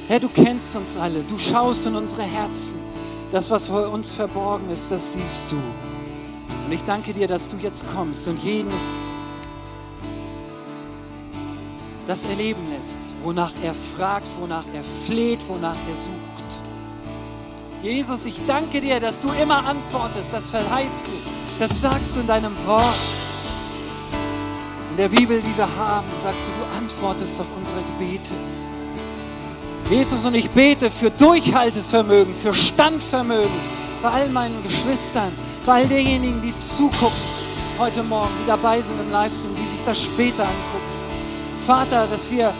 Herr, 0.08 0.20
du 0.20 0.30
kennst 0.30 0.76
uns 0.76 0.98
alle, 0.98 1.20
du 1.20 1.38
schaust 1.38 1.86
in 1.86 1.95
unsere 1.95 2.24
Herzen. 2.24 2.80
Das, 3.30 3.52
was 3.52 3.66
für 3.66 3.89
uns 3.89 4.12
verborgen 4.12 4.68
ist, 4.72 4.91
das 4.91 5.14
siehst 5.14 5.45
du. 5.52 5.97
Und 6.68 6.74
ich 6.74 6.84
danke 6.84 7.13
dir, 7.13 7.30
dass 7.30 7.47
du 7.47 7.55
jetzt 7.55 7.88
kommst 7.88 8.28
und 8.28 8.43
jeden 8.43 8.74
das 12.07 12.26
erleben 12.26 12.61
lässt, 12.78 12.99
wonach 13.24 13.53
er 13.63 13.74
fragt, 13.95 14.28
wonach 14.38 14.65
er 14.74 14.84
fleht, 15.05 15.39
wonach 15.47 15.76
er 15.76 15.95
sucht. 15.95 16.59
Jesus, 17.82 18.26
ich 18.26 18.45
danke 18.45 18.82
dir, 18.82 18.99
dass 18.99 19.22
du 19.22 19.30
immer 19.41 19.65
antwortest, 19.65 20.34
das 20.34 20.47
verheißt 20.47 21.05
du, 21.07 21.11
das 21.57 21.80
sagst 21.80 22.18
du 22.18 22.20
in 22.20 22.28
deinem 22.28 22.53
Wort. 22.65 22.84
In 24.91 24.97
der 24.97 25.07
Bibel, 25.07 25.39
die 25.39 25.57
wir 25.57 25.70
haben, 25.78 26.07
sagst 26.22 26.47
du, 26.47 26.51
du 26.51 26.78
antwortest 26.78 27.39
auf 27.39 27.47
unsere 27.57 27.80
Gebete. 27.97 28.34
Jesus, 29.89 30.26
und 30.26 30.36
ich 30.36 30.49
bete 30.49 30.91
für 30.91 31.11
Durchhaltevermögen, 31.11 32.36
für 32.36 32.53
Standvermögen 32.53 33.78
bei 34.01 34.09
all 34.09 34.30
meinen 34.32 34.61
Geschwistern, 34.63 35.32
für 35.68 35.74
all 35.74 35.86
diejenigen, 35.86 36.41
die 36.41 36.55
zugucken 36.55 37.11
heute 37.78 38.01
Morgen, 38.01 38.32
die 38.41 38.47
dabei 38.47 38.82
sind 38.82 39.01
im 39.01 39.11
Livestream, 39.11 39.53
die 39.53 39.68
sich 39.68 39.84
das 39.84 40.01
später 40.01 40.43
angucken. 40.43 40.95
Vater, 41.65 42.07
dass 42.07 42.32
wir 42.32 42.53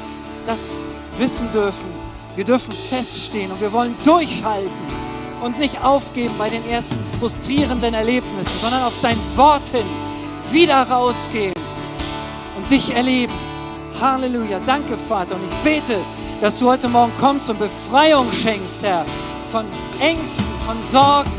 das 0.46 0.82
wissen 1.18 1.50
dürfen. 1.52 1.90
Wir 2.36 2.44
dürfen 2.44 2.74
feststehen 2.74 3.50
und 3.50 3.62
wir 3.62 3.72
wollen 3.72 3.96
durchhalten 4.04 4.70
und 5.42 5.58
nicht 5.58 5.82
aufgeben 5.86 6.34
bei 6.38 6.50
den 6.50 6.70
ersten 6.70 7.00
frustrierenden 7.18 7.94
Erlebnissen, 7.94 8.60
sondern 8.60 8.84
auf 8.84 8.96
dein 9.02 9.18
Wort 9.38 9.70
hin 9.70 9.88
wieder 10.52 10.84
rausgehen 10.90 11.54
und 12.58 12.70
dich 12.70 12.94
erleben. 12.94 13.32
Halleluja. 14.02 14.60
Danke, 14.66 14.98
Vater. 15.08 15.36
Und 15.36 15.44
ich 15.50 15.58
bete, 15.60 15.98
dass 16.42 16.60
du 16.60 16.68
heute 16.68 16.90
Morgen 16.90 17.14
kommst 17.22 17.50
und 17.50 17.58
Befreiung 17.58 18.30
schenkst, 18.34 18.84
Herr, 18.84 19.06
von 19.48 19.66
Ängsten, 20.02 20.46
von 20.66 20.82
Sorgen, 20.82 21.37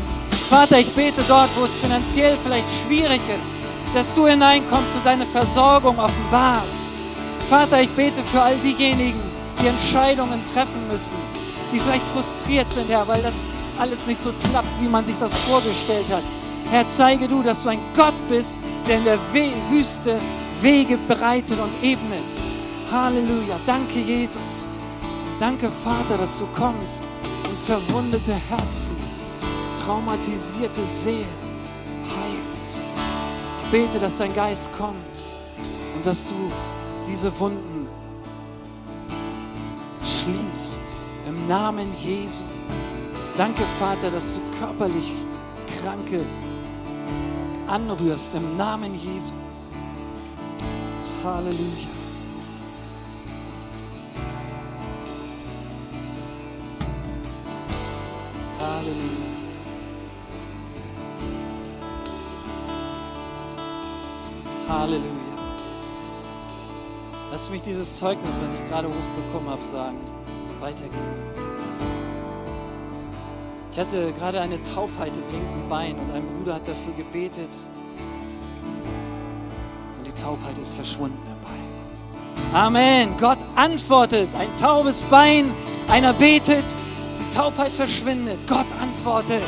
Vater, 0.49 0.79
ich 0.79 0.91
bete 0.95 1.21
dort, 1.27 1.49
wo 1.55 1.63
es 1.63 1.75
finanziell 1.75 2.35
vielleicht 2.43 2.67
schwierig 2.71 3.21
ist, 3.39 3.53
dass 3.93 4.15
du 4.15 4.25
hineinkommst 4.25 4.95
und 4.95 5.05
deine 5.05 5.27
Versorgung 5.27 5.99
offenbarst. 5.99 6.89
Vater, 7.47 7.81
ich 7.81 7.89
bete 7.89 8.23
für 8.23 8.41
all 8.41 8.55
diejenigen, 8.57 9.19
die 9.61 9.67
Entscheidungen 9.67 10.43
treffen 10.51 10.87
müssen, 10.89 11.17
die 11.71 11.79
vielleicht 11.79 12.05
frustriert 12.07 12.67
sind, 12.67 12.89
Herr, 12.89 13.07
weil 13.07 13.21
das 13.21 13.43
alles 13.77 14.07
nicht 14.07 14.19
so 14.19 14.31
klappt, 14.49 14.67
wie 14.81 14.87
man 14.87 15.05
sich 15.05 15.19
das 15.19 15.31
vorgestellt 15.33 16.07
hat. 16.11 16.23
Herr, 16.71 16.87
zeige 16.87 17.27
du, 17.27 17.43
dass 17.43 17.61
du 17.61 17.69
ein 17.69 17.79
Gott 17.95 18.15
bist, 18.27 18.57
der 18.87 18.97
in 18.97 19.05
der 19.05 19.19
Wüste 19.69 20.17
Wege 20.61 20.97
bereitet 21.07 21.59
und 21.59 21.71
ebnet. 21.83 22.41
Halleluja. 22.91 23.59
Danke, 23.67 23.99
Jesus. 23.99 24.65
Danke, 25.39 25.69
Vater, 25.83 26.17
dass 26.17 26.39
du 26.39 26.47
kommst 26.47 27.03
und 27.47 27.59
verwundete 27.59 28.33
Herzen, 28.49 28.95
traumatisierte 29.89 30.85
Seelen 30.85 31.25
heilst. 32.05 32.85
Ich 33.63 33.71
bete, 33.71 33.97
dass 33.99 34.17
dein 34.19 34.31
Geist 34.35 34.71
kommt 34.71 34.95
und 35.95 36.05
dass 36.05 36.27
du 36.27 36.35
diese 37.07 37.37
Wunden 37.39 37.87
schließt. 39.97 40.81
Im 41.27 41.47
Namen 41.47 41.87
Jesu. 42.03 42.43
Danke, 43.35 43.63
Vater, 43.79 44.11
dass 44.11 44.33
du 44.33 44.41
körperlich 44.59 45.25
Kranke 45.81 46.23
anrührst. 47.67 48.35
Im 48.35 48.57
Namen 48.57 48.93
Jesu. 48.93 49.33
Halleluja. 51.23 51.98
Halleluja. 64.69 65.01
Lass 67.31 67.49
mich 67.49 67.63
dieses 67.63 67.97
Zeugnis, 67.97 68.37
was 68.41 68.53
ich 68.53 68.69
gerade 68.69 68.87
hochbekommen 68.87 69.49
habe, 69.49 69.63
sagen, 69.63 69.97
weitergeben. 70.59 71.39
Ich 73.71 73.79
hatte 73.79 74.11
gerade 74.13 74.41
eine 74.41 74.61
Taubheit 74.61 75.11
im 75.15 75.23
linken 75.31 75.69
Bein 75.69 75.95
und 75.95 76.11
ein 76.11 76.25
Bruder 76.25 76.55
hat 76.55 76.67
dafür 76.67 76.93
gebetet. 76.93 77.49
Und 79.97 80.05
die 80.05 80.11
Taubheit 80.11 80.57
ist 80.59 80.75
verschwunden 80.75 81.17
im 81.25 81.39
Bein. 81.41 82.53
Amen. 82.53 83.15
Gott 83.19 83.39
antwortet. 83.55 84.29
Ein 84.35 84.49
taubes 84.59 85.03
Bein, 85.03 85.49
einer 85.89 86.13
betet, 86.13 86.65
die 87.19 87.35
Taubheit 87.35 87.69
verschwindet. 87.69 88.39
Gott 88.47 88.67
antwortet. 88.81 89.43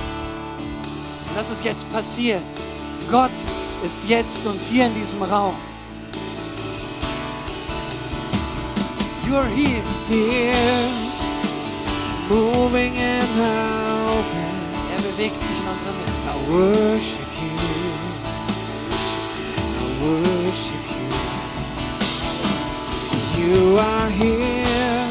Und 1.30 1.38
das 1.38 1.50
ist 1.52 1.64
jetzt 1.64 1.92
passiert. 1.92 2.42
Gott 3.10 3.32
ist 3.84 4.08
jetzt 4.08 4.46
und 4.48 4.60
hier 4.62 4.86
in 4.88 4.96
diesem 4.96 5.22
Raum. 5.24 5.56
You're 9.28 9.46
here. 9.56 9.82
here, 10.12 10.92
moving 12.30 12.96
in 12.96 13.40
our. 13.40 14.24
Er 14.94 15.02
bewegt 15.02 15.42
sich 15.42 15.58
in 15.58 15.68
unserer 15.72 15.94
Mitte. 15.94 16.20
I 16.28 16.36
worship 16.52 17.32
you. 17.42 17.56
I 19.80 19.86
worship 20.04 20.86
you. 21.00 21.10
You 23.38 23.78
are 23.78 24.10
here, 24.10 25.08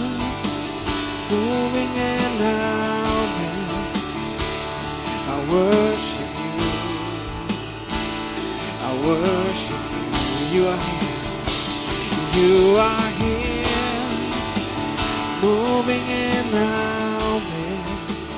moving 1.30 1.92
in 1.96 2.42
our 2.44 3.24
midst. 3.38 4.44
I 5.28 5.30
worship 5.50 5.89
worship 9.10 9.82
you. 10.52 10.60
You 10.60 10.66
are 10.68 10.78
here. 10.78 11.10
You 12.32 12.76
are 12.78 13.10
here, 13.18 13.66
moving 15.42 16.06
in 16.06 16.54
our 16.54 17.40
midst. 17.50 18.36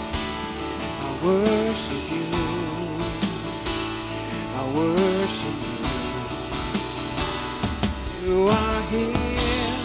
I 0.89 1.11
worship 1.23 2.03
you. 2.11 2.27
I 4.55 4.63
worship 4.79 5.57
you. 8.23 8.27
You 8.27 8.39
are 8.49 8.83
here, 8.95 9.77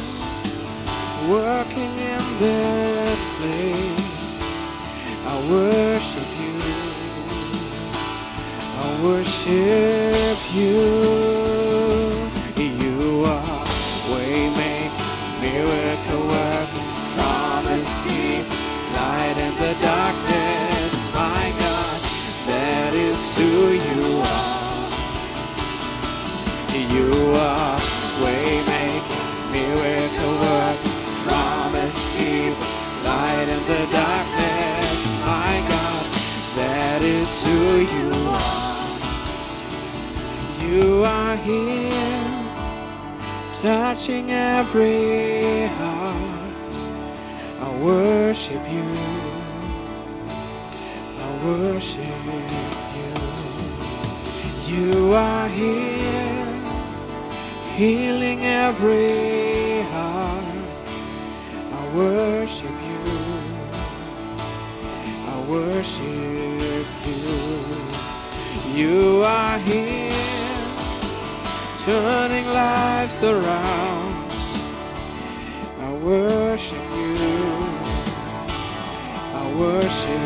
working 1.30 1.94
in 2.14 2.24
this 2.40 3.20
place. 3.38 4.40
I 5.28 5.36
worship 5.52 6.30
you. 6.42 6.56
I 8.80 8.88
worship. 9.04 9.97
You 10.58 10.97
touching 44.18 44.32
every 44.32 45.68
heart. 45.78 46.16
I 47.60 47.70
worship 47.84 48.64
you. 48.70 48.90
I 51.20 51.46
worship 51.46 52.26
you. 52.26 53.14
You 54.68 55.14
are 55.14 55.48
here, 55.50 56.46
healing 57.76 58.46
every 58.46 59.82
heart. 59.94 60.46
I 61.74 61.96
worship 61.96 62.78
you. 62.90 63.04
I 65.28 65.46
worship 65.48 66.88
you. 67.06 67.28
You 68.74 69.24
are 69.24 69.60
here, 69.60 70.12
turning 71.86 72.48
lives 72.48 73.24
around. 73.24 74.07
I 76.08 76.10
worship 76.10 76.88
you. 76.96 77.16
I 79.36 79.44
worship 79.60 80.24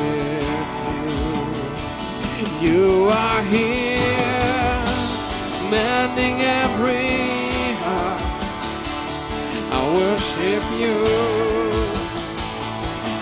you. 2.38 2.67
You 2.67 3.09
are 3.09 3.41
here, 3.45 4.86
mending 5.71 6.38
every 6.41 7.07
heart. 7.82 8.21
I 9.71 9.82
worship 9.97 10.63
you. 10.79 10.97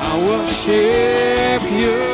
I 0.01 0.12
worship. 0.28 1.62
You 1.80 2.09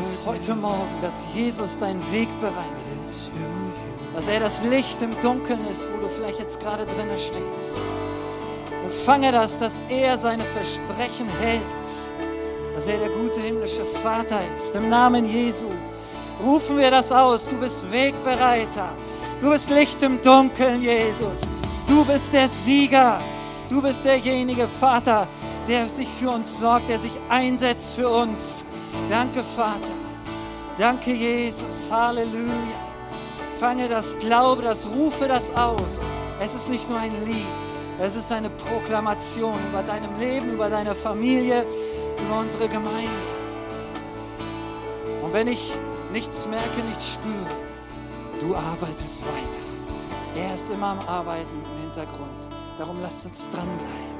das 0.00 0.16
heute 0.24 0.54
Morgen, 0.54 1.02
dass 1.02 1.26
Jesus 1.34 1.76
dein 1.76 2.00
Wegbereiter 2.10 2.86
ist. 3.04 3.30
Dass 4.14 4.28
er 4.28 4.40
das 4.40 4.62
Licht 4.64 5.02
im 5.02 5.10
Dunkeln 5.20 5.60
ist, 5.70 5.86
wo 5.92 6.00
du 6.00 6.08
vielleicht 6.08 6.38
jetzt 6.38 6.58
gerade 6.58 6.86
drinnen 6.86 7.18
stehst. 7.18 7.82
Empfange 8.82 9.30
das, 9.30 9.58
dass 9.58 9.82
er 9.90 10.16
seine 10.16 10.42
Versprechen 10.42 11.28
hält. 11.42 11.62
Dass 12.74 12.86
er 12.86 12.96
der 12.96 13.10
gute 13.10 13.42
himmlische 13.42 13.84
Vater 14.02 14.40
ist. 14.56 14.74
Im 14.74 14.88
Namen 14.88 15.26
Jesu 15.26 15.66
rufen 16.42 16.78
wir 16.78 16.90
das 16.90 17.12
aus. 17.12 17.50
Du 17.50 17.58
bist 17.58 17.92
Wegbereiter. 17.92 18.94
Du 19.42 19.50
bist 19.50 19.68
Licht 19.68 20.02
im 20.02 20.18
Dunkeln, 20.22 20.80
Jesus. 20.80 21.42
Du 21.86 22.06
bist 22.06 22.32
der 22.32 22.48
Sieger. 22.48 23.20
Du 23.68 23.82
bist 23.82 24.06
derjenige 24.06 24.66
Vater, 24.80 25.28
der 25.68 25.86
sich 25.86 26.08
für 26.18 26.30
uns 26.30 26.58
sorgt, 26.58 26.88
der 26.88 26.98
sich 26.98 27.12
einsetzt 27.28 27.96
für 27.96 28.08
uns. 28.08 28.64
Danke, 29.10 29.42
Vater. 29.42 29.90
Danke, 30.78 31.10
Jesus. 31.10 31.90
Halleluja. 31.90 32.78
Fange 33.58 33.88
das, 33.88 34.16
glaube 34.20 34.62
das, 34.62 34.86
rufe 34.86 35.26
das 35.26 35.54
aus. 35.56 36.04
Es 36.40 36.54
ist 36.54 36.70
nicht 36.70 36.88
nur 36.88 37.00
ein 37.00 37.12
Lied, 37.26 37.44
es 37.98 38.14
ist 38.14 38.30
eine 38.30 38.48
Proklamation 38.50 39.58
über 39.68 39.82
deinem 39.82 40.16
Leben, 40.20 40.52
über 40.52 40.70
deine 40.70 40.94
Familie, 40.94 41.66
über 42.24 42.38
unsere 42.38 42.68
Gemeinde. 42.68 43.10
Und 45.22 45.32
wenn 45.32 45.48
ich 45.48 45.74
nichts 46.12 46.46
merke, 46.46 46.80
nichts 46.88 47.14
spüre, 47.14 47.56
du 48.40 48.54
arbeitest 48.54 49.24
weiter. 49.24 49.64
Er 50.36 50.54
ist 50.54 50.70
immer 50.70 50.92
am 50.92 51.00
Arbeiten 51.00 51.60
im 51.64 51.82
Hintergrund. 51.82 52.48
Darum 52.78 53.02
lasst 53.02 53.26
uns 53.26 53.50
dranbleiben. 53.50 54.19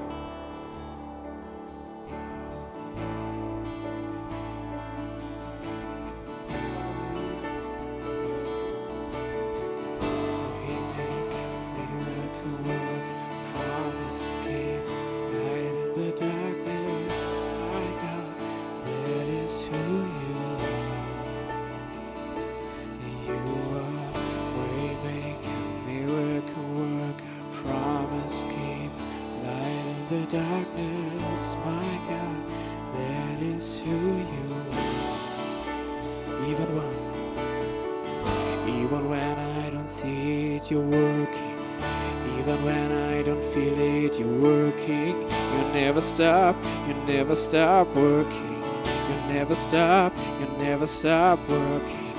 Never 47.17 47.35
stop 47.35 47.89
working. 47.97 48.63
You 49.09 49.35
never 49.35 49.57
stop, 49.57 50.13
you 50.39 50.47
never 50.59 50.87
stop 50.87 51.41
working. 51.49 52.13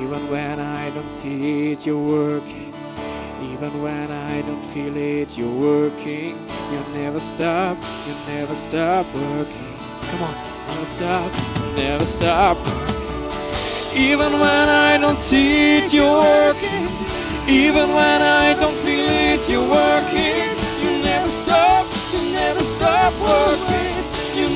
Even 0.00 0.22
when 0.28 0.58
I 0.58 0.90
don't 0.90 1.08
see 1.08 1.70
it, 1.72 1.86
you're 1.86 2.06
working. 2.20 2.72
Even 3.52 3.72
when 3.80 4.10
I 4.10 4.42
don't 4.42 4.64
feel 4.72 4.96
it, 4.96 5.38
you're 5.38 5.60
working. 5.70 6.36
You 6.72 6.80
never 6.94 7.20
stop, 7.20 7.76
you 8.06 8.14
never 8.34 8.56
stop 8.56 9.06
working. 9.14 9.74
Come 10.08 10.22
on, 10.28 10.34
never 10.68 10.86
stop, 10.96 11.30
never 11.76 12.04
stop. 12.04 12.58
Even 13.94 14.32
when 14.32 14.66
I 14.90 14.98
don't 15.00 15.18
see 15.28 15.76
it, 15.78 15.92
you're 15.92 16.18
working. 16.18 16.88
Even 17.46 17.88
when 17.98 18.20
I 18.44 18.56
don't 18.60 18.78
feel 18.84 19.08
it, 19.26 19.48
you're 19.48 19.70
working. 19.80 20.42
You 20.82 21.02
never 21.04 21.28
stop, 21.28 21.86
you 22.12 22.32
never 22.32 22.60
stop 22.60 23.12
working. 23.20 23.87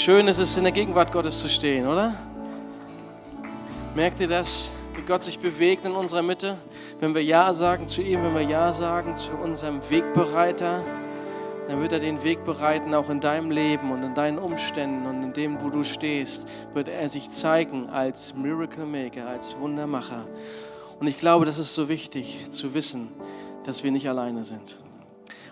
schön 0.00 0.28
ist 0.28 0.38
es, 0.38 0.56
in 0.56 0.62
der 0.62 0.72
Gegenwart 0.72 1.12
Gottes 1.12 1.40
zu 1.40 1.48
stehen, 1.48 1.86
oder? 1.86 2.14
Merkt 3.94 4.18
ihr 4.20 4.28
das, 4.28 4.72
wie 4.96 5.02
Gott 5.02 5.22
sich 5.22 5.38
bewegt 5.38 5.84
in 5.84 5.92
unserer 5.92 6.22
Mitte? 6.22 6.56
Wenn 7.00 7.14
wir 7.14 7.22
Ja 7.22 7.52
sagen 7.52 7.86
zu 7.86 8.00
ihm, 8.00 8.22
wenn 8.22 8.34
wir 8.34 8.42
Ja 8.42 8.72
sagen 8.72 9.14
zu 9.14 9.32
unserem 9.32 9.78
Wegbereiter, 9.90 10.82
dann 11.68 11.82
wird 11.82 11.92
er 11.92 11.98
den 11.98 12.24
Weg 12.24 12.44
bereiten, 12.46 12.94
auch 12.94 13.10
in 13.10 13.20
deinem 13.20 13.50
Leben 13.50 13.92
und 13.92 14.02
in 14.02 14.14
deinen 14.14 14.38
Umständen 14.38 15.06
und 15.06 15.22
in 15.22 15.32
dem, 15.34 15.60
wo 15.60 15.68
du 15.68 15.84
stehst, 15.84 16.48
wird 16.72 16.88
er 16.88 17.08
sich 17.10 17.30
zeigen 17.30 17.90
als 17.90 18.34
Miracle 18.34 18.86
Maker, 18.86 19.28
als 19.28 19.58
Wundermacher. 19.58 20.24
Und 20.98 21.08
ich 21.08 21.18
glaube, 21.18 21.44
das 21.44 21.58
ist 21.58 21.74
so 21.74 21.90
wichtig 21.90 22.50
zu 22.50 22.72
wissen, 22.72 23.08
dass 23.64 23.84
wir 23.84 23.90
nicht 23.90 24.08
alleine 24.08 24.44
sind. 24.44 24.78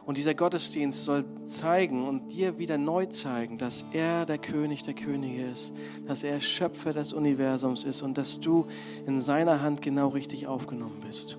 Und 0.09 0.16
dieser 0.16 0.32
Gottesdienst 0.32 1.04
soll 1.04 1.22
zeigen 1.42 2.09
und 2.09 2.32
dir 2.32 2.56
wieder 2.56 2.78
neu 2.78 3.04
zeigen, 3.04 3.59
dass 3.59 3.84
er 3.92 4.24
der 4.24 4.38
König 4.38 4.82
der 4.82 4.94
Könige 4.94 5.50
ist, 5.50 5.74
dass 6.06 6.24
er 6.24 6.40
Schöpfer 6.40 6.94
des 6.94 7.12
Universums 7.12 7.84
ist 7.84 8.00
und 8.00 8.16
dass 8.16 8.40
du 8.40 8.64
in 9.06 9.20
seiner 9.20 9.61
Hand 9.61 9.82
genau 9.82 10.09
richtig 10.09 10.46
aufgenommen 10.46 10.98
bist. 11.06 11.36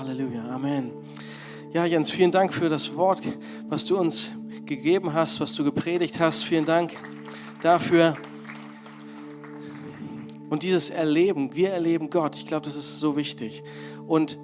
Halleluja, 0.00 0.48
Amen. 0.48 0.92
Ja, 1.74 1.84
Jens, 1.84 2.08
vielen 2.10 2.30
Dank 2.30 2.54
für 2.54 2.70
das 2.70 2.96
Wort, 2.96 3.20
was 3.68 3.84
du 3.84 3.98
uns 3.98 4.32
gegeben 4.64 5.12
hast, 5.12 5.38
was 5.38 5.54
du 5.54 5.62
gepredigt 5.62 6.18
hast. 6.20 6.44
Vielen 6.44 6.64
Dank 6.64 6.96
dafür. 7.60 8.14
Und 10.48 10.62
dieses 10.62 10.88
Erleben, 10.88 11.54
wir 11.54 11.68
erleben 11.68 12.08
Gott, 12.08 12.34
ich 12.34 12.46
glaube, 12.46 12.64
das 12.64 12.76
ist 12.76 12.98
so 12.98 13.14
wichtig. 13.14 13.62
Und 14.06 14.38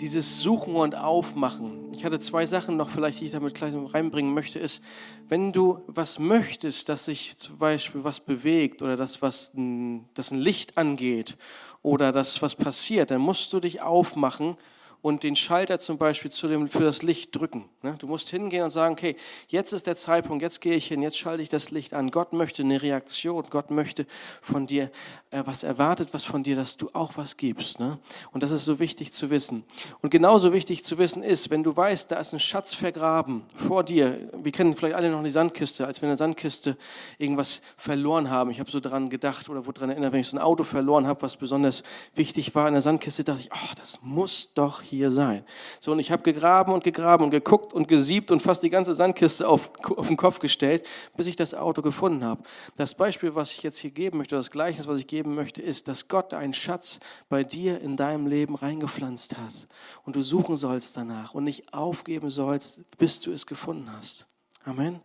dieses 0.00 0.40
Suchen 0.40 0.74
und 0.74 0.96
Aufmachen. 0.96 1.83
Ich 1.96 2.04
hatte 2.04 2.18
zwei 2.18 2.46
Sachen 2.46 2.76
noch, 2.76 2.90
vielleicht, 2.90 3.20
die 3.20 3.26
ich 3.26 3.32
damit 3.32 3.54
gleich 3.54 3.74
reinbringen 3.74 4.34
möchte, 4.34 4.58
ist, 4.58 4.84
wenn 5.28 5.52
du 5.52 5.82
was 5.86 6.18
möchtest, 6.18 6.88
dass 6.88 7.06
sich 7.06 7.36
zum 7.36 7.58
Beispiel 7.58 8.04
was 8.04 8.20
bewegt 8.20 8.82
oder 8.82 8.96
das, 8.96 9.22
was 9.22 9.54
ein, 9.54 10.08
das 10.14 10.30
ein 10.30 10.38
Licht 10.38 10.76
angeht 10.76 11.36
oder 11.82 12.12
das, 12.12 12.42
was 12.42 12.54
passiert, 12.54 13.10
dann 13.10 13.20
musst 13.20 13.52
du 13.52 13.60
dich 13.60 13.82
aufmachen 13.82 14.56
und 15.04 15.22
den 15.22 15.36
Schalter 15.36 15.78
zum 15.78 15.98
Beispiel 15.98 16.30
zu 16.30 16.48
dem, 16.48 16.66
für 16.66 16.82
das 16.82 17.02
Licht 17.02 17.38
drücken. 17.38 17.66
Ne? 17.82 17.94
Du 17.98 18.06
musst 18.06 18.30
hingehen 18.30 18.62
und 18.62 18.70
sagen, 18.70 18.94
okay, 18.94 19.16
jetzt 19.48 19.74
ist 19.74 19.86
der 19.86 19.96
Zeitpunkt, 19.96 20.40
jetzt 20.40 20.62
gehe 20.62 20.76
ich 20.76 20.86
hin, 20.86 21.02
jetzt 21.02 21.18
schalte 21.18 21.42
ich 21.42 21.50
das 21.50 21.70
Licht 21.70 21.92
an. 21.92 22.10
Gott 22.10 22.32
möchte 22.32 22.62
eine 22.62 22.80
Reaktion, 22.80 23.44
Gott 23.50 23.70
möchte 23.70 24.06
von 24.40 24.66
dir 24.66 24.90
äh, 25.30 25.42
was 25.44 25.62
erwartet, 25.62 26.14
was 26.14 26.24
von 26.24 26.42
dir, 26.42 26.56
dass 26.56 26.78
du 26.78 26.88
auch 26.94 27.18
was 27.18 27.36
gibst. 27.36 27.80
Ne? 27.80 27.98
Und 28.32 28.42
das 28.42 28.50
ist 28.50 28.64
so 28.64 28.78
wichtig 28.78 29.12
zu 29.12 29.28
wissen. 29.28 29.66
Und 30.00 30.08
genauso 30.08 30.54
wichtig 30.54 30.84
zu 30.84 30.96
wissen 30.96 31.22
ist, 31.22 31.50
wenn 31.50 31.62
du 31.62 31.76
weißt, 31.76 32.10
da 32.10 32.16
ist 32.16 32.32
ein 32.32 32.40
Schatz 32.40 32.72
vergraben 32.72 33.42
vor 33.54 33.84
dir. 33.84 34.30
Wir 34.42 34.52
kennen 34.52 34.74
vielleicht 34.74 34.96
alle 34.96 35.10
noch 35.10 35.22
die 35.22 35.28
Sandkiste, 35.28 35.86
als 35.86 36.00
wir 36.00 36.06
in 36.06 36.12
der 36.12 36.16
Sandkiste 36.16 36.78
irgendwas 37.18 37.60
verloren 37.76 38.30
haben. 38.30 38.50
Ich 38.50 38.58
habe 38.58 38.70
so 38.70 38.80
daran 38.80 39.10
gedacht 39.10 39.50
oder 39.50 39.66
wurde 39.66 39.80
daran 39.80 39.90
erinnert, 39.90 40.14
wenn 40.14 40.20
ich 40.20 40.28
so 40.28 40.38
ein 40.38 40.42
Auto 40.42 40.64
verloren 40.64 41.06
habe, 41.06 41.20
was 41.20 41.36
besonders 41.36 41.82
wichtig 42.14 42.54
war 42.54 42.66
in 42.68 42.72
der 42.72 42.80
Sandkiste, 42.80 43.22
dachte 43.22 43.42
ich, 43.42 43.50
oh, 43.52 43.74
das 43.76 43.98
muss 44.00 44.54
doch 44.54 44.80
hier 44.80 44.93
hier 44.94 45.10
sein. 45.10 45.44
So, 45.80 45.92
und 45.92 45.98
ich 45.98 46.10
habe 46.10 46.22
gegraben 46.22 46.72
und 46.72 46.84
gegraben 46.84 47.24
und 47.24 47.30
geguckt 47.30 47.72
und 47.72 47.88
gesiebt 47.88 48.30
und 48.30 48.40
fast 48.40 48.62
die 48.62 48.70
ganze 48.70 48.94
Sandkiste 48.94 49.48
auf, 49.48 49.70
auf 49.96 50.08
den 50.08 50.16
Kopf 50.16 50.38
gestellt, 50.38 50.86
bis 51.16 51.26
ich 51.26 51.36
das 51.36 51.54
Auto 51.54 51.82
gefunden 51.82 52.24
habe. 52.24 52.42
Das 52.76 52.94
Beispiel, 52.94 53.34
was 53.34 53.52
ich 53.52 53.62
jetzt 53.62 53.78
hier 53.78 53.90
geben 53.90 54.18
möchte, 54.18 54.36
das 54.36 54.50
Gleichnis, 54.50 54.88
was 54.88 54.98
ich 54.98 55.06
geben 55.06 55.34
möchte, 55.34 55.62
ist, 55.62 55.88
dass 55.88 56.08
Gott 56.08 56.34
einen 56.34 56.54
Schatz 56.54 57.00
bei 57.28 57.44
dir 57.44 57.80
in 57.80 57.96
deinem 57.96 58.26
Leben 58.26 58.54
reingepflanzt 58.54 59.36
hat 59.36 59.68
und 60.04 60.16
du 60.16 60.22
suchen 60.22 60.56
sollst 60.56 60.96
danach 60.96 61.34
und 61.34 61.44
nicht 61.44 61.74
aufgeben 61.74 62.30
sollst, 62.30 62.96
bis 62.98 63.20
du 63.20 63.32
es 63.32 63.46
gefunden 63.46 63.90
hast. 63.96 64.26
Amen. 64.64 65.00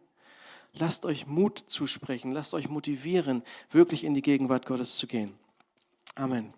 Lasst 0.73 1.05
euch 1.05 1.27
Mut 1.27 1.57
zusprechen, 1.57 2.31
lasst 2.31 2.53
euch 2.53 2.69
motivieren, 2.69 3.43
wirklich 3.71 4.03
in 4.03 4.13
die 4.13 4.21
Gegenwart 4.21 4.65
Gottes 4.65 4.97
zu 4.97 5.07
gehen. 5.07 5.33
Amen. 6.15 6.53